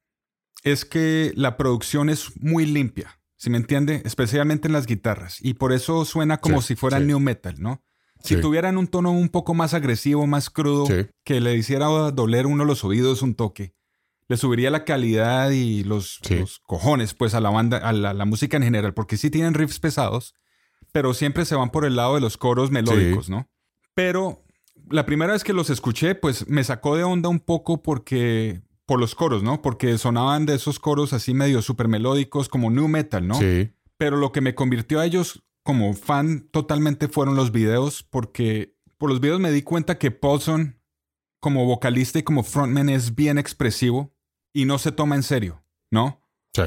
es 0.63 0.86
que 0.86 1.31
la 1.36 1.57
producción 1.57 2.10
es 2.10 2.31
muy 2.41 2.65
limpia, 2.65 3.19
¿sí 3.38 3.49
me 3.49 3.57
entiende? 3.57 4.01
Especialmente 4.05 4.67
en 4.67 4.73
las 4.73 4.86
guitarras. 4.86 5.38
Y 5.41 5.55
por 5.55 5.73
eso 5.73 6.05
suena 6.05 6.38
como 6.38 6.62
Sí, 6.62 6.69
si 6.69 6.75
fuera 6.75 6.99
sí. 6.99 7.05
new 7.05 7.19
metal, 7.19 7.55
¿no? 7.60 7.84
Si 8.23 8.36
Sí. 8.36 8.41
tuvieran 8.41 8.77
un 8.77 8.88
tono 8.88 9.12
un 9.12 9.29
poco 9.29 9.55
más 9.55 9.73
agresivo, 9.73 10.27
más 10.27 10.51
crudo, 10.51 10.88
que 11.23 11.41
le 11.41 11.55
hiciera 11.55 11.88
doler 12.12 12.45
uno 12.45 12.65
los 12.65 12.84
oídos 12.84 13.23
un 13.23 13.34
toque, 13.34 13.73
le 14.31 14.37
subiría 14.37 14.71
la 14.71 14.85
calidad 14.85 15.51
y 15.51 15.83
los, 15.83 16.19
Sí. 16.23 16.39
los 16.39 16.59
cojones, 16.59 17.13
pues, 17.13 17.33
a 17.33 17.41
la 17.41 17.49
banda, 17.49 17.77
a 17.77 17.91
la, 17.91 18.13
la 18.13 18.25
música 18.25 18.55
en 18.55 18.63
general, 18.63 18.93
porque 18.93 19.17
sí 19.17 19.29
tienen 19.29 19.53
riffs 19.53 19.79
pesados, 19.79 20.33
pero 20.93 21.13
siempre 21.13 21.43
se 21.45 21.55
van 21.55 21.69
por 21.69 21.83
el 21.85 21.97
lado 21.97 22.15
de 22.15 22.21
los 22.21 22.37
coros 22.37 22.71
melódicos, 22.71 23.29
¿no? 23.29 23.49
Pero 23.93 24.43
la 24.89 25.05
primera 25.05 25.33
vez 25.33 25.43
que 25.43 25.51
los 25.53 25.69
escuché, 25.69 26.15
pues 26.15 26.47
me 26.47 26.63
sacó 26.63 26.95
de 26.95 27.03
onda 27.03 27.27
un 27.27 27.39
poco 27.41 27.83
porque 27.83 28.61
por 28.85 28.99
los 28.99 29.15
coros, 29.15 29.43
¿no? 29.43 29.61
Porque 29.61 29.97
sonaban 29.97 30.45
de 30.45 30.55
esos 30.55 30.79
coros 30.79 31.11
así 31.13 31.33
medio 31.33 31.61
super 31.61 31.87
melódicos 31.89 32.47
como 32.49 32.69
new 32.71 32.87
metal, 32.87 33.27
¿no? 33.27 33.35
Sí. 33.35 33.71
Pero 33.97 34.15
lo 34.17 34.31
que 34.31 34.41
me 34.41 34.55
convirtió 34.55 34.99
a 35.01 35.05
ellos 35.05 35.43
como 35.63 35.93
fan 35.93 36.47
totalmente 36.51 37.07
fueron 37.09 37.35
los 37.35 37.51
videos, 37.51 38.01
porque 38.03 38.75
por 38.97 39.09
los 39.09 39.19
videos 39.19 39.39
me 39.41 39.51
di 39.51 39.61
cuenta 39.61 39.97
que 39.97 40.09
Paulson, 40.11 40.79
como 41.39 41.65
vocalista 41.65 42.19
y 42.19 42.23
como 42.23 42.43
frontman, 42.43 42.89
es 42.89 43.13
bien 43.15 43.37
expresivo 43.37 44.13
y 44.53 44.65
no 44.65 44.77
se 44.77 44.91
toma 44.91 45.15
en 45.15 45.23
serio, 45.23 45.63
¿no? 45.91 46.21
Sí. 46.55 46.63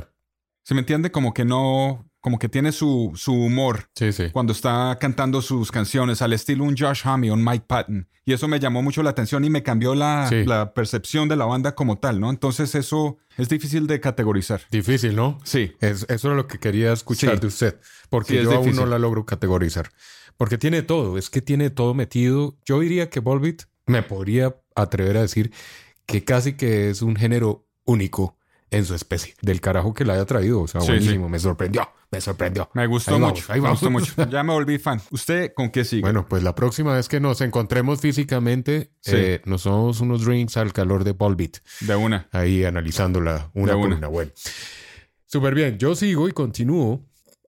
¿Se 0.65 0.75
me 0.75 0.81
entiende? 0.81 1.11
Como 1.11 1.35
que 1.35 1.45
no, 1.45 2.09
como 2.21 2.39
que 2.39 2.49
tiene 2.49 2.73
su, 2.73 3.13
su 3.17 3.33
humor 3.35 3.91
Sí, 3.95 4.13
sí. 4.13 4.31
cuando 4.33 4.53
está 4.53 4.97
cantando 5.01 5.43
sus 5.43 5.71
canciones 5.71 6.23
al 6.23 6.33
estilo 6.33 6.65
un 6.65 6.77
Josh 6.77 7.03
Homme 7.07 7.31
un 7.31 7.45
Mike 7.45 7.67
Patton. 7.69 8.09
Y 8.27 8.33
eso 8.33 8.49
me 8.49 8.59
llamó 8.59 8.83
mucho 8.83 9.03
la 9.03 9.11
atención 9.11 9.45
y 9.45 9.51
me 9.51 9.63
cambió 9.63 9.95
la, 9.95 10.27
Sí. 10.31 10.45
la 10.47 10.73
percepción 10.73 11.29
de 11.29 11.37
la 11.37 11.45
banda 11.45 11.75
como 11.75 11.99
tal, 11.99 12.21
¿no? 12.21 12.31
Entonces 12.31 12.75
eso 12.75 13.19
es 13.37 13.51
difícil 13.51 13.87
de 13.87 14.01
categorizar. 14.01 14.63
Difícil, 14.71 15.15
¿no? 15.15 15.39
Sí. 15.45 15.73
Es- 15.81 16.07
eso 16.09 16.29
era 16.29 16.37
lo 16.37 16.47
que 16.47 16.59
quería 16.59 16.95
escuchar 16.95 17.39
de 17.39 17.49
usted, 17.49 17.79
porque 18.09 18.43
yo 18.43 18.53
aún 18.53 18.75
no 18.75 18.87
la 18.87 18.99
logro 18.99 19.27
categorizar. 19.27 19.91
Porque 20.39 20.57
tiene 20.57 20.81
todo, 20.83 21.19
es 21.19 21.29
que 21.29 21.43
tiene 21.43 21.69
todo 21.69 21.93
metido. 21.93 22.57
Yo 22.65 22.81
diría 22.81 23.11
que 23.11 23.21
Volbeat 23.21 23.65
me 23.87 24.03
podría 24.03 24.57
atrever 24.75 25.19
a 25.19 25.21
decir 25.21 25.53
que 26.07 26.25
casi 26.25 26.55
que 26.55 26.89
es 26.89 27.03
un 27.03 27.15
género 27.17 27.69
único 27.85 28.37
en 28.71 28.85
su 28.85 28.95
especie. 28.95 29.35
Del 29.41 29.61
carajo 29.61 29.95
que 29.95 30.05
la 30.05 30.15
haya 30.15 30.25
traído, 30.25 30.61
o 30.63 30.67
sea, 30.67 30.81
Sí, 30.81 30.89
buenísimo, 30.89 31.29
me 31.29 31.39
sorprendió, 31.39 31.89
me 32.11 32.21
sorprendió. 32.21 32.69
Me 32.75 32.87
gustó 32.89 33.15
Ahí 33.15 33.21
vamos, 33.21 33.39
mucho. 33.41 33.53
ahí 33.53 33.61
me 33.61 33.71
gustó 33.71 33.91
mucho. 33.91 34.13
Ya 34.31 34.43
me 34.43 34.53
volví 34.53 34.79
fan. 34.79 35.01
¿Usted 35.11 35.53
con 35.55 35.71
qué 35.71 35.85
sigue? 35.85 36.03
Bueno, 36.03 36.27
pues 36.29 36.43
la 36.43 36.55
próxima 36.55 36.95
vez 36.95 37.09
que 37.09 37.21
nos 37.21 37.41
encontremos 37.41 38.01
físicamente, 38.01 38.91
Sí. 39.01 39.13
eh, 39.15 39.43
nos 39.45 39.63
tomamos 39.63 40.01
unos 40.01 40.25
drinks 40.25 40.57
al 40.57 40.73
calor 40.73 41.05
de 41.05 41.13
Volbeat. 41.13 41.59
De 41.81 41.95
una. 41.95 42.29
ahí 42.33 42.65
analizándola 42.65 43.51
una 43.55 43.73
De 43.73 43.79
por 43.79 43.87
una. 43.87 43.97
una. 43.99 44.09
Bueno, 44.09 44.33
súper 45.27 45.55
bien. 45.55 45.79
Yo 45.79 45.95
sigo 45.95 46.29
y 46.29 46.33
continúo. 46.33 47.05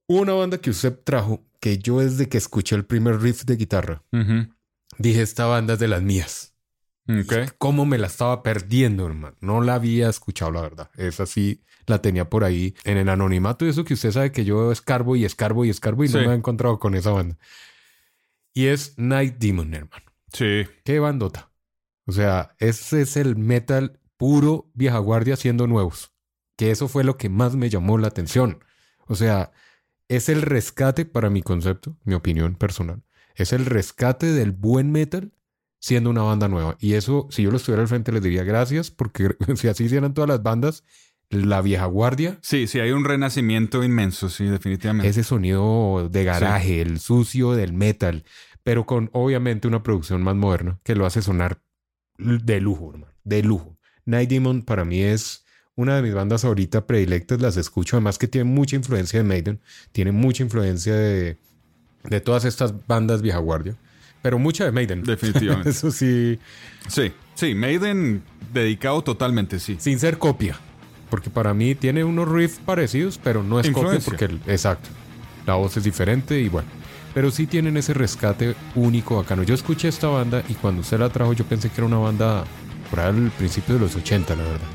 Una 0.08 0.34
banda 0.34 0.58
que 0.58 0.70
usted 0.70 0.96
trajo, 1.02 1.42
que 1.58 1.78
yo 1.78 1.98
desde 1.98 2.28
que 2.28 2.38
escuché 2.38 2.76
el 2.76 2.84
primer 2.84 3.20
riff 3.20 3.42
de 3.44 3.56
guitarra, 3.56 4.04
dije, 4.98 5.22
esta 5.22 5.46
banda 5.46 5.72
es 5.74 5.80
de 5.80 5.88
las 5.88 6.02
mías. 6.02 6.54
Ok. 7.08 7.52
¿Cómo 7.58 7.86
me 7.86 7.98
la 7.98 8.08
estaba 8.08 8.42
perdiendo, 8.42 9.06
hermano? 9.06 9.36
No 9.40 9.60
la 9.60 9.74
había 9.74 10.08
escuchado, 10.08 10.50
la 10.50 10.62
verdad. 10.62 10.90
Esa 10.96 11.26
sí 11.26 11.62
la 11.86 12.02
tenía 12.02 12.28
por 12.28 12.44
ahí 12.44 12.74
en 12.84 12.98
el 12.98 13.08
anonimato 13.08 13.64
y 13.64 13.68
eso 13.68 13.84
que 13.84 13.94
usted 13.94 14.10
sabe 14.10 14.32
que 14.32 14.44
yo 14.44 14.72
escarbo 14.72 15.14
y 15.16 15.24
escarbo 15.24 15.64
y 15.64 15.70
escarbo 15.70 16.04
y 16.04 16.08
no 16.08 16.18
me 16.18 16.32
he 16.32 16.34
encontrado 16.34 16.78
con 16.78 16.94
esa 16.94 17.10
banda. 17.10 17.36
Y 18.52 18.66
es 18.66 18.94
Night 18.96 19.36
Demon, 19.38 19.72
hermano. 19.74 20.04
Sí. 20.32 20.64
Qué 20.84 20.98
bandota. 20.98 21.50
O 22.06 22.12
sea, 22.12 22.54
ese 22.58 23.02
es 23.02 23.16
el 23.16 23.36
metal 23.36 24.00
puro 24.16 24.70
vieja 24.74 24.98
guardia 24.98 25.36
siendo 25.36 25.66
nuevos. 25.66 26.12
Que 26.56 26.70
eso 26.70 26.88
fue 26.88 27.04
lo 27.04 27.18
que 27.18 27.28
más 27.28 27.54
me 27.54 27.68
llamó 27.68 27.98
la 27.98 28.08
atención. 28.08 28.64
O 29.06 29.14
sea, 29.14 29.52
es 30.08 30.28
el 30.28 30.42
rescate 30.42 31.04
para 31.04 31.30
mi 31.30 31.42
concepto, 31.42 31.96
mi 32.04 32.14
opinión 32.14 32.54
personal. 32.54 33.02
Es 33.34 33.52
el 33.52 33.66
rescate 33.66 34.32
del 34.32 34.52
buen 34.52 34.90
metal 34.90 35.32
siendo 35.78 36.10
una 36.10 36.22
banda 36.22 36.48
nueva. 36.48 36.76
Y 36.80 36.94
eso, 36.94 37.28
si 37.30 37.42
yo 37.42 37.50
lo 37.50 37.56
estuviera 37.56 37.82
al 37.82 37.88
frente, 37.88 38.12
les 38.12 38.22
diría 38.22 38.44
gracias, 38.44 38.90
porque 38.90 39.36
si 39.56 39.68
así 39.68 39.84
hicieran 39.84 40.14
todas 40.14 40.28
las 40.28 40.42
bandas, 40.42 40.84
la 41.28 41.60
vieja 41.60 41.86
guardia, 41.86 42.38
Sí, 42.40 42.66
sí, 42.68 42.78
hay 42.78 42.92
un 42.92 43.04
renacimiento 43.04 43.82
inmenso, 43.82 44.28
sí, 44.28 44.44
definitivamente. 44.44 45.08
ese 45.08 45.24
sonido 45.24 46.08
de 46.10 46.24
garaje, 46.24 46.80
el 46.80 47.00
sucio 47.00 47.52
del 47.52 47.72
metal, 47.72 48.24
pero 48.62 48.86
con 48.86 49.10
obviamente 49.12 49.66
una 49.66 49.82
producción 49.82 50.22
más 50.22 50.36
moderna 50.36 50.78
que 50.84 50.94
lo 50.94 51.04
hace 51.04 51.22
sonar 51.22 51.60
de 52.18 52.60
lujo, 52.60 52.90
hermano, 52.92 53.12
de 53.24 53.42
lujo. 53.42 53.76
Night 54.04 54.30
Demon 54.30 54.62
para 54.62 54.84
mí 54.84 55.00
es 55.02 55.44
una 55.74 55.96
de 55.96 56.02
mis 56.02 56.14
bandas 56.14 56.44
ahorita 56.44 56.86
predilectas, 56.86 57.40
las 57.40 57.56
escucho, 57.56 57.96
además 57.96 58.18
que 58.18 58.28
tiene 58.28 58.44
mucha 58.48 58.76
influencia 58.76 59.18
de 59.18 59.24
Maiden, 59.24 59.60
tiene 59.92 60.12
mucha 60.12 60.44
influencia 60.44 60.94
de, 60.94 61.38
de 62.04 62.20
todas 62.20 62.44
estas 62.44 62.86
bandas 62.86 63.20
vieja 63.20 63.38
guardia, 63.38 63.76
pero 64.26 64.40
mucha 64.40 64.64
de 64.64 64.72
Maiden. 64.72 65.04
Definitivamente. 65.04 65.70
Eso 65.70 65.92
sí, 65.92 66.36
Sí, 66.88 67.12
sí, 67.36 67.54
Maiden 67.54 68.24
dedicado 68.52 69.02
totalmente, 69.02 69.60
sí. 69.60 69.76
sin 69.78 70.00
ser 70.00 70.18
copia, 70.18 70.56
porque 71.10 71.30
para 71.30 71.54
mí 71.54 71.76
tiene 71.76 72.02
unos 72.02 72.28
riffs 72.28 72.58
parecidos, 72.58 73.20
pero 73.22 73.44
no 73.44 73.60
es 73.60 73.68
copia 73.70 73.94
Influencia. 73.94 74.10
porque, 74.10 74.24
el- 74.24 74.40
exacto, 74.52 74.88
la 75.46 75.54
voz 75.54 75.76
es 75.76 75.84
diferente 75.84 76.40
y 76.40 76.48
bueno, 76.48 76.66
pero 77.14 77.30
sí 77.30 77.46
tienen 77.46 77.76
ese 77.76 77.94
rescate 77.94 78.56
único 78.74 79.14
bacano. 79.14 79.44
Yo 79.44 79.54
escuché 79.54 79.86
esta 79.86 80.08
banda 80.08 80.42
y 80.48 80.54
cuando 80.54 80.80
usted 80.80 80.98
la 80.98 81.08
trajo 81.08 81.32
yo 81.34 81.44
pensé 81.44 81.68
que 81.68 81.76
era 81.76 81.86
una 81.86 81.98
banda 81.98 82.42
por 82.90 82.98
al 82.98 83.30
principio 83.38 83.74
de 83.76 83.80
los 83.82 83.94
80, 83.94 84.34
la 84.34 84.42
verdad. 84.42 84.66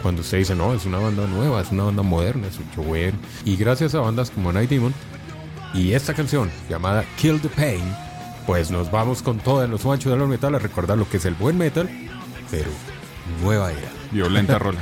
Cuando 0.00 0.22
usted 0.22 0.38
dice, 0.38 0.54
no, 0.54 0.72
es 0.72 0.86
una 0.86 0.96
banda 0.98 1.26
nueva, 1.26 1.60
es 1.60 1.70
una 1.72 1.84
banda 1.84 2.02
moderna, 2.02 2.46
es 2.46 2.58
mucho 2.58 2.82
bueno. 2.82 3.18
Y 3.44 3.56
gracias 3.56 3.94
a 3.94 4.00
bandas 4.00 4.30
como 4.30 4.50
Night 4.50 4.70
Demon 4.70 4.94
y 5.74 5.92
esta 5.92 6.14
canción 6.14 6.50
llamada 6.70 7.04
Kill 7.18 7.38
the 7.40 7.48
Pain, 7.50 7.82
pues 8.46 8.70
nos 8.70 8.90
vamos 8.90 9.22
con 9.22 9.38
toda 9.38 9.64
en 9.64 9.70
los 9.70 9.84
anchos 9.86 10.12
de 10.12 10.18
la 10.18 10.26
metal 10.26 10.54
a 10.54 10.58
recordar 10.58 10.98
lo 10.98 11.08
que 11.08 11.16
es 11.18 11.24
el 11.24 11.34
buen 11.34 11.56
metal, 11.58 11.88
pero 12.50 12.70
nueva 13.42 13.72
era. 13.72 13.90
Violenta 14.10 14.58
rola. 14.60 14.80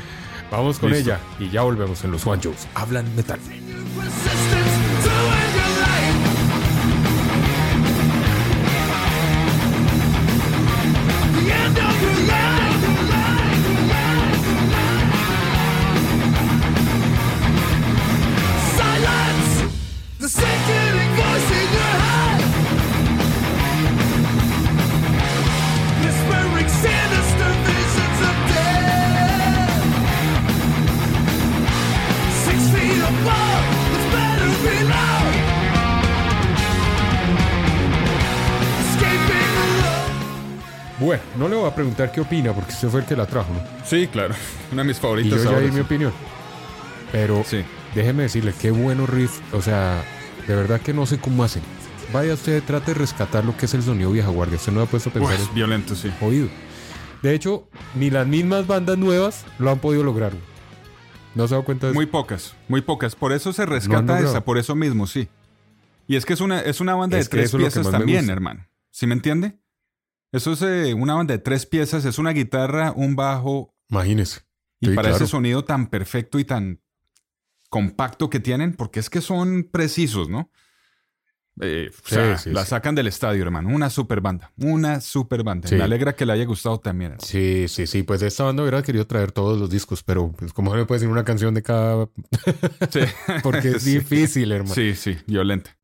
Vamos 0.50 0.78
con 0.78 0.90
Listo. 0.90 1.10
ella 1.10 1.20
y 1.38 1.48
ya 1.50 1.62
volvemos 1.62 2.04
en 2.04 2.10
los 2.10 2.24
Shows. 2.24 2.66
Hablan 2.74 3.06
metal. 3.16 3.40
Preguntar 41.82 42.12
qué 42.12 42.20
opina 42.20 42.52
porque 42.52 42.72
usted 42.72 42.88
fue 42.88 43.00
el 43.00 43.06
que 43.06 43.16
la 43.16 43.26
trajo, 43.26 43.52
¿no? 43.52 43.60
Sí, 43.84 44.06
claro. 44.06 44.34
Una 44.72 44.82
de 44.82 44.88
mis 44.88 44.98
Y 44.98 45.00
favoritas 45.00 45.42
yo 45.42 45.50
ya 45.50 45.58
di 45.60 45.70
mi 45.70 45.80
opinión. 45.80 46.12
Pero 47.10 47.42
Sí. 47.44 47.64
déjeme 47.94 48.22
decirle, 48.24 48.54
qué 48.60 48.70
bueno 48.70 49.06
riff. 49.06 49.40
O 49.52 49.60
sea, 49.60 50.02
de 50.46 50.54
verdad 50.56 50.80
que 50.80 50.92
no 50.94 51.06
sé 51.06 51.18
cómo 51.18 51.44
hacen. 51.44 51.62
Vaya 52.12 52.34
usted, 52.34 52.62
trate 52.62 52.92
de 52.92 52.98
rescatar 52.98 53.44
lo 53.44 53.56
que 53.56 53.66
es 53.66 53.74
el 53.74 53.82
sonido 53.82 54.10
vieja 54.12 54.28
guardia. 54.28 54.56
Usted 54.56 54.72
no 54.72 54.82
ha 54.82 54.86
puesto 54.86 55.10
a 55.10 55.12
pensar 55.12 55.36
Pues, 55.36 55.48
en 55.48 55.54
violento, 55.54 55.94
sí. 55.94 56.10
oído. 56.20 56.48
De 57.22 57.34
hecho, 57.34 57.68
ni 57.94 58.10
las 58.10 58.26
mismas 58.26 58.66
bandas 58.66 58.98
nuevas 58.98 59.44
lo 59.58 59.70
han 59.70 59.78
podido 59.78 60.02
lograr. 60.04 60.32
¿No 61.34 61.48
se 61.48 61.54
ha 61.54 61.56
dado 61.56 61.64
cuenta 61.64 61.86
de 61.86 61.92
eso? 61.92 61.98
Muy 61.98 62.06
pocas, 62.06 62.54
muy 62.68 62.82
pocas. 62.82 63.14
Por 63.16 63.32
eso 63.32 63.52
se 63.52 63.64
rescata 63.66 64.20
esa, 64.20 64.44
por 64.44 64.58
eso 64.58 64.74
mismo, 64.74 65.06
sí. 65.06 65.28
Y 66.06 66.16
es 66.16 66.26
que 66.26 66.34
es 66.34 66.40
una, 66.40 66.60
es 66.60 66.80
una 66.80 66.94
banda 66.94 67.18
Es 67.18 67.30
de 67.30 67.38
tres 67.38 67.52
piezas 67.52 67.90
también, 67.90 68.28
hermano. 68.28 68.66
¿Sí 68.90 69.06
me 69.06 69.14
entiende? 69.14 69.56
Eso 70.32 70.52
es 70.52 70.62
eh, 70.62 70.94
una 70.94 71.14
banda 71.14 71.32
de 71.34 71.38
tres 71.38 71.66
piezas, 71.66 72.04
es 72.04 72.18
una 72.18 72.30
guitarra, 72.32 72.92
un 72.96 73.14
bajo, 73.16 73.74
Imagínese. 73.90 74.40
y 74.80 74.86
Sí, 74.88 74.94
para 74.94 75.08
claro. 75.10 75.16
ese 75.24 75.26
sonido 75.30 75.64
tan 75.64 75.88
perfecto 75.88 76.38
y 76.38 76.44
tan 76.44 76.80
compacto 77.68 78.28
que 78.30 78.40
tienen, 78.40 78.74
porque 78.74 79.00
es 79.00 79.08
que 79.10 79.20
son 79.20 79.64
precisos, 79.70 80.28
¿no? 80.28 80.50
Eh, 81.60 81.90
o 81.90 82.08
Sí, 82.08 82.14
sea, 82.14 82.38
sí, 82.38 82.50
la 82.50 82.64
sacan 82.64 82.94
del 82.94 83.06
estadio, 83.08 83.42
hermano. 83.42 83.68
Una 83.68 83.90
super 83.90 84.22
banda. 84.22 84.52
Una 84.56 85.02
super 85.02 85.42
banda. 85.42 85.68
Sí. 85.68 85.74
Me 85.74 85.82
alegra 85.82 86.14
que 86.14 86.24
le 86.24 86.32
haya 86.32 86.44
gustado 86.46 86.80
también. 86.80 87.12
hermano. 87.12 87.26
Sí, 87.26 87.66
sí, 87.68 87.86
sí. 87.86 88.02
Pues 88.02 88.22
esta 88.22 88.44
banda 88.44 88.62
hubiera 88.62 88.82
querido 88.82 89.06
traer 89.06 89.32
todos 89.32 89.58
los 89.60 89.68
discos, 89.68 90.02
pero 90.02 90.32
pues 90.32 90.52
como 90.54 90.70
no 90.70 90.78
le 90.78 90.86
puede 90.86 91.00
decir 91.00 91.10
una 91.12 91.24
canción 91.24 91.52
de 91.52 91.62
cada... 91.62 92.08
Sí. 92.90 93.00
Porque 93.42 93.68
es 93.72 93.82
Sí. 93.82 93.98
difícil, 93.98 94.50
hermano. 94.50 94.74
Sí, 94.74 94.94
sí, 94.94 95.18
violenta. 95.26 95.76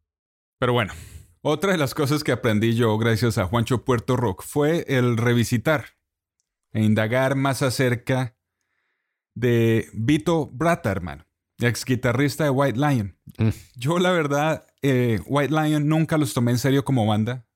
Pero 0.58 0.72
bueno, 0.72 0.94
otra 1.42 1.72
de 1.72 1.78
las 1.78 1.94
cosas 1.94 2.24
que 2.24 2.32
aprendí 2.32 2.74
yo 2.74 2.96
gracias 2.98 3.38
a 3.38 3.46
Juancho 3.46 3.84
Puerto 3.84 4.16
Rock 4.16 4.42
fue 4.44 4.84
el 4.88 5.16
revisitar 5.16 5.86
e 6.72 6.82
indagar 6.82 7.34
más 7.34 7.62
acerca 7.62 8.34
de 9.34 9.88
Vito 9.92 10.46
Brata, 10.52 10.90
hermano, 10.90 11.24
ex 11.60 11.84
guitarrista 11.84 12.44
de 12.44 12.50
White 12.50 12.78
Lion. 12.78 13.16
Mm. 13.38 13.48
Yo, 13.76 13.98
la 13.98 14.10
verdad, 14.10 14.66
eh, 14.82 15.20
White 15.26 15.54
Lion 15.54 15.88
nunca 15.88 16.18
los 16.18 16.34
tomé 16.34 16.50
en 16.52 16.58
serio 16.58 16.84
como 16.84 17.06
banda. 17.06 17.46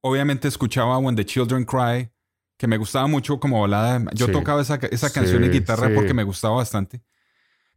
Obviamente 0.00 0.48
escuchaba 0.48 0.98
When 0.98 1.16
the 1.16 1.24
Children 1.26 1.64
Cry, 1.64 2.10
que 2.56 2.66
me 2.66 2.76
gustaba 2.76 3.06
mucho 3.08 3.40
como 3.40 3.60
balada. 3.60 4.04
Yo 4.14 4.26
Sí. 4.26 4.32
tocaba 4.32 4.62
esa, 4.62 4.76
esa 4.90 5.08
Sí, 5.08 5.14
canción 5.14 5.42
en 5.44 5.50
guitarra 5.52 5.88
sí. 5.88 5.94
porque 5.94 6.14
me 6.14 6.22
gustaba 6.24 6.56
bastante. 6.56 7.02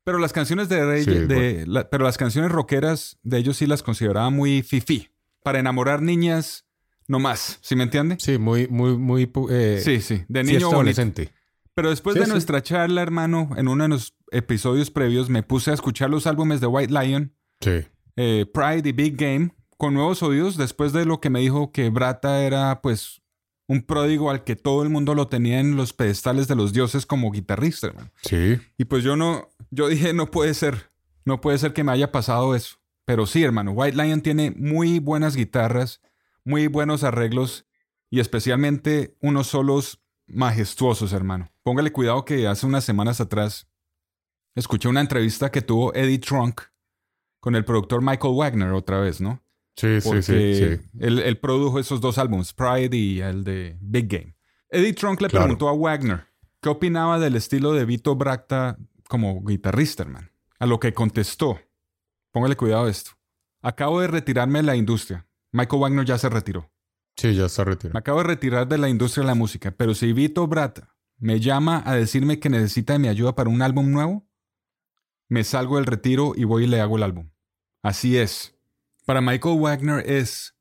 Pero 0.03 0.19
las 0.19 0.31
canciones 0.33 0.69
de 0.69 0.85
Rey, 0.85 1.03
Sí, 1.03 1.11
de, 1.11 1.65
la- 1.65 1.89
pero 1.89 2.03
las 2.03 2.17
canciones 2.17 2.51
rockeras 2.51 3.17
de 3.23 3.39
ellos 3.39 3.57
sí 3.57 3.65
las 3.65 3.81
consideraba 3.81 4.29
muy 4.29 4.61
fifi. 4.61 5.09
Para 5.45 5.59
enamorar 5.59 6.01
niñas, 6.01 6.65
no 7.07 7.19
más. 7.19 7.59
¿Sí 7.61 7.75
me 7.75 7.83
entiende? 7.83 8.17
Sí, 8.19 8.39
muy, 8.39 8.67
muy, 8.67 8.97
muy... 8.97 9.31
eh, 9.51 9.79
Sí, 9.83 10.01
sí. 10.01 10.23
De 10.27 10.41
sí, 10.43 10.47
niño 10.53 10.65
bonito. 10.65 10.75
adolescente. 10.77 11.31
Pero 11.75 11.91
después 11.91 12.15
Sí, 12.15 12.19
de 12.21 12.25
sí. 12.25 12.31
nuestra 12.31 12.63
charla, 12.63 13.01
hermano, 13.03 13.51
en 13.55 13.67
uno 13.67 13.83
de 13.83 13.89
los 13.89 14.15
episodios 14.31 14.89
previos, 14.89 15.29
me 15.29 15.43
puse 15.43 15.69
a 15.69 15.75
escuchar 15.75 16.09
los 16.09 16.25
álbumes 16.25 16.61
de 16.61 16.67
White 16.67 16.91
Lion, 16.91 17.35
Sí. 17.61 17.85
eh, 18.15 18.45
Pride 18.51 18.89
y 18.89 18.91
Big 18.91 19.17
Game, 19.17 19.51
con 19.77 19.93
nuevos 19.93 20.23
oídos, 20.23 20.57
después 20.57 20.93
de 20.93 21.05
lo 21.05 21.21
que 21.21 21.29
me 21.29 21.41
dijo 21.41 21.71
que 21.71 21.89
Brata 21.91 22.41
era, 22.41 22.81
pues, 22.81 23.21
un 23.67 23.83
pródigo 23.83 24.31
al 24.31 24.43
que 24.43 24.55
todo 24.55 24.81
el 24.83 24.89
mundo 24.89 25.13
lo 25.15 25.27
tenía 25.27 25.59
en 25.59 25.75
los 25.75 25.93
pedestales 25.93 26.47
de 26.47 26.55
los 26.55 26.73
dioses 26.73 27.05
como 27.05 27.29
guitarrista, 27.31 27.87
hermano. 27.87 28.09
Sí. 28.23 28.57
Y 28.77 28.85
pues 28.85 29.03
yo 29.03 29.15
no, 29.15 29.49
yo 29.69 29.89
dije, 29.89 30.13
no 30.13 30.31
puede 30.31 30.53
ser, 30.53 30.91
no 31.25 31.39
puede 31.41 31.57
ser 31.59 31.73
que 31.73 31.83
me 31.83 31.91
haya 31.91 32.11
pasado 32.11 32.55
eso. 32.55 32.77
Pero 33.05 33.25
sí, 33.25 33.43
hermano, 33.43 33.71
White 33.71 33.95
Lion 34.01 34.21
tiene 34.21 34.51
muy 34.51 34.99
buenas 34.99 35.35
guitarras, 35.35 36.01
muy 36.43 36.67
buenos 36.67 37.03
arreglos 37.03 37.65
y 38.09 38.19
especialmente 38.19 39.15
unos 39.21 39.47
solos 39.47 40.01
majestuosos, 40.27 41.13
hermano. 41.13 41.51
Póngale 41.63 41.91
cuidado 41.91 42.25
que 42.25 42.47
hace 42.47 42.65
unas 42.65 42.83
semanas 42.83 43.21
atrás 43.21 43.67
escuché 44.55 44.87
una 44.87 45.01
entrevista 45.01 45.51
que 45.51 45.61
tuvo 45.61 45.93
Eddie 45.93 46.19
Trunk 46.19 46.61
con 47.39 47.55
el 47.55 47.63
productor 47.65 48.01
Michael 48.01 48.33
Wagner 48.35 48.71
otra 48.71 48.99
vez, 48.99 49.21
¿no? 49.21 49.43
Sí, 49.75 49.99
sí, 50.01 50.21
sí, 50.23 50.55
sí. 50.55 50.79
Él, 50.99 51.19
él 51.19 51.37
produjo 51.37 51.79
esos 51.79 51.99
dos 52.01 52.17
álbumes, 52.17 52.53
Pride 52.53 52.95
y 52.95 53.19
el 53.19 53.43
de 53.43 53.77
Big 53.81 54.07
Game. 54.07 54.35
Eddie 54.69 54.93
Trunk 54.93 55.21
le 55.21 55.29
Claro. 55.29 55.45
preguntó 55.45 55.67
a 55.69 55.73
Wagner 55.73 56.25
qué 56.61 56.69
opinaba 56.69 57.19
del 57.19 57.35
estilo 57.35 57.73
de 57.73 57.85
Vito 57.85 58.15
Bracta 58.15 58.77
como 59.09 59.43
guitarrista, 59.43 60.03
hermano. 60.03 60.29
A 60.57 60.65
lo 60.65 60.79
que 60.79 60.93
contestó, 60.93 61.59
póngale 62.35 62.57
cuidado 62.57 62.85
a 62.87 62.89
esto. 62.89 63.11
Acabo 63.61 64.01
de 64.01 64.07
retirarme 64.07 64.59
de 64.59 64.63
la 64.63 64.75
industria. 64.75 65.25
Michael 65.53 65.81
Wagner 65.81 66.03
ya 66.05 66.17
se 66.17 66.27
retiró. 66.27 66.69
Sí, 67.15 67.33
ya 67.33 67.45
está 67.45 67.63
Me 67.63 67.71
retirado. 67.71 67.97
acabo 67.97 68.17
de 68.17 68.25
retirar 68.25 68.67
de 68.67 68.77
la 68.77 68.89
industria 68.89 69.21
de 69.21 69.27
la 69.27 69.35
música, 69.35 69.71
pero 69.71 69.95
si 69.95 70.11
Vito 70.11 70.45
Brata 70.45 70.93
me 71.17 71.39
llama 71.39 71.81
a 71.85 71.95
decirme 71.95 72.41
que 72.41 72.49
necesita 72.49 72.91
de 72.91 72.99
mi 72.99 73.07
ayuda 73.07 73.35
para 73.35 73.49
un 73.49 73.61
álbum 73.61 73.89
nuevo, 73.89 74.27
me 75.29 75.45
salgo 75.45 75.77
del 75.77 75.85
retiro 75.85 76.33
y 76.35 76.43
voy 76.43 76.65
y 76.65 76.67
le 76.67 76.81
hago 76.81 76.97
el 76.97 77.03
álbum. 77.03 77.29
Así 77.81 78.17
es. 78.17 78.53
Para 79.05 79.21
Michael 79.21 79.57
Wagner 79.57 80.03
es 80.05 80.57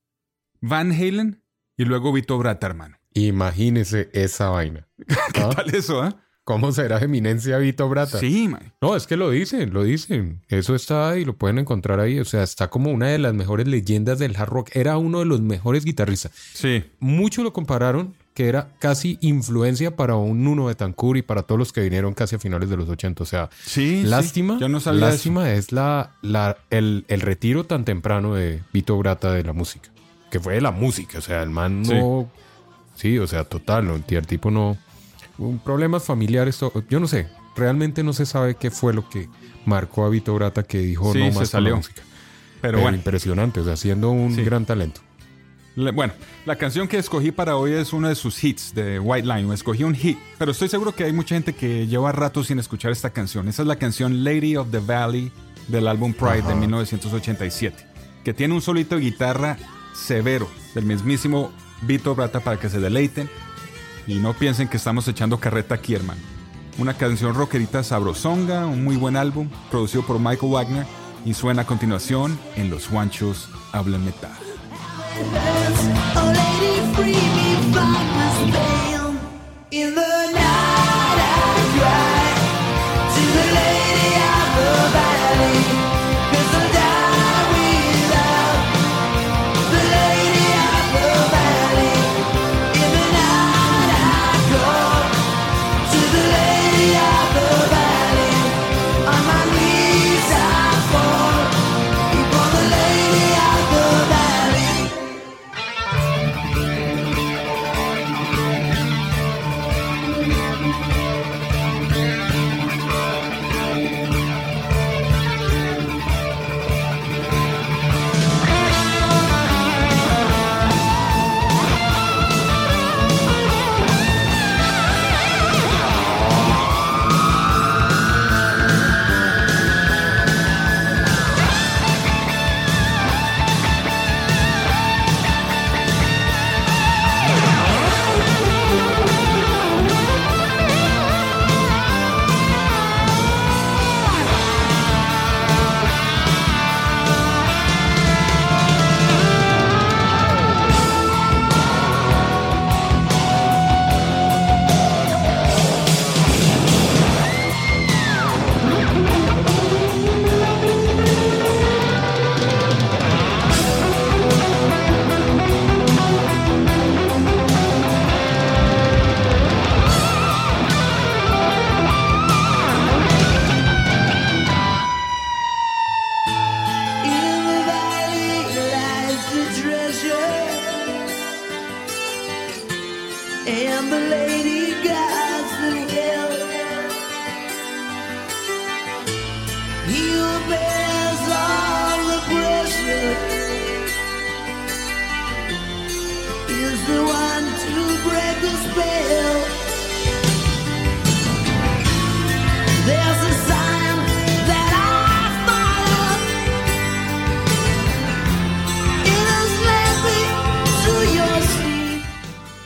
Van 0.61 0.93
Halen 0.93 1.43
y 1.77 1.87
luego 1.87 2.13
Vito 2.13 2.39
Brata, 2.39 2.69
hermano. 2.69 2.99
Imagínese 3.15 4.11
esa 4.13 4.51
vaina. 4.51 4.87
¿Qué 5.35 5.41
¿Ah? 5.43 5.51
tal 5.51 5.75
eso, 5.75 6.01
ah? 6.03 6.24
¿Cómo 6.45 6.73
será 6.73 6.99
eminencia 6.99 7.57
Vito 7.57 7.89
Brata? 7.89 8.19
Sí, 8.19 8.49
man. 8.49 8.73
No, 8.83 8.97
es 8.97 9.07
que 9.07 9.17
lo 9.17 9.31
dicen, 9.31 9.73
lo 9.73 9.83
dicen. 9.83 10.43
Eso 10.49 10.75
está 10.75 11.09
ahí, 11.11 11.25
lo 11.25 11.35
pueden 11.37 11.59
encontrar 11.59 12.01
ahí. 12.01 12.19
O 12.19 12.25
sea, 12.27 12.43
está 12.43 12.69
como 12.69 12.91
una 12.91 13.09
de 13.09 13.19
las 13.19 13.33
mejores 13.33 13.67
leyendas 13.67 14.19
del 14.19 14.37
hard 14.37 14.51
rock. 14.51 14.71
Era 14.75 14.99
uno 14.99 15.21
de 15.21 15.25
los 15.25 15.41
mejores 15.41 15.87
guitarristas. 15.87 16.33
Sí. 16.53 16.85
Muchos 17.01 17.45
lo 17.45 17.55
compararon 17.55 18.15
que 18.35 18.49
era 18.49 18.69
casi 18.79 19.17
influencia 19.23 19.97
para 19.97 20.17
un 20.17 20.45
Nuno 20.45 20.67
Betancourt 20.67 21.19
y 21.19 21.23
para 21.23 21.45
todos 21.45 21.59
los 21.59 21.73
que 21.73 21.81
vinieron 21.83 22.13
casi 22.15 22.35
a 22.37 22.39
finales 22.39 22.69
de 22.69 22.77
los 22.77 22.89
80. 22.91 23.23
O 23.23 23.27
sea, 23.27 23.49
Sí, 23.65 24.03
sí. 24.03 24.07
lástima, 24.07 24.59
Yo 24.61 24.69
no 24.69 24.81
sabía 24.81 25.03
lástima 25.07 25.51
es 25.53 25.73
la, 25.73 26.11
la, 26.21 26.59
el, 26.69 27.05
el 27.09 27.21
retiro 27.23 27.65
tan 27.65 27.85
temprano 27.87 28.35
de 28.35 28.61
Vito 28.73 28.99
Brata 28.99 29.33
de 29.33 29.45
la 29.45 29.53
música. 29.55 29.89
Que 30.31 30.41
fue 30.41 30.55
de 30.55 30.61
la 30.61 30.73
música, 30.73 31.19
o 31.19 31.23
sea, 31.23 31.43
el 31.43 31.51
man 31.51 31.83
no... 31.83 32.29
Sí, 32.97 33.19
o 33.19 33.27
sea, 33.27 33.45
total, 33.45 33.87
no, 33.87 33.95
el 33.95 34.27
tipo 34.27 34.51
no... 34.51 34.77
Problemas 35.65 36.05
familiares, 36.05 36.61
yo 36.89 37.01
no 37.01 37.07
sé, 37.09 37.29
realmente 37.57 38.03
no 38.03 38.13
se 38.13 38.25
sabe 38.27 38.55
qué 38.55 38.71
fue 38.71 38.93
lo 38.95 39.09
que 39.09 39.29
marcó 39.67 40.05
a 40.05 40.09
Vito 40.09 40.35
Brata 40.35 40.63
que 40.63 40.79
dijo 40.79 41.13
Sí, 41.13 41.19
no 41.19 41.33
se 41.33 41.39
más 41.41 41.55
la 41.55 41.75
música. 41.75 42.03
Pero 42.61 42.73
Pero 42.73 42.81
bueno, 42.81 42.97
impresionante, 42.97 43.61
o 43.61 43.65
sea, 43.65 43.77
siendo 43.77 44.11
un 44.11 44.35
Sí. 44.35 44.43
gran 44.45 44.65
talento. 44.65 45.01
Le- 45.77 45.91
bueno, 45.91 46.13
la 46.47 46.55
canción 46.57 46.87
que 46.87 46.99
escogí 46.99 47.33
para 47.33 47.57
hoy 47.57 47.73
es 47.73 47.93
uno 47.93 48.09
de 48.09 48.15
sus 48.15 48.43
hits 48.45 48.75
de 48.75 49.01
White 49.01 49.27
Line. 49.27 49.53
Escogí 49.53 49.83
un 49.83 49.95
hit, 49.95 50.17
pero 50.39 50.53
estoy 50.53 50.69
seguro 50.69 50.95
que 50.95 51.03
hay 51.05 51.13
mucha 51.13 51.35
gente 51.35 51.53
que 51.53 51.87
lleva 51.89 52.13
rato 52.13 52.45
sin 52.45 52.61
escuchar 52.61 52.93
esta 52.93 53.11
canción. 53.11 53.49
Esa 53.49 53.63
es 53.63 53.69
la 53.69 53.77
canción 53.77 54.23
Lady 54.23 54.57
of 54.57 54.71
the 54.71 54.79
Valley 54.79 55.33
del 55.67 55.89
álbum 55.89 56.13
Pride 56.15 56.43
de 56.43 56.55
1987, 56.55 57.85
que 58.23 58.33
tiene 58.33 58.55
un 58.55 58.63
solito 58.63 58.95
de 58.95 59.01
guitarra 59.03 59.59
severo 59.95 60.49
del 60.77 60.85
mismísimo 60.85 61.51
Vito 61.83 62.15
Brata 62.15 62.39
para 62.41 62.59
que 62.59 62.69
se 62.71 62.79
deleiten 62.79 63.29
y 64.07 64.15
no 64.15 64.35
piensen 64.35 64.69
que 64.69 64.77
estamos 64.77 65.07
echando 65.09 65.39
carreta 65.39 65.75
aquí, 65.75 65.95
hermano. 65.95 66.21
Una 66.79 66.95
canción 66.95 67.35
rockerita 67.35 67.83
sabrosonga, 67.83 68.67
un 68.67 68.85
muy 68.85 68.97
buen 68.97 69.17
álbum, 69.17 69.49
producido 69.71 70.05
por 70.05 70.19
Michael 70.19 70.53
Wagner 70.53 70.87
y 71.25 71.35
suena 71.35 71.63
a 71.63 71.67
continuación 71.67 72.39
en 72.57 72.71
Los 72.71 72.89
Juanchos 72.89 73.49
Hablan 73.73 74.05
Metal. 74.05 74.33
Oh, 76.17 76.33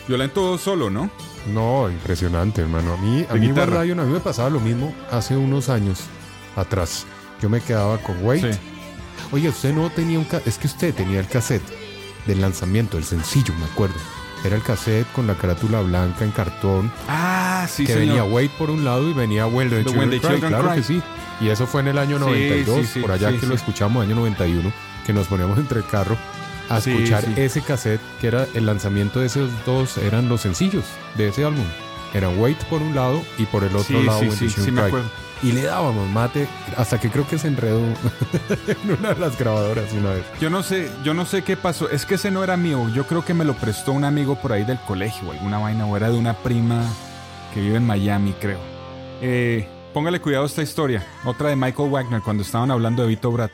Violento 0.07 0.57
solo, 0.59 0.91
¿no? 0.91 1.11
No, 1.53 1.91
impresionante, 1.91 2.63
hermano. 2.63 2.95
A 2.95 2.97
mí, 2.97 3.27
a 3.29 3.35
mí 3.35 3.49
Lion, 3.85 4.01
a 4.01 4.05
mí 4.05 4.13
me 4.13 4.21
pasaba 4.21 4.51
lo 4.51 4.61
mismo 4.61 4.95
hace 5.11 5.37
unos 5.37 5.69
años 5.69 6.01
atrás. 6.57 7.07
Yo 7.43 7.49
me 7.49 7.61
quedaba 7.61 7.99
con 7.99 8.17
Wait. 8.25 8.53
Sí. 8.53 8.59
Oye, 9.33 9.49
usted 9.49 9.75
no 9.75 9.91
tenía 9.91 10.19
un... 10.19 10.25
ca- 10.25 10.41
Es 10.47 10.59
que 10.59 10.67
usted 10.67 10.95
tenía 10.95 11.21
el 11.21 11.27
cassette 11.29 11.63
del 12.27 12.41
lanzamiento, 12.41 12.97
el 12.99 13.05
sencillo, 13.05 13.53
me 13.59 13.65
acuerdo. 13.67 13.97
Era 14.45 14.57
el 14.57 14.63
cassette 14.63 15.07
con 15.13 15.27
la 15.27 15.35
carátula 15.35 15.81
blanca 15.81 16.25
en 16.25 16.31
cartón, 16.31 16.93
Ah, 17.09 17.67
sí, 17.69 17.85
que 17.85 17.93
señor. 17.95 18.07
venía 18.09 18.25
Wait 18.25 18.51
por 18.53 18.71
un 18.71 18.85
lado 18.85 19.09
y 19.09 19.13
venía 19.13 19.47
When 19.47 19.69
the 19.69 19.83
The 19.83 19.91
Children, 19.91 20.21
Cry, 20.21 20.39
claro 20.49 20.75
que 20.75 20.83
sí. 20.83 21.03
Y 21.41 21.49
eso 21.49 21.67
fue 21.67 21.81
en 21.83 21.89
el 21.89 21.99
año 21.99 22.19
Sí, 22.19 22.25
92, 22.25 22.81
sí, 22.81 22.87
sí, 22.95 23.01
por 23.01 23.13
allá 23.13 23.31
sí, 23.31 23.39
que 23.39 23.47
lo 23.47 23.55
escuchamos, 23.55 24.05
año 24.05 24.15
91, 24.17 24.73
que 25.07 25.13
nos 25.13 25.27
poníamos 25.27 25.59
entre 25.59 25.79
el 25.81 25.87
carro 25.87 26.17
a 26.69 26.79
escuchar 26.79 27.25
ese 27.37 27.63
cassette, 27.63 28.01
que 28.21 28.27
era 28.29 28.47
el 28.55 28.67
lanzamiento 28.67 29.21
de 29.21 29.27
esos 29.27 29.51
dos, 29.65 29.97
eran 29.99 30.29
los 30.29 30.43
sencillos 30.43 30.85
de 31.17 31.29
ese 31.29 31.45
álbum. 31.45 31.65
Era 32.15 32.29
Wait 32.29 32.59
por 32.65 32.81
un 32.83 32.95
lado 32.95 33.23
y 33.39 33.45
por 33.47 33.65
el 33.65 33.75
otro 33.75 34.03
lado 34.03 34.21
When 34.21 34.31
the 34.39 34.71
me 34.73 34.81
acuerdo. 34.83 35.11
Y 35.43 35.53
le 35.53 35.63
dábamos 35.63 36.09
mate 36.09 36.49
hasta 36.77 36.99
que 36.99 37.11
creo 37.11 37.27
que 37.27 37.39
se 37.39 37.49
enredó 37.49 37.79
en 38.67 38.91
una 38.99 39.15
de 39.15 39.21
las 39.21 39.39
grabadoras 39.39 39.93
una 39.93 40.11
vez. 40.11 40.25
Yo 40.41 40.51
no 40.51 40.63
sé, 40.63 40.91
yo 41.05 41.15
no 41.15 41.25
sé 41.27 41.43
qué 41.43 41.57
pasó. 41.57 41.89
Es 41.91 42.05
que 42.05 42.17
ese 42.17 42.31
no 42.31 42.43
era 42.43 42.57
mío. 42.57 42.89
Yo 42.95 43.07
creo 43.07 43.25
que 43.25 43.35
me 43.35 43.45
lo 43.45 43.55
prestó 43.55 43.93
un 43.93 44.05
amigo 44.05 44.35
por 44.41 44.53
ahí 44.53 44.65
del 44.65 44.81
colegio 44.81 45.31
alguna 45.31 45.59
vaina. 45.59 45.87
O 45.87 45.97
era 45.97 46.11
de 46.11 46.19
una 46.19 46.35
prima 46.35 46.83
que 47.55 47.61
vive 47.61 47.77
en 47.77 47.87
Miami, 47.87 48.33
creo. 48.41 48.59
Eh, 49.21 49.69
póngale 49.95 50.21
cuidado 50.21 50.45
a 50.45 50.49
esta 50.49 50.63
historia. 50.63 51.07
Otra 51.25 51.51
de 51.51 51.57
Michael 51.57 51.91
Wagner 51.91 52.21
cuando 52.21 52.43
estaban 52.43 52.71
hablando 52.71 53.03
de 53.03 53.09
Vito 53.09 53.31
Brat. 53.31 53.53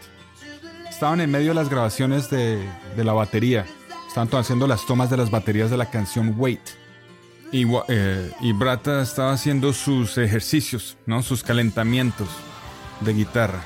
Estaban 0.88 1.20
en 1.20 1.30
medio 1.30 1.48
de 1.48 1.54
las 1.54 1.68
grabaciones 1.68 2.30
de, 2.30 2.66
de 2.96 3.04
la 3.04 3.12
batería. 3.12 3.66
Estaban 4.08 4.28
haciendo 4.40 4.66
las 4.66 4.86
tomas 4.86 5.10
de 5.10 5.18
las 5.18 5.30
baterías 5.30 5.70
de 5.70 5.76
la 5.76 5.90
canción 5.90 6.34
Wait. 6.38 6.83
Y, 7.54 7.66
eh, 7.86 8.32
y 8.40 8.52
Brata 8.52 9.00
estaba 9.00 9.32
haciendo 9.32 9.72
sus 9.72 10.18
ejercicios, 10.18 10.96
¿no? 11.06 11.22
Sus 11.22 11.44
calentamientos 11.44 12.26
de 13.00 13.12
guitarra. 13.14 13.60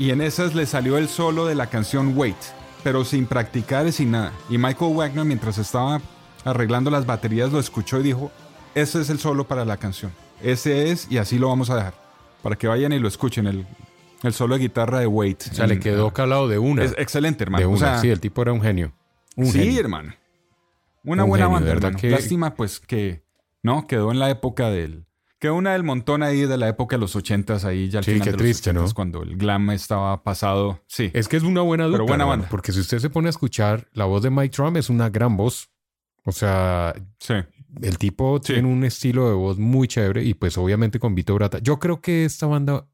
Y 0.00 0.10
en 0.10 0.20
esas 0.20 0.56
le 0.56 0.66
salió 0.66 0.98
el 0.98 1.08
solo 1.08 1.46
de 1.46 1.54
la 1.54 1.68
canción 1.68 2.18
Wait, 2.18 2.34
pero 2.82 3.04
sin 3.04 3.26
practicar 3.26 3.86
y 3.86 3.92
sin 3.92 4.10
nada. 4.10 4.32
Y 4.48 4.58
Michael 4.58 4.96
Wagner, 4.96 5.24
mientras 5.24 5.58
estaba 5.58 6.00
arreglando 6.44 6.90
las 6.90 7.06
baterías, 7.06 7.52
lo 7.52 7.60
escuchó 7.60 8.00
y 8.00 8.02
dijo: 8.02 8.32
Ese 8.74 9.00
es 9.00 9.10
el 9.10 9.20
solo 9.20 9.46
para 9.46 9.64
la 9.64 9.76
canción. 9.76 10.10
Ese 10.42 10.90
es, 10.90 11.06
y 11.08 11.18
así 11.18 11.38
lo 11.38 11.50
vamos 11.50 11.70
a 11.70 11.76
dejar. 11.76 11.94
Para 12.42 12.56
que 12.56 12.66
vayan 12.66 12.92
y 12.92 12.98
lo 12.98 13.06
escuchen, 13.06 13.46
el, 13.46 13.64
el 14.24 14.32
solo 14.32 14.56
de 14.56 14.62
guitarra 14.62 14.98
de 14.98 15.06
Wait. 15.06 15.44
O 15.52 15.54
sea, 15.54 15.68
le 15.68 15.78
quedó 15.78 16.12
calado 16.12 16.48
de 16.48 16.58
una. 16.58 16.82
Es 16.82 16.94
excelente, 16.98 17.44
hermano. 17.44 17.60
de 17.60 17.66
O 17.66 17.70
una. 17.76 17.78
sea, 17.78 17.98
sí, 18.00 18.08
el 18.08 18.18
tipo 18.18 18.42
era 18.42 18.52
un 18.52 18.60
genio. 18.60 18.92
Un 19.36 19.46
sí, 19.46 19.60
genio. 19.60 19.80
hermano. 19.80 20.14
Una 21.04 21.24
Un 21.24 21.30
buena 21.30 21.46
genio, 21.46 21.54
banda, 21.54 21.68
verdad 21.74 21.94
que- 21.98 22.10
Lástima, 22.10 22.54
pues, 22.54 22.80
que 22.80 23.24
no 23.62 23.86
quedó 23.86 24.10
en 24.12 24.18
la 24.18 24.30
época 24.30 24.70
del. 24.70 25.06
Quedó 25.38 25.54
una 25.54 25.72
del 25.72 25.84
montón 25.84 26.22
ahí 26.22 26.42
de 26.42 26.58
la 26.58 26.68
época 26.68 26.96
de 26.96 27.00
los 27.00 27.16
ochentas, 27.16 27.64
ahí 27.64 27.88
ya 27.88 28.00
al 28.00 28.04
Sí, 28.04 28.10
final 28.12 28.24
qué 28.24 28.30
de 28.32 28.36
los 28.36 28.42
triste, 28.42 28.72
¿no? 28.74 28.84
cuando 28.94 29.22
el 29.22 29.36
glam 29.38 29.70
estaba 29.70 30.22
pasado. 30.22 30.82
Sí. 30.86 31.10
Es 31.14 31.28
que 31.28 31.38
es 31.38 31.42
una 31.44 31.62
buena 31.62 31.84
dupla, 31.84 31.96
Pero 31.98 32.04
buena 32.06 32.24
hermano, 32.24 32.42
banda. 32.42 32.48
porque 32.50 32.72
si 32.72 32.80
usted 32.80 32.98
se 32.98 33.08
pone 33.08 33.28
a 33.28 33.30
escuchar, 33.30 33.88
la 33.94 34.04
voz 34.04 34.22
de 34.22 34.28
Mike 34.28 34.50
Trump 34.54 34.76
es 34.76 34.90
una 34.90 35.08
gran 35.08 35.38
voz. 35.38 35.70
O 36.26 36.32
sea, 36.32 36.94
sí. 37.18 37.32
el 37.80 37.96
tipo 37.96 38.38
tiene 38.42 38.68
un 38.68 38.84
estilo 38.84 39.28
de 39.28 39.34
voz 39.34 39.58
muy 39.58 39.88
chévere 39.88 40.22
y 40.24 40.34
pues 40.34 40.58
obviamente 40.58 40.98
con 40.98 41.14
Vito 41.14 41.34
Brata. 41.34 41.58
Yo 41.60 41.78
creo 41.78 42.02
que 42.02 42.26
esta 42.26 42.46
banda 42.46 42.86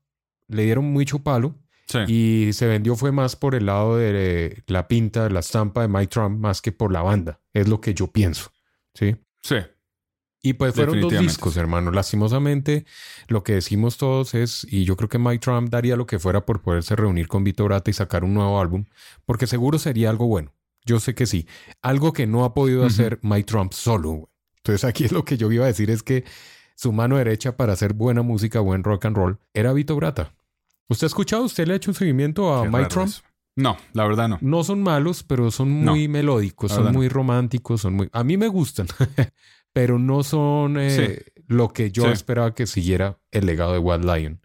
le 0.46 0.62
dieron 0.62 0.84
mucho 0.84 1.18
palo 1.18 1.56
Sí. 1.86 1.98
y 2.08 2.52
se 2.52 2.66
vendió 2.66 2.96
fue 2.96 3.12
más 3.12 3.36
por 3.36 3.54
el 3.54 3.66
lado 3.66 3.96
de 3.96 4.62
la 4.66 4.88
pinta, 4.88 5.28
la 5.30 5.40
estampa 5.40 5.82
de 5.82 5.88
Mike 5.88 6.08
Trump 6.08 6.40
más 6.40 6.60
que 6.60 6.72
por 6.72 6.92
la 6.92 7.02
banda. 7.02 7.40
Es 7.52 7.68
lo 7.68 7.80
que 7.80 7.94
yo 7.94 8.08
pienso. 8.08 8.50
¿Sí? 8.94 9.16
Sí. 9.42 9.56
Y 10.42 10.52
pues 10.52 10.74
fueron 10.74 11.00
dos 11.00 11.18
discos, 11.18 11.56
hermano. 11.56 11.90
Lastimosamente, 11.90 12.86
lo 13.26 13.42
que 13.42 13.54
decimos 13.54 13.96
todos 13.96 14.34
es, 14.34 14.64
y 14.70 14.84
yo 14.84 14.96
creo 14.96 15.08
que 15.08 15.18
Mike 15.18 15.40
Trump 15.40 15.70
daría 15.70 15.96
lo 15.96 16.06
que 16.06 16.20
fuera 16.20 16.46
por 16.46 16.62
poderse 16.62 16.94
reunir 16.94 17.26
con 17.26 17.42
Vito 17.42 17.64
Brata 17.64 17.90
y 17.90 17.94
sacar 17.94 18.22
un 18.22 18.34
nuevo 18.34 18.60
álbum, 18.60 18.84
porque 19.24 19.48
seguro 19.48 19.78
sería 19.80 20.08
algo 20.08 20.28
bueno. 20.28 20.54
Yo 20.84 21.00
sé 21.00 21.16
que 21.16 21.26
sí. 21.26 21.48
Algo 21.82 22.12
que 22.12 22.28
no 22.28 22.44
ha 22.44 22.54
podido 22.54 22.86
hacer 22.86 23.18
Mike 23.22 23.46
Trump 23.46 23.72
solo. 23.72 24.30
Entonces 24.58 24.84
aquí 24.84 25.04
es 25.04 25.10
lo 25.10 25.24
que 25.24 25.36
yo 25.36 25.50
iba 25.50 25.64
a 25.64 25.68
decir 25.68 25.90
es 25.90 26.04
que 26.04 26.24
su 26.76 26.92
mano 26.92 27.16
derecha 27.16 27.56
para 27.56 27.72
hacer 27.72 27.92
buena 27.92 28.22
música, 28.22 28.60
buen 28.60 28.84
rock 28.84 29.06
and 29.06 29.16
roll, 29.16 29.38
era 29.52 29.72
Vito 29.72 29.96
Brata. 29.96 30.35
¿Usted 30.88 31.06
ha 31.06 31.08
escuchado? 31.08 31.44
¿Usted 31.44 31.66
le 31.66 31.72
ha 31.74 31.76
hecho 31.76 31.90
un 31.90 31.94
seguimiento 31.94 32.54
a 32.54 32.64
raro 32.66 32.88
Trump? 32.88 33.10
No, 33.56 33.76
la 33.92 34.06
verdad 34.06 34.28
no. 34.28 34.38
No 34.42 34.64
son 34.64 34.82
malos, 34.82 35.22
pero 35.22 35.50
son 35.50 35.84
No, 35.84 35.92
muy 35.92 36.08
melódicos, 36.08 36.70
son 36.72 36.84
no. 36.84 36.92
muy 36.92 37.08
románticos, 37.08 37.80
son 37.80 37.94
muy... 37.94 38.08
A 38.12 38.22
mí 38.22 38.36
me 38.36 38.48
gustan, 38.48 38.86
pero 39.72 39.98
no 39.98 40.22
son 40.22 40.76
eh, 40.78 41.22
lo 41.46 41.68
que 41.72 41.90
yo 41.90 42.04
Sí. 42.04 42.10
esperaba 42.10 42.54
que 42.54 42.66
siguiera 42.66 43.18
el 43.30 43.46
legado 43.46 43.72
de 43.72 43.78
Wild 43.78 44.04
Lion, 44.04 44.40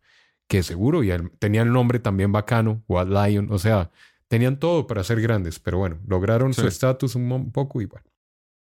que 0.48 0.64
seguro 0.64 1.04
ya 1.04 1.22
tenía 1.40 1.62
el 1.62 1.72
nombre 1.74 2.00
también 2.00 2.32
bacano, 2.32 2.84
Wild 2.88 3.12
Lion, 3.12 3.48
o 3.52 3.60
sea, 3.60 3.92
tenían 4.30 4.58
todo 4.60 4.88
para 4.88 5.04
ser 5.04 5.20
grandes, 5.22 5.60
pero 5.60 5.78
bueno, 5.78 6.00
lograron 6.08 6.54
su 6.54 6.66
estatus 6.66 7.16
un 7.16 7.52
poco 7.52 7.82
y 7.82 7.86
bueno. 7.86 8.06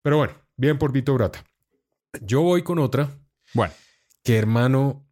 Pero 0.03 0.17
bueno, 0.17 0.33
bien 0.55 0.77
por 0.77 0.91
Vito 0.91 1.15
Brata. 1.15 1.43
Yo 2.21 2.41
voy 2.41 2.61
con 2.61 2.77
otra 2.79 3.09
Bueno, 3.55 3.73
que 4.23 4.37
hermano 4.37 5.06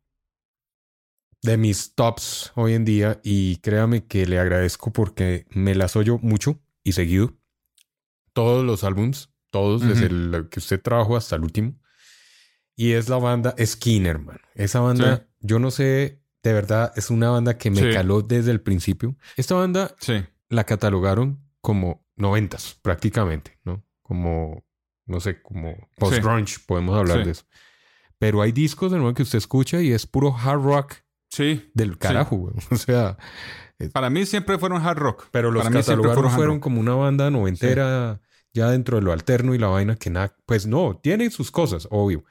de 1.42 1.58
mis 1.58 1.94
tops 1.96 2.52
hoy 2.56 2.74
en 2.74 2.86
día 2.86 3.20
y 3.24 3.58
créame 3.58 4.06
que 4.06 4.26
le 4.26 4.40
agradezco 4.40 4.92
porque 4.92 5.46
me 5.52 5.76
las 5.76 5.96
oyo 5.96 6.18
mucho 6.20 6.60
y 6.84 6.94
seguido. 6.94 7.34
Todos 8.34 8.66
los 8.66 8.84
álbums, 8.84 9.30
todos, 9.50 9.82
desde 9.82 10.08
el 10.08 10.48
que 10.50 10.60
usted 10.60 10.82
trabajó 10.82 11.16
hasta 11.16 11.36
el 11.36 11.44
último. 11.44 11.80
Y 12.76 12.92
es 12.92 13.08
la 13.08 13.18
banda 13.18 13.56
Skinner, 13.64 14.16
hermano. 14.18 14.40
Esa 14.56 14.82
banda, 14.82 15.18
Sí. 15.18 15.24
yo 15.42 15.60
no 15.60 15.72
sé, 15.72 16.22
de 16.44 16.54
verdad, 16.54 16.92
es 16.98 17.10
una 17.10 17.30
banda 17.30 17.58
que 17.58 17.72
me 17.72 17.80
Sí. 17.82 17.92
caló 17.94 18.22
desde 18.22 18.52
el 18.52 18.60
principio. 18.60 19.16
Esta 19.38 19.56
banda 19.56 19.96
sí. 20.00 20.24
la 20.50 20.66
catalogaron 20.66 21.40
como 21.62 22.06
noventas, 22.18 22.78
prácticamente, 22.82 23.58
¿no? 23.64 23.86
Como, 24.02 24.66
no 25.06 25.20
sé, 25.22 25.42
como 25.42 25.76
post-grunge, 25.98 26.58
podemos 26.68 26.98
hablar 26.98 27.24
de 27.24 27.32
eso. 27.32 27.46
Pero 28.20 28.42
hay 28.42 28.52
discos 28.52 28.92
de 28.92 28.98
nuevo 28.98 29.14
que 29.14 29.24
usted 29.24 29.38
escucha 29.38 29.82
y 29.82 29.92
es 29.92 30.06
puro 30.06 30.36
hard 30.36 30.62
rock 30.62 30.94
Sí. 31.36 31.70
del 31.74 31.98
carajo, 31.98 32.36
güey. 32.38 32.54
O 32.72 32.76
sea, 32.78 33.18
Para 33.92 34.10
mí 34.10 34.26
siempre 34.26 34.58
fueron 34.58 34.82
hard 34.86 34.98
rock. 34.98 35.28
pero 35.32 35.52
los 35.52 35.64
Para 35.64 35.76
catalogaron 35.80 36.32
fueron 36.32 36.56
rock. 36.56 36.64
como 36.64 36.80
una 36.80 36.96
banda 36.96 37.30
noventera, 37.30 38.22
ya 38.54 38.70
dentro 38.70 38.98
de 38.98 39.04
lo 39.04 39.12
alterno 39.12 39.54
y 39.54 39.58
la 39.58 39.68
vaina 39.68 39.96
que 39.96 40.10
nada, 40.10 40.36
pues 40.46 40.66
no, 40.66 40.98
tiene 41.02 41.30
sus 41.30 41.52
cosas, 41.52 41.88
obvio. 41.92 42.24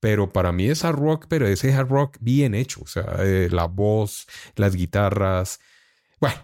Pero 0.00 0.28
para 0.30 0.52
mí 0.52 0.68
es 0.68 0.84
hard 0.84 0.96
rock, 0.98 1.26
pero 1.28 1.46
ese 1.46 1.72
hard 1.74 1.88
rock 1.88 2.16
bien 2.20 2.54
hecho. 2.54 2.80
O 2.82 2.86
sea, 2.86 3.16
eh, 3.20 3.48
la 3.50 3.64
voz, 3.66 4.26
las 4.54 4.76
guitarras. 4.76 5.58
Bueno, 6.20 6.36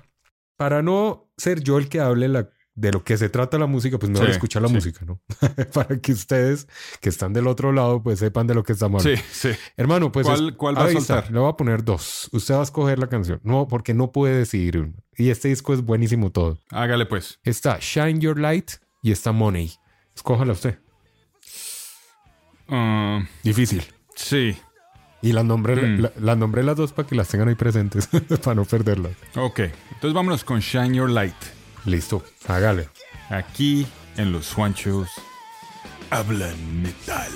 para 0.56 0.82
no 0.82 1.30
ser 1.36 1.60
yo 1.62 1.78
el 1.78 1.88
que 1.88 2.00
hable 2.00 2.28
la- 2.28 2.48
de 2.74 2.92
lo 2.92 3.02
que 3.04 3.18
se 3.18 3.28
trata 3.28 3.58
la 3.58 3.66
música, 3.66 3.98
pues 3.98 4.10
mejor 4.10 4.26
Sí, 4.28 4.32
escuchar 4.32 4.62
la 4.62 4.68
sí. 4.68 4.74
música, 4.74 5.04
¿no? 5.04 5.20
para 5.74 5.98
que 5.98 6.12
ustedes 6.12 6.66
que 7.00 7.08
están 7.08 7.32
del 7.32 7.46
otro 7.46 7.72
lado, 7.72 8.02
pues 8.02 8.18
sepan 8.20 8.46
de 8.46 8.54
lo 8.54 8.62
que 8.62 8.72
estamos 8.72 9.02
Sí, 9.02 9.10
hablando. 9.10 9.28
sí. 9.32 9.50
Hermano, 9.76 10.12
pues. 10.12 10.26
¿Cuál- 10.56 10.78
va 10.78 10.84
a 10.84 10.88
está, 10.88 11.00
soltar? 11.00 11.30
Le 11.32 11.38
voy 11.40 11.50
a 11.50 11.56
poner 11.56 11.84
dos. 11.84 12.28
Usted 12.32 12.54
va 12.54 12.60
a 12.60 12.62
escoger 12.62 12.98
la 12.98 13.08
canción. 13.08 13.40
No, 13.42 13.68
porque 13.68 13.92
no 13.94 14.12
puede 14.12 14.36
decidir. 14.36 14.76
hermano. 14.76 14.94
Y 15.16 15.30
este 15.30 15.48
disco 15.48 15.74
es 15.74 15.82
buenísimo 15.82 16.30
todo. 16.30 16.58
Hágale 16.70 17.04
pues. 17.06 17.38
Está 17.42 17.78
Shine 17.80 18.20
Your 18.20 18.38
Light 18.38 18.70
y 19.02 19.12
está 19.12 19.32
Money. 19.32 19.72
Escójala 20.14 20.52
usted. 20.52 20.78
Ah, 22.68 23.22
Difícil. 23.42 23.84
sí. 24.14 24.56
Y 25.22 25.32
las 25.32 25.44
nombré, 25.44 25.76
Mm. 25.76 26.00
la- 26.00 26.12
las 26.18 26.38
nombré 26.38 26.62
las 26.62 26.76
dos 26.76 26.92
para 26.92 27.06
que 27.06 27.14
las 27.14 27.28
tengan 27.28 27.48
ahí 27.48 27.54
presentes, 27.54 28.08
para 28.42 28.54
no 28.54 28.64
perderlas. 28.64 29.12
Ok. 29.36 29.58
Entonces 29.58 30.14
vámonos 30.14 30.44
con 30.44 30.60
Shine 30.60 30.94
Your 30.94 31.10
Light. 31.10 31.34
Listo, 31.84 32.22
hágale. 32.46 32.88
Aquí 33.30 33.86
en 34.16 34.32
los 34.32 34.52
Juanchos 34.52 35.08
hablan 36.10 36.82
metal. 36.82 37.30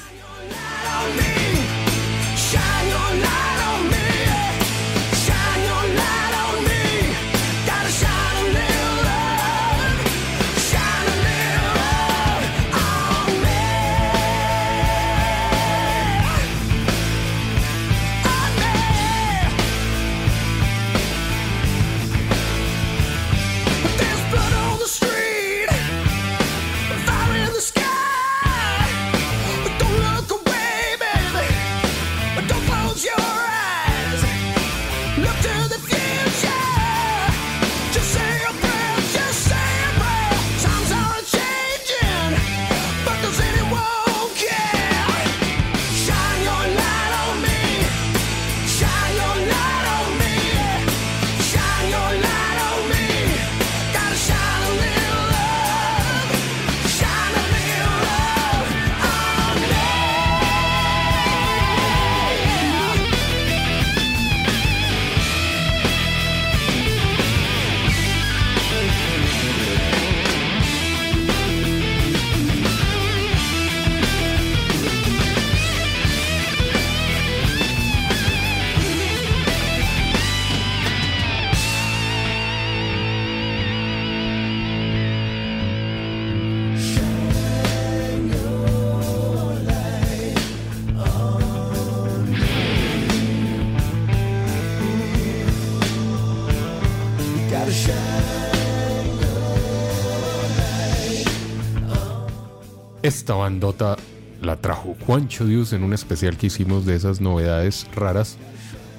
Esta 103.25 103.37
bandota 103.37 103.97
la 104.43 104.61
trajo 104.61 104.97
Juancho 105.07 105.47
Dios 105.47 105.73
en 105.73 105.83
un 105.83 105.95
especial 105.95 106.37
que 106.37 106.49
hicimos 106.49 106.85
de 106.85 106.95
esas 106.95 107.23
novedades 107.23 107.87
raras. 107.95 108.37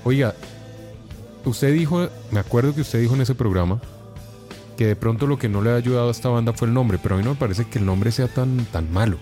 Oiga, 0.03 0.33
usted 1.43 1.71
dijo, 1.71 2.09
me 2.31 2.39
acuerdo 2.39 2.73
que 2.73 2.81
usted 2.81 2.99
dijo 2.99 3.13
en 3.13 3.21
ese 3.21 3.35
programa 3.35 3.79
que 4.77 4.87
de 4.87 4.95
pronto 4.95 5.27
lo 5.27 5.37
que 5.37 5.47
no 5.47 5.61
le 5.61 5.69
ha 5.69 5.75
ayudado 5.75 6.07
a 6.07 6.11
esta 6.11 6.29
banda 6.29 6.53
fue 6.53 6.67
el 6.67 6.73
nombre, 6.73 6.97
pero 6.97 7.13
a 7.13 7.17
mí 7.19 7.23
no 7.23 7.29
me 7.33 7.35
parece 7.35 7.65
que 7.65 7.77
el 7.77 7.85
nombre 7.85 8.11
sea 8.11 8.27
tan, 8.27 8.65
tan 8.71 8.91
malo. 8.91 9.17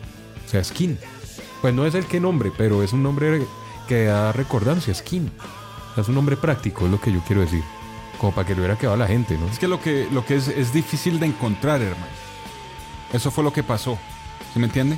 O 0.46 0.50
sea, 0.50 0.64
Skin. 0.64 0.98
Pues 1.62 1.74
no 1.74 1.86
es 1.86 1.96
el 1.96 2.06
que 2.06 2.22
nombre, 2.22 2.54
pero 2.58 2.82
es 2.82 2.94
un 2.94 3.04
nombre 3.04 3.46
que 3.90 4.06
da 4.06 4.32
recordancia, 4.32 4.94
Skin. 4.94 5.30
O 5.92 5.96
sea, 5.96 6.04
es 6.04 6.08
un 6.08 6.16
nombre 6.16 6.38
práctico, 6.38 6.86
es 6.86 6.92
lo 6.92 7.02
que 7.02 7.12
yo 7.12 7.20
quiero 7.28 7.42
decir. 7.42 7.64
Como 8.22 8.34
para 8.34 8.48
que 8.48 8.54
le 8.54 8.62
hubiera 8.62 8.78
quedado 8.78 8.96
a 8.96 9.00
la 9.00 9.08
gente, 9.08 9.38
¿no? 9.38 9.48
Es 9.48 9.60
que 9.60 9.68
lo 9.68 9.82
que, 9.82 10.08
lo 10.14 10.26
que 10.26 10.38
es, 10.38 10.48
es 10.48 10.72
difícil 10.72 11.20
de 11.20 11.26
encontrar, 11.26 11.82
hermano. 11.82 12.08
Eso 13.12 13.32
fue 13.32 13.44
lo 13.44 13.52
que 13.52 13.64
pasó. 13.64 14.00
¿Sí 14.54 14.60
me 14.60 14.66
entiende? 14.68 14.98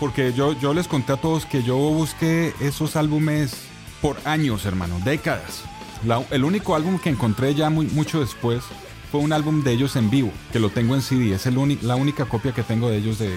Porque 0.00 0.32
yo, 0.32 0.52
yo 0.58 0.74
les 0.74 0.88
conté 0.88 1.12
a 1.12 1.16
todos 1.16 1.46
que 1.46 1.62
yo 1.62 1.76
busqué 1.76 2.52
esos 2.60 2.96
álbumes 2.96 3.54
por 4.02 4.16
años, 4.24 4.66
hermano, 4.66 5.00
décadas. 5.04 5.62
La- 6.04 6.22
el 6.30 6.44
único 6.44 6.74
álbum 6.74 6.98
que 6.98 7.08
encontré 7.08 7.54
ya 7.54 7.70
muy, 7.70 7.86
mucho 7.86 8.20
después 8.20 8.62
fue 9.10 9.20
un 9.20 9.32
álbum 9.32 9.62
de 9.62 9.72
ellos 9.72 9.96
en 9.96 10.10
vivo, 10.10 10.32
que 10.52 10.58
lo 10.60 10.68
tengo 10.70 10.94
en 10.94 11.02
CD. 11.02 11.32
Es 11.34 11.46
el 11.46 11.56
uni- 11.56 11.78
la 11.82 11.96
única 11.96 12.26
copia 12.26 12.52
que 12.52 12.62
tengo 12.62 12.90
de 12.90 12.98
ellos 12.98 13.18
de, 13.18 13.34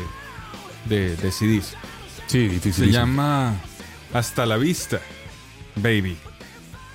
de, 0.86 1.16
de 1.16 1.32
CDs. 1.32 1.76
Sí, 2.28 2.48
Se 2.48 2.54
difícil. 2.56 2.92
llama 2.92 3.54
Hasta 4.14 4.46
la 4.46 4.58
Vista, 4.58 5.00
Baby. 5.76 6.18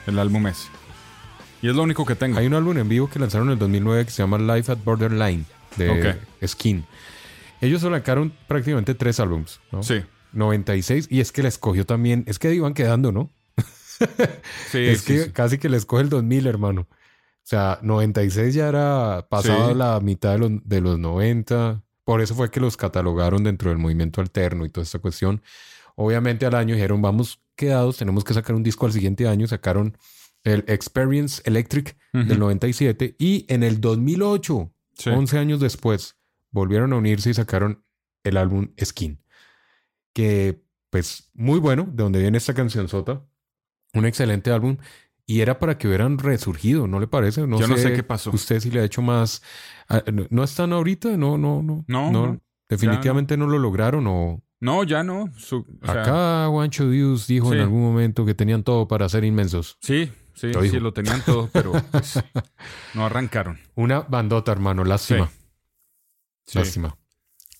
El 0.07 0.18
álbum 0.18 0.46
ese. 0.48 0.68
Y 1.62 1.68
es 1.70 1.74
lo 1.74 1.82
único 1.82 2.05
que 2.05 2.14
tengo. 2.14 2.38
Hay 2.38 2.46
un 2.46 2.55
álbum 2.55 2.76
en 2.76 2.88
vivo 2.88 3.09
que 3.09 3.18
lanzaron 3.18 3.48
en 3.48 3.53
el 3.55 3.59
2009 3.59 4.05
que 4.05 4.11
se 4.11 4.22
llama 4.22 4.36
Life 4.38 4.70
at 4.70 4.78
Borderline 4.84 5.46
de 5.76 5.88
Ok. 6.42 6.46
Skin. 6.46 6.84
Ellos 7.64 7.82
sacaron 7.82 8.32
prácticamente 8.48 8.94
tres 8.94 9.20
álbums, 9.20 9.60
¿no? 9.72 9.82
Sí. 9.82 10.02
96 10.32 11.06
y 11.10 11.20
es 11.20 11.30
que 11.32 11.42
les 11.42 11.58
cogió 11.58 11.86
también, 11.86 12.24
es 12.26 12.38
que 12.38 12.52
iban 12.54 12.74
quedando, 12.74 13.12
¿no? 13.12 13.30
Sí, 14.70 14.78
es 14.78 15.00
sí, 15.02 15.06
que 15.14 15.22
sí. 15.24 15.30
casi 15.32 15.58
que 15.58 15.68
les 15.68 15.86
coge 15.86 16.02
el 16.02 16.08
2000, 16.08 16.46
hermano. 16.46 16.82
O 16.90 17.46
sea, 17.46 17.78
96 17.82 18.54
ya 18.54 18.68
era 18.68 19.26
pasado 19.28 19.70
Sí. 19.70 19.74
la 19.76 20.00
mitad 20.00 20.32
de 20.32 20.38
los, 20.38 20.50
de 20.64 20.80
los 20.80 20.98
90. 20.98 21.82
Por 22.04 22.20
eso 22.20 22.34
fue 22.34 22.50
que 22.50 22.58
los 22.60 22.76
catalogaron 22.76 23.44
dentro 23.44 23.70
del 23.70 23.78
movimiento 23.78 24.20
alterno 24.20 24.64
y 24.64 24.70
toda 24.70 24.82
esta 24.82 24.98
cuestión. 24.98 25.42
Obviamente 25.94 26.44
al 26.46 26.54
año 26.54 26.74
dijeron, 26.74 27.00
vamos 27.02 27.40
quedados, 27.54 27.98
tenemos 27.98 28.24
que 28.24 28.34
sacar 28.34 28.56
un 28.56 28.62
disco 28.64 28.86
al 28.86 28.92
siguiente 28.92 29.28
año. 29.28 29.46
Sacaron 29.46 29.96
el 30.42 30.64
Experience 30.66 31.40
Electric 31.44 31.96
Ujú. 32.12 32.24
del 32.24 32.38
97 32.40 33.14
y 33.18 33.46
en 33.48 33.62
el 33.62 33.80
2008, 33.80 34.70
Sí. 34.96 35.10
11 35.10 35.38
años 35.38 35.60
después, 35.60 36.16
volvieron 36.55 36.92
a 36.92 36.96
unirse 36.96 37.30
y 37.30 37.34
sacaron 37.34 37.84
el 38.22 38.36
álbum 38.36 38.68
Skin. 38.82 39.20
Que, 40.14 40.62
pues, 40.90 41.30
muy 41.34 41.59
bueno, 41.59 41.84
de 41.90 42.02
donde 42.02 42.20
viene 42.20 42.38
esta 42.38 42.55
canción 42.55 42.88
Sota. 42.88 43.22
Un 43.92 44.07
excelente 44.07 44.50
álbum. 44.52 44.76
Y 45.26 45.40
era 45.40 45.59
para 45.59 45.78
que 45.78 45.88
hubieran 45.88 46.18
resurgido, 46.18 46.86
¿no 46.86 47.00
le 47.00 47.07
parece? 47.07 47.40
Yo 47.40 47.46
no 47.46 47.76
sé 47.76 47.92
qué 47.94 48.02
pasó. 48.02 48.30
Usted 48.30 48.61
sí 48.61 48.70
le 48.70 48.80
ha 48.80 48.84
hecho 48.84 49.02
más. 49.02 49.42
ah, 49.88 50.02
¿No 50.12 50.26
no 50.30 50.44
están 50.44 50.72
ahorita? 50.72 51.16
No, 51.16 51.36
no, 51.38 51.62
no. 51.62 51.84
No, 51.88 52.11
no. 52.12 52.40
Definitivamente 52.68 53.36
no. 53.36 53.46
lo 53.46 53.59
lograron. 53.59 54.07
O 54.07 54.42
No, 54.61 54.84
ya 54.84 55.02
no. 55.02 55.30
Su- 55.36 55.66
o 55.82 55.86
sea, 55.86 56.02
acá 56.02 56.46
Juancho 56.50 56.88
Dios 56.90 57.26
dijo 57.26 57.48
Sí. 57.50 57.57
en 57.57 57.62
algún 57.62 57.82
momento 57.82 58.24
que 58.26 58.34
tenían 58.34 58.62
todo 58.62 58.86
para 58.86 59.09
ser 59.09 59.24
inmensos. 59.24 59.78
Sí, 59.80 60.12
sí, 60.34 60.52
Lo 60.52 60.62
sí, 60.62 60.78
lo 60.78 60.92
tenían 60.92 61.22
todo, 61.24 61.48
pero 61.52 61.72
pues, 61.90 62.22
no 62.94 63.07
arrancaron. 63.07 63.59
Una 63.74 64.00
bandota, 64.00 64.52
hermano. 64.52 64.84
Lástima. 64.84 65.26
Sí. 65.28 65.32
Lástima. 66.53 66.97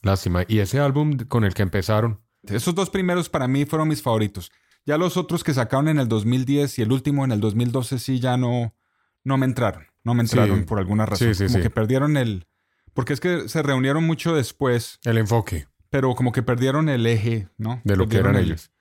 Lástima. 0.03 0.45
Y 0.49 0.59
ese 0.59 0.79
álbum 0.81 1.17
con 1.29 1.45
el 1.45 1.55
que 1.55 1.63
empezaron. 1.63 2.21
Esos 2.43 2.75
dos 2.75 2.91
primeros 2.91 3.29
para 3.31 3.49
mí 3.49 3.65
fueron 3.65 3.89
mis 3.89 4.03
favoritos. 4.03 4.51
Ya 4.85 4.99
los 4.99 5.17
otros 5.17 5.43
que 5.43 5.55
sacaron 5.55 5.89
en 5.89 5.99
el 5.99 6.09
2010 6.09 6.79
y 6.79 6.83
el 6.83 6.93
último 6.93 7.25
en 7.25 7.33
el 7.33 7.41
2012 7.41 7.99
sí 7.99 8.21
ya 8.21 8.37
no, 8.37 8.75
no 9.25 9.39
me 9.39 9.47
entraron. 9.47 9.87
No 10.03 10.13
me 10.13 10.23
entraron 10.23 10.59
Sí. 10.61 10.65
por 10.67 10.79
alguna 10.79 11.07
razón. 11.07 11.29
Sí, 11.29 11.35
sí, 11.35 11.47
como 11.47 11.57
sí. 11.59 11.63
que 11.63 11.71
perdieron 11.71 12.19
el... 12.19 12.47
Porque 12.93 13.15
es 13.15 13.21
que 13.21 13.49
se 13.49 13.63
reunieron 13.63 14.05
mucho 14.05 14.35
después, 14.35 14.99
El 15.05 15.19
enfoque 15.19 15.67
pero 15.91 16.15
como 16.17 16.33
que 16.33 16.43
perdieron 16.43 16.89
el 16.89 17.07
eje, 17.07 17.49
¿no? 17.57 17.81
de 17.85 17.97
lo 17.97 18.09
que 18.09 18.17
eran 18.19 18.35
el- 18.37 18.47
ellos. 18.47 18.73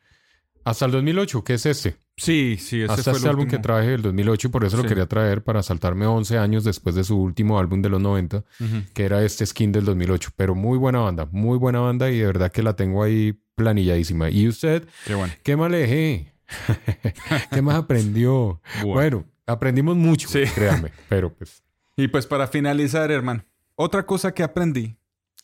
Hasta 0.66 0.86
el 0.86 0.92
2008, 0.92 1.44
que 1.44 1.54
es 1.54 1.66
este. 1.68 1.96
Sí, 2.16 2.58
sí, 2.60 2.82
ese 2.84 2.92
Hasta 2.94 3.04
fue 3.12 3.14
este 3.14 3.26
el 3.28 3.30
álbum 3.32 3.48
que 3.48 3.58
traje 3.58 3.88
del 3.90 4.04
2008 4.04 4.48
y 4.48 4.52
por 4.52 4.64
eso 4.64 4.78
lo 4.78 4.84
quería 4.84 5.08
traer 5.08 5.44
para 5.44 5.64
saltarme 5.64 6.06
11 6.06 6.38
años 6.38 6.64
después 6.64 6.94
de 6.96 7.04
su 7.04 7.18
último 7.20 7.58
álbum 7.58 7.82
de 7.82 7.90
los 7.90 8.00
90, 8.00 8.38
Ujú. 8.38 8.84
que 8.94 9.06
era 9.06 9.24
este 9.24 9.46
Skin 9.46 9.72
del 9.72 9.84
2008. 9.86 10.30
Pero 10.36 10.54
muy 10.54 10.78
buena 10.78 11.00
banda, 11.00 11.28
muy 11.32 11.58
buena 11.58 11.80
banda 11.80 12.12
y 12.12 12.20
de 12.20 12.26
verdad 12.28 12.52
que 12.52 12.62
la 12.62 12.76
tengo 12.76 13.02
ahí 13.04 13.34
planilladísima. 13.56 14.30
¿Y 14.30 14.48
usted 14.48 14.88
Qué 15.08 15.16
bueno. 15.16 15.34
qué 15.44 15.56
más 15.58 15.72
le 15.72 15.78
dejé? 15.80 16.34
¿Qué 17.52 17.62
más 17.64 17.76
aprendió? 17.76 18.62
Bueno. 18.84 18.94
Bueno, 18.94 19.26
aprendimos 19.48 19.96
mucho, 19.96 20.28
Sí. 20.30 20.44
créanme, 20.54 20.92
pero 21.10 21.34
pues... 21.34 21.64
Y 21.98 22.08
pues 22.10 22.28
para 22.28 22.48
finalizar, 22.48 23.12
hermano, 23.12 23.44
otra 23.76 24.06
cosa 24.06 24.34
que 24.34 24.44
aprendí, 24.44 24.98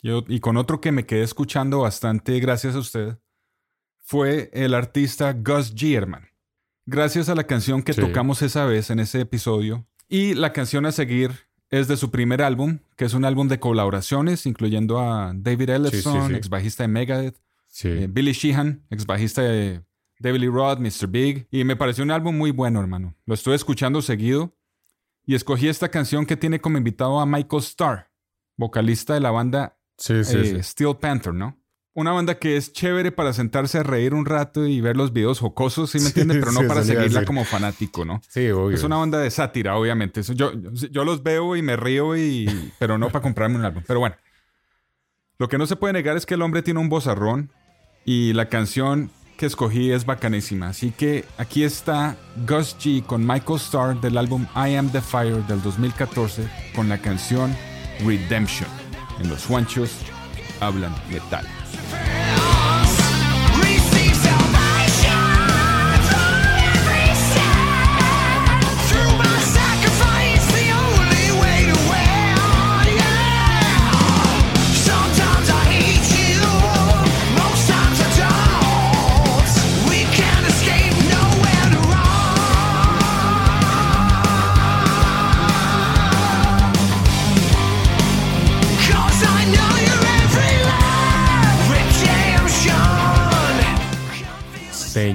yo, 0.04 0.24
y 0.28 0.40
con 0.40 0.56
otro 0.58 0.80
que 0.82 0.92
me 0.92 1.06
quedé 1.06 1.24
escuchando 1.24 1.80
bastante 1.80 2.40
gracias 2.40 2.76
a 2.76 2.80
usted, 2.80 3.18
fue 4.04 4.50
el 4.54 4.74
artista 4.76 5.34
Gus 5.34 5.74
G, 5.76 5.96
hermano. 5.96 6.28
Gracias 6.90 7.30
a 7.30 7.36
la 7.36 7.44
canción 7.46 7.84
que 7.84 7.94
Sí. 7.94 8.02
tocamos 8.02 8.42
esa 8.42 8.66
vez 8.66 8.90
en 8.90 9.00
ese 9.00 9.22
episodio. 9.22 9.86
Y 10.08 10.34
la 10.34 10.54
canción 10.54 10.86
a 10.88 10.92
seguir 10.92 11.32
es 11.70 11.88
de 11.88 11.98
su 11.98 12.10
primer 12.10 12.42
álbum, 12.42 12.80
que 12.98 13.06
es 13.06 13.14
un 13.14 13.26
álbum 13.26 13.48
de 13.48 13.60
colaboraciones, 13.60 14.48
incluyendo 14.48 15.00
a 15.00 15.32
David 15.36 15.70
Ellefson, 15.70 16.30
sí. 16.30 16.36
ex 16.36 16.50
bajista 16.50 16.84
de 16.84 16.88
Megadeth, 16.88 17.38
eh, 17.84 18.08
Billy 18.10 18.32
Sheehan, 18.32 18.86
ex 18.90 19.06
bajista 19.06 19.44
de 19.44 19.84
David 20.18 20.40
Lee 20.40 20.48
Roth, 20.48 20.80
Mr. 20.80 21.08
Big. 21.08 21.48
Y 21.52 21.64
me 21.64 21.76
pareció 21.76 22.04
un 22.04 22.10
álbum 22.10 22.36
muy 22.36 22.50
bueno, 22.50 22.80
hermano. 22.80 23.16
Lo 23.28 23.36
estuve 23.36 23.54
escuchando 23.56 24.02
seguido. 24.02 24.56
Y 25.26 25.36
escogí 25.36 25.68
esta 25.68 25.90
canción 25.90 26.26
que 26.26 26.38
tiene 26.38 26.60
como 26.60 26.80
invitado 26.80 27.20
a 27.20 27.26
Michael 27.28 27.62
Starr, 27.62 28.10
vocalista 28.58 29.14
de 29.14 29.20
la 29.20 29.30
banda 29.30 29.78
eh. 30.10 30.64
Steel 30.64 30.98
Panther, 31.00 31.36
¿no? 31.36 31.59
Una 32.00 32.14
banda 32.14 32.40
que 32.40 32.56
es 32.56 32.72
chévere 32.72 33.12
para 33.12 33.34
sentarse 33.34 33.78
a 33.78 33.84
reír 33.84 34.14
un 34.14 34.26
rato 34.26 34.66
y 34.66 34.80
ver 34.80 34.96
los 34.96 35.12
videos 35.12 35.40
jocosos, 35.40 35.90
¿sí 35.90 35.98
me 35.98 36.06
Sí, 36.06 36.08
entiende? 36.08 36.36
Pero 36.36 36.54
no 36.54 36.62
sí, 36.62 36.66
para 36.66 36.82
seguirla 36.82 37.26
como 37.26 37.44
fanático, 37.44 38.06
¿no? 38.06 38.22
Sí, 38.26 38.50
obvio. 38.52 38.74
Es 38.74 38.84
una 38.84 38.96
banda 38.96 39.20
de 39.20 39.30
sátira, 39.30 39.76
obviamente. 39.76 40.22
Eso 40.22 40.32
yo, 40.32 40.54
yo, 40.54 41.04
los 41.04 41.24
veo 41.24 41.58
y 41.58 41.62
me 41.62 41.76
río, 41.76 42.16
y, 42.16 42.72
pero 42.80 42.98
no 42.98 43.10
para 43.10 43.22
comprarme 43.22 43.58
un 43.58 43.66
álbum. 43.66 43.84
Pero 43.86 44.00
bueno, 44.00 44.16
lo 45.40 45.50
que 45.50 45.58
no 45.58 45.68
se 45.68 45.76
puede 45.76 45.92
negar 45.92 46.16
es 46.16 46.26
que 46.26 46.36
el 46.36 46.42
hombre 46.42 46.62
tiene 46.62 46.80
un 46.80 46.88
vozarrón 46.88 47.52
y 48.06 48.32
la 48.32 48.48
canción 48.48 49.12
que 49.36 49.46
escogí 49.46 49.92
es 49.92 50.06
bacanísima. 50.06 50.70
Así 50.70 50.92
que 50.92 51.26
aquí 51.38 51.66
está 51.66 52.16
Gus 52.48 52.78
G 52.80 53.06
con 53.06 53.28
Michael 53.28 53.60
Starr 53.60 54.00
del 54.00 54.18
álbum 54.18 54.46
I 54.56 54.76
Am 54.76 54.90
the 54.90 55.02
Fire 55.02 55.46
del 55.48 55.62
2014 55.62 56.48
con 56.74 56.88
la 56.88 56.98
canción 56.98 57.54
Redemption. 58.06 58.70
En 59.20 59.28
los 59.28 59.46
Juanchos 59.46 59.92
hablan 60.62 60.96
metal. 61.12 61.46
Chappelle. 61.72 62.09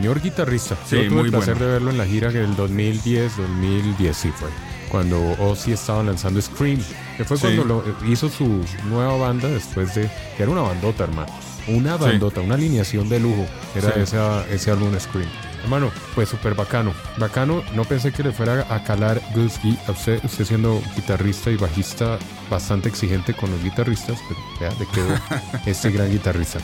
Señor 0.05 0.21
guitarrista. 0.21 0.77
Sí, 0.87 0.97
Yo 0.97 1.03
tuve 1.09 1.11
muy 1.17 1.25
el 1.25 1.31
placer 1.31 1.55
bueno. 1.55 1.67
de 1.67 1.73
verlo 1.73 1.91
en 1.91 1.97
la 1.97 2.05
gira 2.05 2.31
del 2.31 2.55
2010, 2.57 3.39
2010 3.39 4.15
sí 4.15 4.31
fue. 4.39 4.51
Cuando 4.91 5.19
Ozzy 5.41 5.73
estaba 5.73 6.03
lanzando 6.03 6.43
Scream. 6.43 6.79
Que 7.17 7.25
fue 7.25 7.39
Sí. 7.39 7.45
cuando 7.45 7.65
lo- 7.65 7.85
hizo 8.07 8.29
su 8.29 8.63
nueva 8.91 9.17
banda 9.17 9.49
después 9.49 9.95
de... 9.95 10.11
Que 10.37 10.43
era 10.43 10.53
una 10.53 10.61
bandota, 10.61 11.05
hermano. 11.05 11.33
Una 11.69 11.97
bandota, 11.97 12.43
una 12.43 12.57
alineación 12.57 13.09
de 13.09 13.19
lujo. 13.19 13.47
Era 13.75 13.91
esa- 13.93 14.47
ese 14.51 14.71
álbum 14.73 14.93
Scream. 15.01 15.29
Hermano, 15.63 15.91
pues 16.15 16.29
súper 16.29 16.55
bacano. 16.55 16.93
Bacano, 17.17 17.63
no 17.75 17.85
pensé 17.87 18.13
que 18.13 18.23
le 18.23 18.33
fuera 18.33 18.67
a 18.69 18.85
calar 18.85 19.23
Gus 19.35 19.59
G 19.63 19.79
a 19.89 19.93
usted, 19.93 20.23
usted 20.23 20.45
siendo 20.45 20.83
guitarrista 20.97 21.51
y 21.51 21.57
bajista 21.57 22.19
bastante 22.51 22.91
exigente 22.91 23.33
con 23.33 23.51
los 23.51 23.63
guitarristas, 23.65 24.19
pero 24.29 24.41
vea, 24.61 24.79
le 24.79 24.87
quedó 24.89 25.15
este 25.65 25.91
gran 25.91 26.11
guitarrista. 26.11 26.59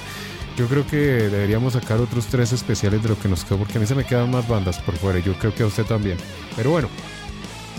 Yo 0.61 0.67
creo 0.67 0.87
que 0.87 0.99
deberíamos 0.99 1.73
sacar 1.73 2.01
otros 2.01 2.27
tres 2.27 2.53
especiales 2.53 3.03
de 3.03 3.09
lo 3.09 3.19
que 3.19 3.29
nos 3.29 3.47
quedó, 3.47 3.57
porque 3.57 3.79
a 3.79 3.81
mí 3.81 3.87
se 3.87 3.95
me 3.95 4.05
quedan 4.05 4.31
más 4.31 4.47
bandas 4.47 4.79
por 4.79 4.95
fuera 4.95 5.19
yo 5.19 5.33
creo 5.39 5.55
que 5.55 5.63
a 5.63 5.67
usted 5.67 5.87
también. 5.87 6.19
Pero 6.55 6.71
bueno, 6.71 6.91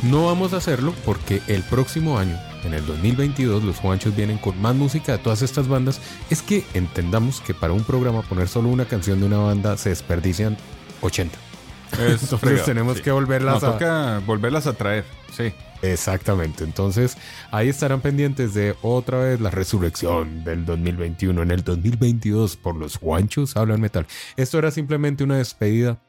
no 0.01 0.25
vamos 0.25 0.53
a 0.53 0.57
hacerlo 0.57 0.91
porque 1.05 1.43
el 1.47 1.61
próximo 1.61 2.17
año, 2.17 2.39
en 2.63 2.73
el 2.73 2.83
2022, 2.87 3.63
los 3.63 3.77
Juanchos 3.77 4.15
vienen 4.15 4.39
con 4.39 4.59
más 4.59 4.73
música 4.73 5.11
de 5.11 5.19
todas 5.19 5.43
estas 5.43 5.67
bandas. 5.67 6.01
Es 6.31 6.41
que 6.41 6.65
entendamos 6.73 7.39
que 7.41 7.53
para 7.53 7.71
un 7.71 7.83
programa 7.83 8.23
poner 8.23 8.47
solo 8.47 8.69
una 8.69 8.85
canción 8.85 9.19
de 9.19 9.27
una 9.27 9.37
banda 9.37 9.77
se 9.77 9.89
desperdician 9.89 10.57
80. 11.01 11.37
Es 11.37 11.99
Entonces 11.99 12.39
fregado, 12.39 12.65
tenemos 12.65 12.97
sí. 12.97 13.03
que 13.03 13.11
volverlas 13.11 13.61
No, 13.61 13.67
a... 13.67 13.71
toca 13.73 14.21
volverlas 14.25 14.65
a 14.65 14.73
traer, 14.73 15.05
sí. 15.31 15.53
Exactamente. 15.81 16.63
Entonces, 16.63 17.17
ahí 17.51 17.69
estarán 17.69 18.01
pendientes 18.01 18.53
de 18.53 18.75
otra 18.81 19.19
vez 19.19 19.39
la 19.41 19.49
resurrección 19.49 20.43
del 20.43 20.65
2021 20.65 21.41
en 21.41 21.51
el 21.51 21.63
2022 21.63 22.55
por 22.57 22.75
los 22.75 22.97
Juanchos 22.97 23.57
Hablan 23.57 23.81
Metal. 23.81 24.05
Esto 24.37 24.59
era 24.59 24.71
simplemente 24.71 25.23
una 25.23 25.37
despedida 25.37 25.99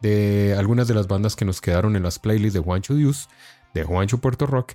de 0.00 0.54
algunas 0.56 0.86
de 0.86 0.94
las 0.94 1.08
bandas 1.08 1.34
que 1.34 1.44
nos 1.44 1.60
quedaron 1.60 1.96
en 1.96 2.04
las 2.04 2.18
playlists 2.18 2.54
de 2.54 2.60
Juancho 2.60 2.94
Dios, 2.94 3.28
de 3.74 3.82
Juancho 3.84 4.18
Puerto 4.18 4.46
Rock 4.46 4.72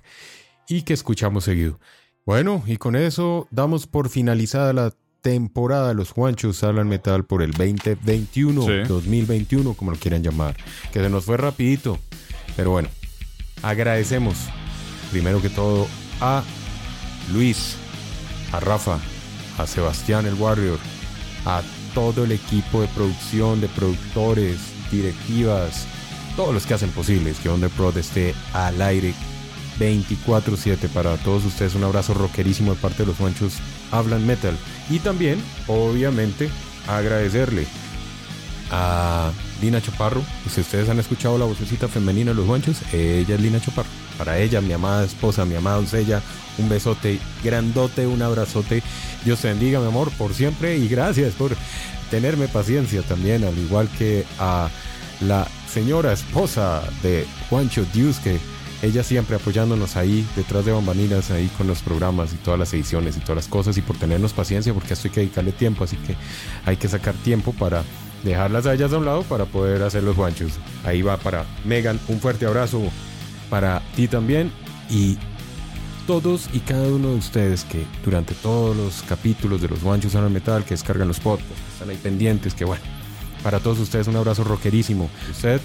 y 0.68 0.82
que 0.82 0.92
escuchamos 0.92 1.44
seguido. 1.44 1.80
Bueno, 2.26 2.62
y 2.66 2.76
con 2.76 2.96
eso 2.96 3.48
damos 3.50 3.86
por 3.86 4.08
finalizada 4.08 4.72
la 4.72 4.92
temporada 5.22 5.88
de 5.88 5.94
los 5.94 6.10
Juanchos 6.10 6.62
Hablan 6.62 6.88
Metal 6.88 7.24
por 7.24 7.42
el 7.42 7.52
2021, 7.52 8.62
Sí. 8.62 8.88
2021, 8.88 9.72
como 9.72 9.90
lo 9.90 9.96
quieran 9.96 10.22
llamar, 10.22 10.54
que 10.92 11.00
se 11.00 11.08
nos 11.08 11.24
fue 11.24 11.38
rapidito. 11.38 11.98
Pero 12.56 12.70
bueno, 12.70 12.88
agradecemos 13.62 14.36
primero 15.10 15.40
que 15.40 15.48
todo 15.48 15.86
a 16.20 16.42
Luis, 17.32 17.76
a 18.52 18.60
Rafa, 18.60 18.98
a 19.58 19.66
Sebastián 19.66 20.26
el 20.26 20.34
Warrior, 20.34 20.78
a 21.46 21.62
todo 21.94 22.24
el 22.24 22.32
equipo 22.32 22.80
de 22.82 22.88
producción, 22.88 23.60
de 23.60 23.68
productores, 23.68 24.58
directivas, 24.90 25.86
todos 26.36 26.52
los 26.52 26.66
que 26.66 26.74
hacen 26.74 26.90
posible 26.90 27.32
que 27.42 27.48
Underprod 27.48 27.96
esté 27.96 28.34
al 28.52 28.82
aire 28.82 29.14
24/7 29.78 30.88
para 30.88 31.16
todos 31.18 31.44
ustedes. 31.44 31.74
Un 31.74 31.84
abrazo 31.84 32.14
rockerísimo 32.14 32.74
de 32.74 32.80
parte 32.80 32.98
de 32.98 33.06
los 33.06 33.16
Juanchos 33.16 33.54
Hablan 33.90 34.26
Metal. 34.26 34.56
Y 34.90 34.98
también, 34.98 35.40
obviamente, 35.66 36.48
agradecerle 36.86 37.66
a 38.70 39.30
Lina 39.64 39.80
Chaparro. 39.80 40.22
Si 40.52 40.60
ustedes 40.60 40.90
han 40.90 40.98
escuchado 40.98 41.38
la 41.38 41.46
vocecita 41.46 41.88
femenina 41.88 42.32
de 42.32 42.36
los 42.36 42.46
Juanchos, 42.46 42.76
ella 42.92 43.34
es 43.34 43.40
Lina 43.40 43.60
Chaparro. 43.60 43.88
Para 44.18 44.38
ella, 44.38 44.60
mi 44.60 44.74
amada 44.74 45.04
esposa, 45.06 45.46
mi 45.46 45.54
amada 45.54 45.76
doncella, 45.76 46.20
un 46.58 46.68
besote 46.68 47.18
grandote, 47.42 48.06
un 48.06 48.20
abrazote. 48.20 48.82
Dios 49.24 49.40
te 49.40 49.48
bendiga, 49.48 49.80
mi 49.80 49.86
amor, 49.86 50.10
por 50.18 50.34
siempre 50.34 50.76
y 50.76 50.86
gracias 50.86 51.32
por 51.32 51.56
tenerme 52.10 52.46
paciencia 52.46 53.00
también, 53.02 53.42
al 53.42 53.56
igual 53.58 53.88
que 53.96 54.26
a 54.38 54.68
la 55.22 55.48
señora 55.72 56.12
esposa 56.12 56.82
de 57.02 57.26
Juancho 57.48 57.86
Dios, 57.94 58.18
que 58.18 58.38
ella 58.82 59.02
siempre 59.02 59.36
apoyándonos 59.36 59.96
ahí, 59.96 60.26
detrás 60.36 60.66
de 60.66 60.72
bambaninas, 60.72 61.30
ahí 61.30 61.50
con 61.56 61.66
los 61.66 61.80
programas 61.80 62.34
y 62.34 62.36
todas 62.36 62.60
las 62.60 62.74
ediciones 62.74 63.16
y 63.16 63.20
todas 63.20 63.36
las 63.36 63.48
cosas, 63.48 63.78
y 63.78 63.80
por 63.80 63.96
tenernos 63.96 64.34
paciencia, 64.34 64.74
porque 64.74 64.92
esto 64.92 65.08
hay 65.08 65.14
que 65.14 65.20
dedicarle 65.20 65.52
tiempo, 65.52 65.84
así 65.84 65.96
que 65.96 66.16
hay 66.66 66.76
que 66.76 66.86
sacar 66.86 67.14
tiempo 67.14 67.54
para 67.54 67.82
dejarlas 68.24 68.66
a 68.66 68.74
ellas 68.74 68.92
a 68.92 68.98
un 68.98 69.04
lado 69.04 69.22
para 69.22 69.44
poder 69.44 69.82
hacer 69.82 70.02
los 70.02 70.16
guanchos. 70.16 70.52
Ahí 70.84 71.02
va 71.02 71.16
para 71.16 71.44
Megan, 71.64 72.00
un 72.08 72.20
fuerte 72.20 72.46
abrazo 72.46 72.82
para 73.50 73.82
ti 73.94 74.08
también, 74.08 74.50
y 74.90 75.18
todos 76.06 76.48
y 76.52 76.60
cada 76.60 76.88
uno 76.88 77.10
de 77.10 77.16
ustedes 77.16 77.64
que 77.64 77.84
durante 78.04 78.34
todos 78.34 78.76
los 78.76 79.02
capítulos 79.02 79.62
de 79.62 79.68
los 79.68 79.82
Guanchos 79.82 80.14
al 80.14 80.28
Metal 80.30 80.64
que 80.64 80.70
descargan 80.70 81.08
los 81.08 81.20
podcasts, 81.20 81.54
están 81.72 81.90
ahí 81.90 81.96
pendientes, 81.96 82.54
que 82.54 82.64
bueno, 82.64 82.82
para 83.42 83.60
todos 83.60 83.78
ustedes 83.78 84.06
un 84.08 84.16
abrazo 84.16 84.44
rockerísimo. 84.44 85.08
¿Usted 85.30 85.60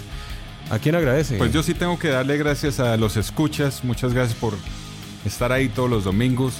a 0.70 0.78
quién 0.78 0.94
agradece? 0.94 1.36
Pues 1.36 1.52
yo 1.52 1.62
sí 1.62 1.74
tengo 1.74 1.98
que 1.98 2.08
darle 2.08 2.36
gracias 2.38 2.80
a 2.80 2.96
los 2.96 3.16
escuchas. 3.16 3.84
Muchas 3.84 4.14
gracias 4.14 4.38
por 4.38 4.54
estar 5.24 5.52
ahí 5.52 5.68
todos 5.68 5.90
los 5.90 6.04
domingos. 6.04 6.54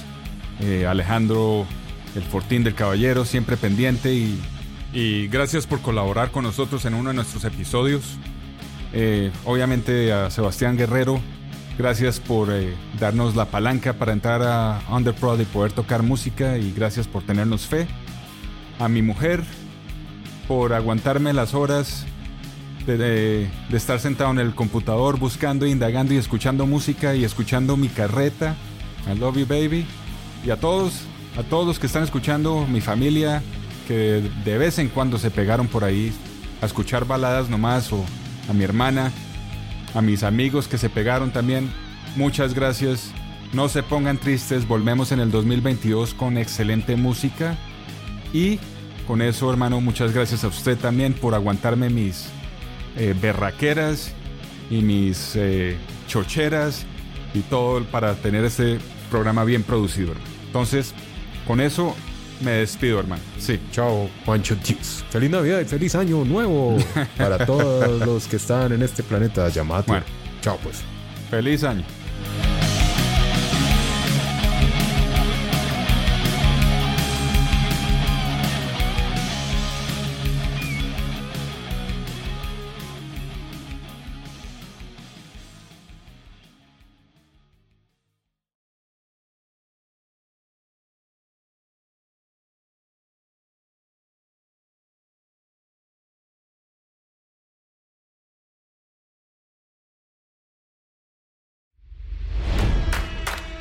Eh, 0.59 0.85
Alejandro, 0.85 1.65
el 2.15 2.23
Fortín 2.23 2.63
del 2.63 2.75
Caballero, 2.75 3.25
siempre 3.25 3.57
pendiente. 3.57 4.13
Y, 4.13 4.39
y 4.93 5.27
gracias 5.27 5.65
por 5.67 5.81
colaborar 5.81 6.31
con 6.31 6.43
nosotros 6.43 6.85
en 6.85 6.93
uno 6.93 7.09
de 7.09 7.15
nuestros 7.15 7.43
episodios. 7.45 8.03
Eh, 8.93 9.31
obviamente 9.45 10.11
a 10.11 10.29
Sebastián 10.29 10.77
Guerrero. 10.77 11.21
Gracias 11.77 12.19
por 12.19 12.51
eh, 12.51 12.75
darnos 12.99 13.35
la 13.35 13.45
palanca 13.45 13.93
para 13.93 14.11
entrar 14.11 14.41
a 14.43 14.81
Underprod 14.89 15.39
y 15.39 15.45
poder 15.45 15.71
tocar 15.71 16.03
música. 16.03 16.57
Y 16.57 16.71
gracias 16.73 17.07
por 17.07 17.23
tenernos 17.23 17.65
fe. 17.65 17.87
A 18.79 18.89
mi 18.89 19.01
mujer, 19.01 19.43
por 20.47 20.73
aguantarme 20.73 21.31
las 21.33 21.53
horas 21.53 22.05
de, 22.85 22.97
de- 22.97 23.49
de 23.69 23.77
estar 23.77 23.99
sentado 23.99 24.31
en 24.31 24.39
el 24.39 24.53
computador 24.53 25.17
buscando, 25.17 25.65
indagando 25.65 26.13
y 26.13 26.17
escuchando 26.17 26.65
música 26.65 27.15
y 27.15 27.23
escuchando 27.23 27.77
mi 27.77 27.87
carreta. 27.87 28.55
I 29.11 29.17
love 29.17 29.37
you, 29.37 29.45
baby. 29.47 29.85
Y 30.45 30.49
a 30.49 30.57
todos, 30.59 31.01
a 31.39 31.43
todos 31.43 31.65
los 31.65 31.79
que 31.79 31.85
están 31.87 32.03
escuchando, 32.03 32.67
mi 32.67 32.81
familia, 32.81 33.41
de 33.93 34.57
vez 34.57 34.79
en 34.79 34.89
cuando 34.89 35.17
se 35.17 35.31
pegaron 35.31 35.67
por 35.67 35.83
ahí 35.83 36.13
a 36.61 36.65
escuchar 36.65 37.05
baladas 37.05 37.49
nomás, 37.49 37.91
o 37.91 38.05
a 38.49 38.53
mi 38.53 38.63
hermana, 38.63 39.11
a 39.93 40.01
mis 40.01 40.23
amigos 40.23 40.67
que 40.67 40.77
se 40.77 40.89
pegaron 40.89 41.31
también. 41.31 41.69
Muchas 42.15 42.53
gracias. 42.53 43.11
No 43.53 43.67
se 43.67 43.83
pongan 43.83 44.17
tristes, 44.17 44.67
volvemos 44.67 45.11
en 45.11 45.19
el 45.19 45.31
2022 45.31 46.13
con 46.13 46.37
excelente 46.37 46.95
música. 46.95 47.57
Y 48.33 48.59
con 49.07 49.21
eso, 49.21 49.49
hermano, 49.49 49.81
muchas 49.81 50.13
gracias 50.13 50.43
a 50.43 50.47
usted 50.47 50.77
también 50.77 51.13
por 51.13 51.35
aguantarme 51.35 51.89
mis 51.89 52.27
eh, 52.97 53.13
berraqueras 53.19 54.13
y 54.69 54.81
mis 54.81 55.35
eh, 55.35 55.77
chocheras 56.07 56.85
y 57.33 57.39
todo 57.41 57.83
para 57.85 58.15
tener 58.15 58.45
este 58.45 58.79
programa 59.09 59.43
bien 59.43 59.63
producido. 59.63 60.13
Entonces, 60.47 60.93
con 61.45 61.59
eso 61.59 61.95
me 62.41 62.51
despido, 62.51 62.99
hermano. 62.99 63.21
Sí. 63.39 63.59
Chao, 63.71 64.09
Juancho 64.25 64.55
Dios. 64.55 65.03
Feliz 65.09 65.29
Navidad 65.29 65.59
y 65.61 65.65
feliz 65.65 65.95
año 65.95 66.23
nuevo 66.25 66.77
para 67.17 67.45
todos 67.45 68.05
los 68.05 68.27
que 68.27 68.37
están 68.37 68.71
en 68.71 68.81
este 68.81 69.03
planeta 69.03 69.49
llamado. 69.49 69.83
Bueno. 69.87 70.05
Chao, 70.41 70.57
pues. 70.63 70.81
Feliz 71.29 71.63
año. 71.63 71.83